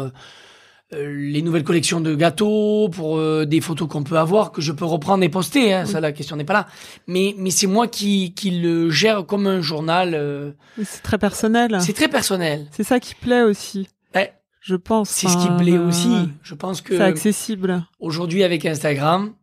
les 0.97 1.41
nouvelles 1.41 1.63
collections 1.63 2.01
de 2.01 2.15
gâteaux, 2.15 2.89
pour 2.89 3.19
des 3.45 3.61
photos 3.61 3.87
qu'on 3.87 4.03
peut 4.03 4.17
avoir, 4.17 4.51
que 4.51 4.61
je 4.61 4.71
peux 4.71 4.85
reprendre 4.85 5.23
et 5.23 5.29
poster. 5.29 5.73
Hein, 5.73 5.85
Ça, 5.85 5.99
la 5.99 6.11
question 6.11 6.35
n'est 6.35 6.45
pas 6.45 6.53
là. 6.53 6.67
Mais, 7.07 7.35
mais 7.37 7.51
c'est 7.51 7.67
moi 7.67 7.87
qui, 7.87 8.33
qui 8.33 8.51
le 8.51 8.89
gère 8.89 9.25
comme 9.25 9.47
un 9.47 9.61
journal. 9.61 10.55
c'est 10.83 11.03
très 11.03 11.17
personnel. 11.17 11.77
C'est 11.81 11.93
très 11.93 12.09
personnel. 12.09 12.67
C'est 12.71 12.83
ça 12.83 12.99
qui 12.99 13.15
plaît 13.15 13.43
aussi. 13.43 13.87
Je 14.65 14.75
pense. 14.75 15.11
C'est 15.11 15.27
ce 15.27 15.37
qui 15.37 15.63
plaît 15.63 15.77
aussi. 15.77 16.09
Je 16.41 16.55
pense 16.55 16.81
que. 16.81 16.97
C'est 16.97 17.03
accessible. 17.03 17.85
Aujourd'hui, 17.99 18.43
avec 18.43 18.65
Instagram, 18.65 19.35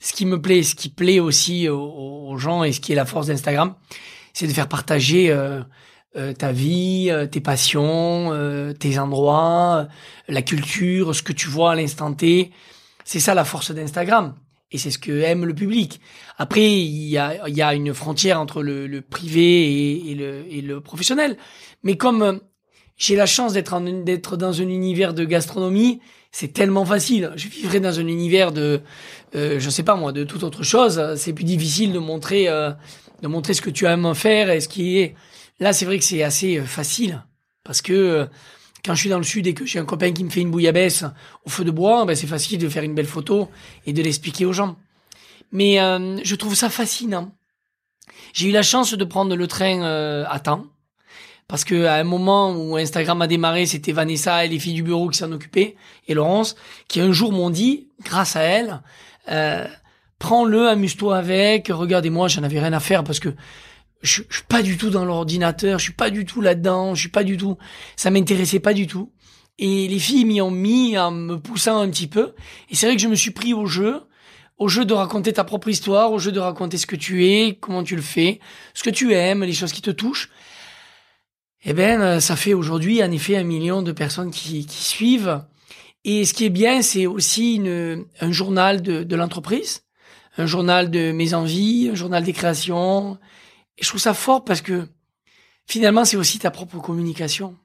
ce 0.00 0.12
qui 0.12 0.26
me 0.26 0.42
plaît, 0.42 0.64
ce 0.64 0.74
qui 0.74 0.88
plaît 0.88 1.20
aussi 1.20 1.68
aux, 1.68 2.36
gens 2.36 2.64
et 2.64 2.72
ce 2.72 2.80
qui 2.80 2.90
est 2.90 2.96
la 2.96 3.04
force 3.04 3.28
d'Instagram, 3.28 3.76
c'est 4.32 4.48
de 4.48 4.52
faire 4.52 4.66
partager 4.66 5.32
euh, 6.16 6.30
euh, 6.30 6.32
ta 6.32 6.52
vie, 6.52 7.08
euh, 7.10 7.26
tes 7.26 7.40
passions, 7.40 8.32
tes 8.78 8.98
endroits, 8.98 9.88
la 10.28 10.42
culture, 10.42 11.14
ce 11.14 11.22
que 11.22 11.32
tu 11.32 11.48
vois 11.48 11.72
à 11.72 11.74
l'instant 11.74 12.12
T. 12.12 12.50
C'est 13.04 13.20
ça 13.20 13.34
la 13.34 13.44
force 13.44 13.72
d'Instagram. 13.72 14.34
Et 14.72 14.78
c'est 14.78 14.92
ce 14.92 14.98
que 14.98 15.22
aime 15.22 15.44
le 15.44 15.54
public. 15.54 16.00
Après, 16.38 16.64
il 16.64 17.08
y 17.08 17.18
a, 17.18 17.48
y 17.48 17.60
a 17.60 17.74
une 17.74 17.92
frontière 17.92 18.40
entre 18.40 18.62
le, 18.62 18.86
le 18.86 19.00
privé 19.00 19.40
et, 19.40 20.12
et, 20.12 20.14
le, 20.14 20.44
et 20.48 20.60
le 20.60 20.80
professionnel. 20.80 21.36
Mais 21.82 21.96
comme 21.96 22.40
j'ai 22.96 23.16
la 23.16 23.26
chance 23.26 23.52
d'être 23.52 23.80
d'être 24.04 24.36
dans 24.36 24.60
un 24.60 24.68
univers 24.68 25.12
de 25.12 25.24
gastronomie, 25.24 26.00
c'est 26.30 26.52
tellement 26.52 26.84
facile. 26.84 27.32
Je 27.34 27.48
vivrais 27.48 27.80
dans 27.80 27.98
un 27.98 28.06
univers 28.06 28.52
de, 28.52 28.80
euh, 29.34 29.58
je 29.58 29.70
sais 29.70 29.82
pas 29.82 29.96
moi, 29.96 30.12
de 30.12 30.22
toute 30.22 30.44
autre 30.44 30.62
chose. 30.62 31.02
C'est 31.16 31.32
plus 31.32 31.44
difficile 31.44 31.92
de 31.92 31.98
montrer, 31.98 32.48
euh, 32.48 32.70
de 33.22 33.28
montrer 33.28 33.54
ce 33.54 33.62
que 33.62 33.70
tu 33.70 33.86
aimes 33.86 34.14
faire 34.14 34.50
et 34.50 34.60
ce 34.60 34.68
qui 34.68 34.98
est. 34.98 35.16
Là, 35.60 35.72
c'est 35.72 35.84
vrai 35.84 35.98
que 35.98 36.04
c'est 36.04 36.22
assez 36.22 36.58
euh, 36.58 36.64
facile 36.64 37.22
parce 37.64 37.82
que 37.82 37.92
euh, 37.92 38.26
quand 38.84 38.94
je 38.94 39.00
suis 39.00 39.10
dans 39.10 39.18
le 39.18 39.24
sud 39.24 39.46
et 39.46 39.54
que 39.54 39.66
j'ai 39.66 39.78
un 39.78 39.84
copain 39.84 40.12
qui 40.12 40.24
me 40.24 40.30
fait 40.30 40.40
une 40.40 40.50
bouillabaisse 40.50 41.04
au 41.44 41.50
feu 41.50 41.64
de 41.64 41.70
bois, 41.70 42.04
ben 42.06 42.16
c'est 42.16 42.26
facile 42.26 42.58
de 42.58 42.68
faire 42.68 42.82
une 42.82 42.94
belle 42.94 43.06
photo 43.06 43.50
et 43.86 43.92
de 43.92 44.02
l'expliquer 44.02 44.46
aux 44.46 44.54
gens. 44.54 44.76
Mais 45.52 45.76
je 45.76 46.34
trouve 46.34 46.54
ça 46.54 46.70
fascinant. 46.70 47.34
J'ai 48.32 48.48
eu 48.48 48.52
la 48.52 48.62
chance 48.62 48.94
de 48.94 49.04
prendre 49.04 49.36
le 49.36 49.46
train 49.46 49.82
à 50.24 50.40
temps 50.40 50.64
parce 51.50 51.64
que 51.64 51.84
à 51.86 51.96
un 51.96 52.04
moment 52.04 52.52
où 52.52 52.76
Instagram 52.76 53.20
a 53.22 53.26
démarré, 53.26 53.66
c'était 53.66 53.90
Vanessa 53.90 54.44
et 54.44 54.48
les 54.48 54.60
filles 54.60 54.74
du 54.74 54.84
bureau 54.84 55.08
qui 55.08 55.18
s'en 55.18 55.32
occupaient, 55.32 55.74
et 56.06 56.14
Laurence, 56.14 56.54
qui 56.86 57.00
un 57.00 57.10
jour 57.10 57.32
m'ont 57.32 57.50
dit, 57.50 57.88
grâce 58.04 58.36
à 58.36 58.42
elle, 58.42 58.80
euh, 59.32 59.66
prends-le, 60.20 60.68
amuse-toi 60.68 61.18
avec, 61.18 61.66
regardez-moi, 61.66 62.28
j'en 62.28 62.44
avais 62.44 62.60
rien 62.60 62.72
à 62.72 62.78
faire 62.78 63.02
parce 63.02 63.18
que 63.18 63.30
je, 64.02 64.22
je 64.28 64.36
suis 64.36 64.46
pas 64.46 64.62
du 64.62 64.76
tout 64.76 64.90
dans 64.90 65.04
l'ordinateur, 65.04 65.78
je 65.78 65.84
suis 65.84 65.92
pas 65.92 66.10
du 66.10 66.24
tout 66.24 66.40
là-dedans, 66.40 66.94
je 66.94 67.00
suis 67.00 67.10
pas 67.10 67.24
du 67.24 67.36
tout, 67.36 67.56
ça 67.96 68.10
m'intéressait 68.10 68.60
pas 68.60 68.74
du 68.74 68.86
tout. 68.86 69.12
Et 69.58 69.88
les 69.88 69.98
filles 69.98 70.24
m'y 70.24 70.40
ont 70.40 70.50
mis 70.50 70.96
en 70.96 71.10
me 71.10 71.36
poussant 71.36 71.80
un 71.80 71.90
petit 71.90 72.06
peu. 72.06 72.34
Et 72.70 72.74
c'est 72.74 72.86
vrai 72.86 72.96
que 72.96 73.02
je 73.02 73.08
me 73.08 73.14
suis 73.14 73.30
pris 73.30 73.52
au 73.52 73.66
jeu, 73.66 74.00
au 74.56 74.68
jeu 74.68 74.86
de 74.86 74.94
raconter 74.94 75.34
ta 75.34 75.44
propre 75.44 75.68
histoire, 75.68 76.12
au 76.12 76.18
jeu 76.18 76.32
de 76.32 76.40
raconter 76.40 76.78
ce 76.78 76.86
que 76.86 76.96
tu 76.96 77.26
es, 77.26 77.58
comment 77.60 77.84
tu 77.84 77.94
le 77.94 78.02
fais, 78.02 78.40
ce 78.72 78.82
que 78.82 78.90
tu 78.90 79.12
aimes, 79.12 79.44
les 79.44 79.52
choses 79.52 79.72
qui 79.72 79.82
te 79.82 79.90
touchent 79.90 80.30
eh 81.64 81.74
ben, 81.74 82.00
euh, 82.00 82.20
ça 82.20 82.36
fait 82.36 82.54
aujourd'hui 82.54 83.02
en 83.02 83.10
effet 83.10 83.36
un 83.36 83.44
million 83.44 83.82
de 83.82 83.92
personnes 83.92 84.30
qui, 84.30 84.64
qui 84.66 84.82
suivent. 84.82 85.42
Et 86.04 86.24
ce 86.24 86.32
qui 86.32 86.46
est 86.46 86.50
bien, 86.50 86.80
c'est 86.80 87.06
aussi 87.06 87.56
une, 87.56 88.06
un 88.20 88.32
journal 88.32 88.80
de, 88.80 89.02
de 89.02 89.16
l'entreprise, 89.16 89.82
un 90.38 90.46
journal 90.46 90.90
de 90.90 91.12
mes 91.12 91.34
envies, 91.34 91.90
un 91.92 91.94
journal 91.94 92.24
des 92.24 92.32
créations. 92.32 93.18
Et 93.80 93.84
je 93.84 93.88
trouve 93.88 94.00
ça 94.00 94.14
fort 94.14 94.44
parce 94.44 94.60
que 94.60 94.86
finalement, 95.66 96.04
c'est 96.04 96.16
aussi 96.16 96.38
ta 96.38 96.50
propre 96.50 96.78
communication. 96.78 97.56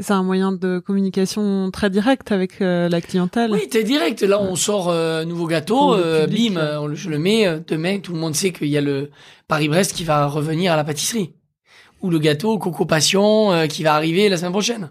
C'est 0.00 0.12
un 0.12 0.22
moyen 0.22 0.50
de 0.50 0.80
communication 0.80 1.70
très 1.70 1.90
direct 1.90 2.32
avec 2.32 2.60
euh, 2.60 2.88
la 2.88 3.00
clientèle. 3.00 3.52
Oui, 3.52 3.68
t'es 3.68 3.84
direct. 3.84 4.22
Là, 4.22 4.40
on 4.40 4.56
sort 4.56 4.88
euh, 4.88 5.22
un 5.22 5.24
nouveau 5.24 5.46
gâteau, 5.46 5.94
euh, 5.94 6.26
bim, 6.26 6.94
je 6.94 7.10
le 7.10 7.18
mets. 7.18 7.60
demain, 7.66 8.00
tout 8.00 8.12
le 8.12 8.18
monde 8.18 8.34
sait 8.34 8.52
qu'il 8.52 8.68
y 8.68 8.76
a 8.76 8.80
le 8.80 9.10
Paris-Brest 9.46 9.92
qui 9.92 10.04
va 10.04 10.26
revenir 10.26 10.72
à 10.72 10.76
la 10.76 10.84
pâtisserie 10.84 11.34
ou 12.04 12.10
le 12.10 12.18
gâteau 12.18 12.58
Coco 12.58 12.84
Passion 12.84 13.50
euh, 13.50 13.66
qui 13.66 13.82
va 13.82 13.94
arriver 13.94 14.28
la 14.28 14.36
semaine 14.36 14.52
prochaine. 14.52 14.90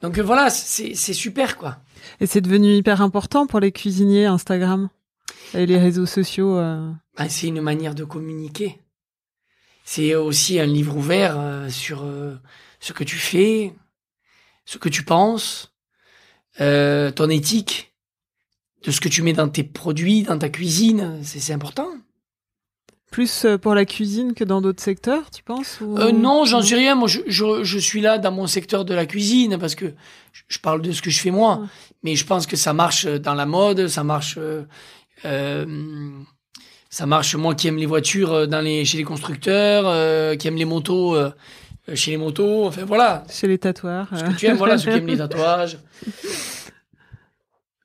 Donc 0.00 0.18
euh, 0.18 0.22
voilà, 0.22 0.48
c'est 0.48 0.94
super 0.94 1.58
quoi. 1.58 1.76
Et 2.20 2.26
c'est 2.26 2.40
devenu 2.40 2.72
hyper 2.74 3.02
important 3.02 3.46
pour 3.46 3.60
les 3.60 3.70
cuisiniers 3.70 4.24
Instagram 4.24 4.88
et 5.52 5.66
les 5.66 5.78
réseaux 5.78 6.06
sociaux. 6.06 6.56
Euh... 6.56 6.90
Ben, 7.18 7.28
c'est 7.28 7.48
une 7.48 7.60
manière 7.60 7.94
de 7.94 8.04
communiquer. 8.04 8.80
C'est 9.90 10.14
aussi 10.14 10.60
un 10.60 10.66
livre 10.66 10.94
ouvert 10.94 11.36
euh, 11.38 11.70
sur 11.70 12.04
ce 12.78 12.92
que 12.92 13.04
tu 13.04 13.16
fais, 13.16 13.72
ce 14.66 14.76
que 14.76 14.90
tu 14.90 15.02
penses, 15.02 15.72
ton 16.58 17.30
éthique, 17.30 17.94
de 18.84 18.90
ce 18.90 19.00
que 19.00 19.08
tu 19.08 19.22
mets 19.22 19.32
dans 19.32 19.48
tes 19.48 19.64
produits, 19.64 20.24
dans 20.24 20.38
ta 20.38 20.50
cuisine. 20.50 21.20
C'est 21.22 21.54
important. 21.54 21.88
Plus 23.10 23.46
euh, 23.46 23.56
pour 23.56 23.74
la 23.74 23.86
cuisine 23.86 24.34
que 24.34 24.44
dans 24.44 24.60
d'autres 24.60 24.82
secteurs, 24.82 25.30
tu 25.30 25.42
penses 25.42 25.78
euh, 25.80 26.12
Non, 26.12 26.44
j'en 26.44 26.60
sais 26.60 26.74
rien. 26.74 26.94
Moi, 26.94 27.08
je, 27.08 27.20
je, 27.26 27.64
je, 27.64 27.78
suis 27.78 28.02
là 28.02 28.18
dans 28.18 28.32
mon 28.32 28.46
secteur 28.46 28.84
de 28.84 28.92
la 28.92 29.06
cuisine 29.06 29.56
parce 29.58 29.74
que 29.74 29.94
je, 30.48 30.58
parle 30.58 30.82
de 30.82 30.92
ce 30.92 31.00
que 31.00 31.08
je 31.08 31.18
fais 31.18 31.30
moi. 31.30 31.66
Mais 32.02 32.14
je 32.14 32.26
pense 32.26 32.46
que 32.46 32.56
ça 32.56 32.74
marche 32.74 33.06
dans 33.06 33.32
la 33.32 33.46
mode, 33.46 33.88
ça 33.88 34.04
marche, 34.04 34.36
euh, 34.36 34.64
euh, 35.24 35.64
ça 36.98 37.06
marche. 37.06 37.36
Moi 37.36 37.54
qui 37.54 37.68
aime 37.68 37.76
les 37.76 37.86
voitures 37.86 38.48
dans 38.48 38.60
les, 38.60 38.84
chez 38.84 38.98
les 38.98 39.04
constructeurs, 39.04 39.84
euh, 39.86 40.34
qui 40.34 40.48
aime 40.48 40.56
les 40.56 40.64
motos 40.64 41.16
chez 41.94 42.10
les 42.10 42.16
motos. 42.16 42.66
Enfin 42.66 42.84
voilà. 42.84 43.22
Chez 43.30 43.46
les 43.46 43.56
tatoueurs. 43.56 44.08
Ce 44.12 44.24
que 44.24 44.32
tu 44.32 44.46
aimes, 44.46 44.56
voilà, 44.56 44.78
ceux 44.78 44.90
qui 44.90 44.98
aiment 44.98 45.06
les 45.06 45.18
tatouages. 45.28 45.78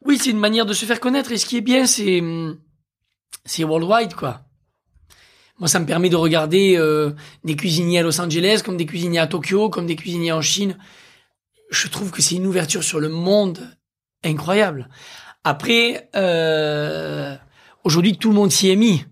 Oui, 0.03 0.18
c'est 0.20 0.32
une 0.32 0.39
manière 0.39 0.66
de 0.66 0.74
se 0.74 0.86
faire 0.86 0.99
connaître. 0.99 1.32
Et 1.32 1.38
ce 1.38 1.45
qui 1.45 1.57
est 1.57 1.61
bien, 1.61 1.86
c'est 1.86 2.24
c'est 3.45 3.64
worldwide 3.64 4.16
quoi. 4.16 4.41
Moi, 5.59 5.68
ça 5.68 5.80
me 5.80 5.86
permet 5.86 6.09
de 6.09 6.16
regarder 6.16 6.76
euh, 6.76 7.11
des 7.43 7.55
cuisiniers 7.55 7.99
à 7.99 8.01
Los 8.01 8.20
Angeles, 8.20 8.64
comme 8.66 8.78
des 8.78 8.88
cuisiniers 8.88 9.20
à 9.20 9.28
Tokyo, 9.28 9.70
comme 9.70 9.86
des 9.86 9.95
cuisiniers 9.95 10.32
en 10.32 10.41
Chine. 10.41 10.76
Je 11.70 11.88
trouve 11.88 12.09
que 12.09 12.24
c'est 12.24 12.34
une 12.34 12.47
ouverture 12.47 12.84
sur 12.84 12.99
le 12.99 13.09
monde 13.09 13.59
incroyable. 14.24 14.89
Après, 15.43 16.09
euh, 16.16 17.36
aujourd'hui, 17.84 18.18
tout 18.18 18.30
le 18.30 18.36
monde 18.36 18.52
s'y 18.52 18.70
est 18.70 18.76
mis. 18.76 19.04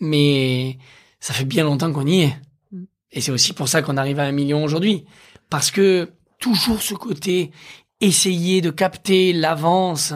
Mais 0.00 0.78
ça 1.20 1.32
fait 1.34 1.44
bien 1.44 1.64
longtemps 1.64 1.92
qu'on 1.92 2.06
y 2.06 2.22
est. 2.22 2.36
Mm. 2.72 2.84
Et 3.12 3.20
c'est 3.20 3.30
aussi 3.32 3.52
pour 3.52 3.68
ça 3.68 3.82
qu'on 3.82 3.96
arrive 3.96 4.18
à 4.18 4.24
un 4.24 4.32
million 4.32 4.64
aujourd'hui. 4.64 5.04
Parce 5.50 5.70
que 5.70 6.10
toujours 6.38 6.82
ce 6.82 6.94
côté 6.94 7.50
essayer 8.00 8.60
de 8.60 8.70
capter 8.70 9.32
l'avance. 9.32 10.12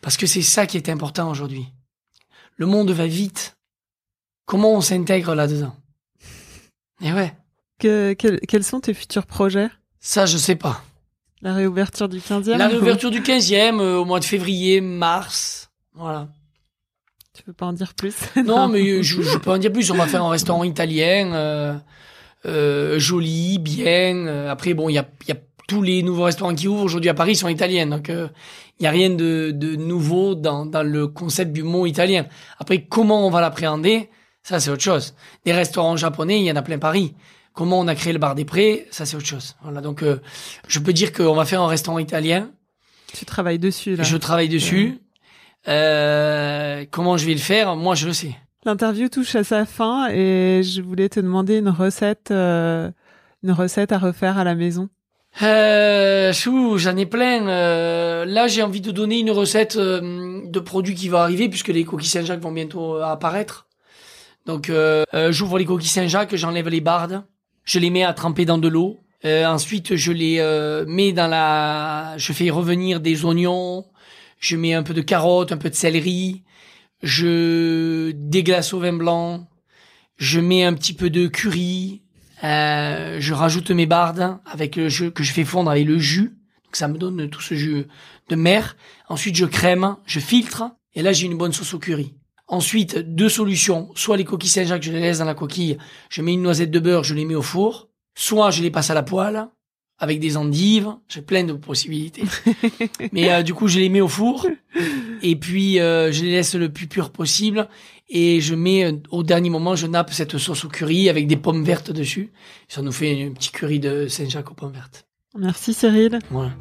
Parce 0.00 0.16
que 0.16 0.26
c'est 0.26 0.42
ça 0.42 0.66
qui 0.66 0.76
est 0.76 0.88
important 0.88 1.30
aujourd'hui. 1.30 1.66
Le 2.56 2.66
monde 2.66 2.90
va 2.90 3.06
vite. 3.06 3.56
Comment 4.46 4.72
on 4.74 4.80
s'intègre 4.80 5.34
là-dedans? 5.34 5.74
Et 7.02 7.12
ouais, 7.12 7.34
Que- 7.78 8.12
quels- 8.14 8.40
quels 8.40 8.64
sont 8.64 8.80
tes 8.80 8.94
futurs 8.94 9.26
projets? 9.26 9.68
Ça 10.00 10.26
je 10.26 10.36
sais 10.38 10.54
pas. 10.56 10.82
La 11.42 11.52
réouverture 11.54 12.08
du 12.08 12.20
15e 12.20 12.56
La 12.56 12.68
réouverture 12.68 13.10
du 13.10 13.20
15e 13.22 13.80
euh, 13.80 13.96
au 13.98 14.04
mois 14.04 14.20
de 14.20 14.24
février, 14.24 14.80
mars. 14.80 15.70
Voilà. 15.94 16.28
Tu 17.34 17.42
peux 17.42 17.52
pas 17.52 17.66
en 17.66 17.72
dire 17.72 17.94
plus? 17.94 18.14
Non, 18.44 18.68
mais 18.68 18.80
euh, 18.88 19.02
je, 19.02 19.20
je 19.22 19.38
peux 19.38 19.50
en 19.50 19.58
dire 19.58 19.72
plus. 19.72 19.90
On 19.90 19.96
va 19.96 20.06
faire 20.06 20.22
un 20.24 20.30
restaurant 20.30 20.64
italien, 20.64 21.32
euh, 21.34 21.74
euh, 22.46 22.98
joli, 22.98 23.58
bien. 23.58 24.26
Euh, 24.26 24.50
Après, 24.50 24.74
bon, 24.74 24.88
il 24.88 24.94
y 24.94 24.98
a, 24.98 25.06
y 25.28 25.32
a 25.32 25.36
tous 25.66 25.82
les 25.82 26.02
nouveaux 26.02 26.24
restaurants 26.24 26.54
qui 26.54 26.68
ouvrent 26.68 26.84
aujourd'hui 26.84 27.10
à 27.10 27.14
Paris 27.14 27.36
sont 27.36 27.48
italiens, 27.48 27.86
donc 27.86 28.10
euh, 28.10 28.28
il 28.78 28.84
y 28.84 28.86
a 28.86 28.90
rien 28.90 29.10
de, 29.10 29.50
de 29.50 29.76
nouveau 29.76 30.34
dans, 30.34 30.66
dans 30.66 30.82
le 30.82 31.08
concept 31.08 31.52
du 31.52 31.62
mot 31.62 31.86
italien. 31.86 32.26
Après, 32.58 32.82
comment 32.84 33.26
on 33.26 33.30
va 33.30 33.40
l'appréhender, 33.40 34.10
ça 34.42 34.60
c'est 34.60 34.70
autre 34.70 34.82
chose. 34.82 35.14
Des 35.46 35.52
restaurants 35.52 35.96
japonais, 35.96 36.38
il 36.38 36.44
y 36.44 36.52
en 36.52 36.56
a 36.56 36.62
plein 36.62 36.78
Paris. 36.78 37.14
Comment 37.54 37.78
on 37.80 37.88
a 37.88 37.94
créé 37.94 38.12
le 38.12 38.18
bar 38.18 38.34
des 38.34 38.44
Prés, 38.44 38.86
ça 38.90 39.06
c'est 39.06 39.16
autre 39.16 39.26
chose. 39.26 39.56
Voilà, 39.62 39.80
donc 39.80 40.02
euh, 40.02 40.20
je 40.68 40.80
peux 40.80 40.92
dire 40.92 41.12
qu'on 41.12 41.34
va 41.34 41.44
faire 41.46 41.62
un 41.62 41.68
restaurant 41.68 41.98
italien. 41.98 42.50
Tu 43.16 43.24
travailles 43.24 43.60
dessus 43.60 43.96
là. 43.96 44.02
Je 44.02 44.16
travaille 44.16 44.48
dessus. 44.48 44.98
Euh, 45.68 46.84
comment 46.90 47.16
je 47.16 47.26
vais 47.26 47.32
le 47.32 47.38
faire, 47.38 47.76
moi 47.76 47.94
je 47.94 48.06
le 48.06 48.12
sais. 48.12 48.36
L'interview 48.64 49.08
touche 49.08 49.34
à 49.34 49.44
sa 49.44 49.66
fin 49.66 50.08
et 50.10 50.62
je 50.62 50.80
voulais 50.80 51.08
te 51.08 51.20
demander 51.20 51.58
une 51.58 51.68
recette, 51.68 52.30
euh, 52.30 52.90
une 53.42 53.52
recette 53.52 53.92
à 53.92 53.98
refaire 53.98 54.38
à 54.38 54.44
la 54.44 54.54
maison. 54.54 54.88
Euh, 55.42 56.32
chou, 56.32 56.78
j'en 56.78 56.96
ai 56.96 57.06
plein. 57.06 57.46
Euh, 57.48 58.24
là, 58.24 58.46
j'ai 58.46 58.62
envie 58.62 58.80
de 58.80 58.90
donner 58.92 59.18
une 59.18 59.32
recette 59.32 59.76
euh, 59.76 60.40
de 60.44 60.60
produit 60.60 60.94
qui 60.94 61.08
va 61.08 61.22
arriver 61.22 61.48
puisque 61.48 61.68
les 61.68 61.84
coquilles 61.84 62.08
Saint-Jacques 62.08 62.40
vont 62.40 62.52
bientôt 62.52 62.96
euh, 62.96 63.02
apparaître. 63.02 63.66
Donc, 64.46 64.70
j'ouvre 65.30 65.58
les 65.58 65.64
coquilles 65.64 65.88
Saint-Jacques, 65.88 66.36
j'enlève 66.36 66.68
les 66.68 66.82
bardes, 66.82 67.24
je 67.64 67.78
les 67.78 67.88
mets 67.88 68.04
à 68.04 68.12
tremper 68.12 68.44
dans 68.44 68.58
de 68.58 68.68
l'eau. 68.68 68.98
Euh, 69.24 69.46
ensuite, 69.46 69.96
je 69.96 70.12
les 70.12 70.84
mets 70.86 71.12
dans 71.12 71.28
la, 71.28 72.12
je 72.18 72.30
fais 72.34 72.50
revenir 72.50 73.00
des 73.00 73.24
oignons, 73.24 73.86
je 74.38 74.56
mets 74.56 74.74
un 74.74 74.82
peu 74.82 74.94
de 74.94 75.00
carottes, 75.00 75.52
un 75.52 75.56
peu 75.56 75.70
de 75.70 75.74
céleri, 75.74 76.42
je 77.02 78.12
déglace 78.12 78.72
au 78.72 78.80
vin 78.80 78.92
blanc, 78.92 79.48
je 80.16 80.40
mets 80.40 80.64
un 80.64 80.74
petit 80.74 80.94
peu 80.94 81.10
de 81.10 81.26
curry, 81.26 82.02
euh, 82.42 83.16
je 83.20 83.32
rajoute 83.32 83.70
mes 83.70 83.86
bardes 83.86 84.38
avec 84.44 84.76
le 84.76 84.88
jus 84.88 85.12
que 85.12 85.22
je 85.22 85.32
fais 85.32 85.44
fondre 85.44 85.70
avec 85.70 85.86
le 85.86 85.98
jus. 85.98 86.36
Donc 86.64 86.76
ça 86.76 86.88
me 86.88 86.98
donne 86.98 87.30
tout 87.30 87.40
ce 87.40 87.54
jus 87.54 87.86
de 88.28 88.36
mer. 88.36 88.76
Ensuite, 89.08 89.36
je 89.36 89.46
crème, 89.46 89.96
je 90.04 90.20
filtre. 90.20 90.64
Et 90.94 91.02
là, 91.02 91.12
j'ai 91.12 91.26
une 91.26 91.38
bonne 91.38 91.52
sauce 91.52 91.74
au 91.74 91.78
curry. 91.78 92.14
Ensuite, 92.46 92.98
deux 92.98 93.28
solutions. 93.28 93.90
Soit 93.94 94.16
les 94.16 94.24
coquilles 94.24 94.50
Saint-Jacques, 94.50 94.82
je 94.82 94.92
les 94.92 95.00
laisse 95.00 95.18
dans 95.18 95.24
la 95.24 95.34
coquille. 95.34 95.78
Je 96.10 96.22
mets 96.22 96.34
une 96.34 96.42
noisette 96.42 96.70
de 96.70 96.78
beurre, 96.78 97.04
je 97.04 97.14
les 97.14 97.24
mets 97.24 97.34
au 97.34 97.42
four. 97.42 97.88
Soit 98.14 98.50
je 98.50 98.62
les 98.62 98.70
passe 98.70 98.90
à 98.90 98.94
la 98.94 99.02
poêle 99.02 99.48
avec 99.98 100.20
des 100.20 100.36
endives. 100.36 100.88
J'ai 101.08 101.22
plein 101.22 101.44
de 101.44 101.52
possibilités. 101.52 102.24
Mais 103.12 103.32
euh, 103.32 103.42
du 103.42 103.54
coup, 103.54 103.68
je 103.68 103.78
les 103.78 103.88
mets 103.88 104.00
au 104.00 104.08
four. 104.08 104.46
Et 105.22 105.36
puis, 105.36 105.80
euh, 105.80 106.12
je 106.12 106.24
les 106.24 106.32
laisse 106.32 106.54
le 106.54 106.68
plus 106.68 106.86
pur 106.86 107.10
possible. 107.10 107.68
Et 108.08 108.40
je 108.40 108.54
mets, 108.54 108.84
euh, 108.84 108.92
au 109.10 109.22
dernier 109.22 109.50
moment, 109.50 109.76
je 109.76 109.86
nappe 109.86 110.12
cette 110.12 110.36
sauce 110.38 110.64
au 110.64 110.68
curry 110.68 111.08
avec 111.08 111.26
des 111.26 111.36
pommes 111.36 111.64
vertes 111.64 111.92
dessus. 111.92 112.32
Ça 112.68 112.82
nous 112.82 112.92
fait 112.92 113.24
un 113.24 113.32
petit 113.32 113.50
curry 113.50 113.78
de 113.78 114.08
Saint-Jacques 114.08 114.50
aux 114.50 114.54
pommes 114.54 114.72
vertes. 114.72 115.06
Merci 115.36 115.74
Cyril. 115.74 116.18
Voilà. 116.30 116.52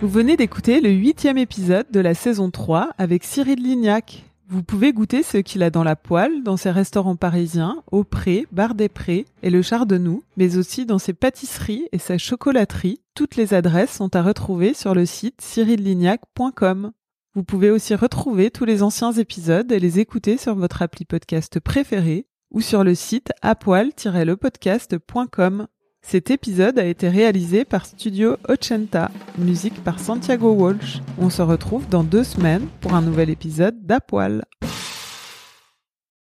Vous 0.00 0.08
venez 0.08 0.36
d'écouter 0.36 0.80
le 0.80 0.90
huitième 0.90 1.38
épisode 1.38 1.86
de 1.92 2.00
la 2.00 2.14
saison 2.14 2.50
3 2.50 2.90
avec 2.98 3.22
Cyril 3.22 3.62
Lignac. 3.62 4.24
Vous 4.52 4.62
pouvez 4.62 4.92
goûter 4.92 5.22
ce 5.22 5.38
qu'il 5.38 5.62
a 5.62 5.70
dans 5.70 5.82
la 5.82 5.96
poêle 5.96 6.42
dans 6.42 6.58
ses 6.58 6.70
restaurants 6.70 7.16
parisiens, 7.16 7.82
au 7.90 8.04
Pré, 8.04 8.46
Bar 8.52 8.74
des 8.74 8.90
Prés 8.90 9.24
et 9.42 9.48
le 9.48 9.62
Chardenoux, 9.62 10.22
mais 10.36 10.58
aussi 10.58 10.84
dans 10.84 10.98
ses 10.98 11.14
pâtisseries 11.14 11.88
et 11.90 11.96
sa 11.96 12.18
chocolaterie. 12.18 13.00
Toutes 13.14 13.36
les 13.36 13.54
adresses 13.54 13.96
sont 13.96 14.14
à 14.14 14.22
retrouver 14.22 14.74
sur 14.74 14.94
le 14.94 15.06
site 15.06 15.40
cyrillignac.com. 15.40 16.92
Vous 17.34 17.44
pouvez 17.44 17.70
aussi 17.70 17.94
retrouver 17.94 18.50
tous 18.50 18.66
les 18.66 18.82
anciens 18.82 19.12
épisodes 19.12 19.72
et 19.72 19.80
les 19.80 20.00
écouter 20.00 20.36
sur 20.36 20.54
votre 20.54 20.82
appli 20.82 21.06
podcast 21.06 21.58
préféré 21.58 22.26
ou 22.50 22.60
sur 22.60 22.84
le 22.84 22.94
site 22.94 23.32
apoil-lepodcast.com. 23.40 25.66
Cet 26.04 26.30
épisode 26.30 26.78
a 26.78 26.84
été 26.84 27.08
réalisé 27.08 27.64
par 27.64 27.86
Studio 27.86 28.36
Ochenta, 28.48 29.10
musique 29.38 29.82
par 29.82 29.98
Santiago 29.98 30.52
Walsh. 30.52 31.00
On 31.18 31.30
se 31.30 31.40
retrouve 31.40 31.88
dans 31.88 32.02
deux 32.02 32.24
semaines 32.24 32.66
pour 32.80 32.94
un 32.94 33.02
nouvel 33.02 33.30
épisode 33.30 33.86
d'Apoil. 33.86 34.42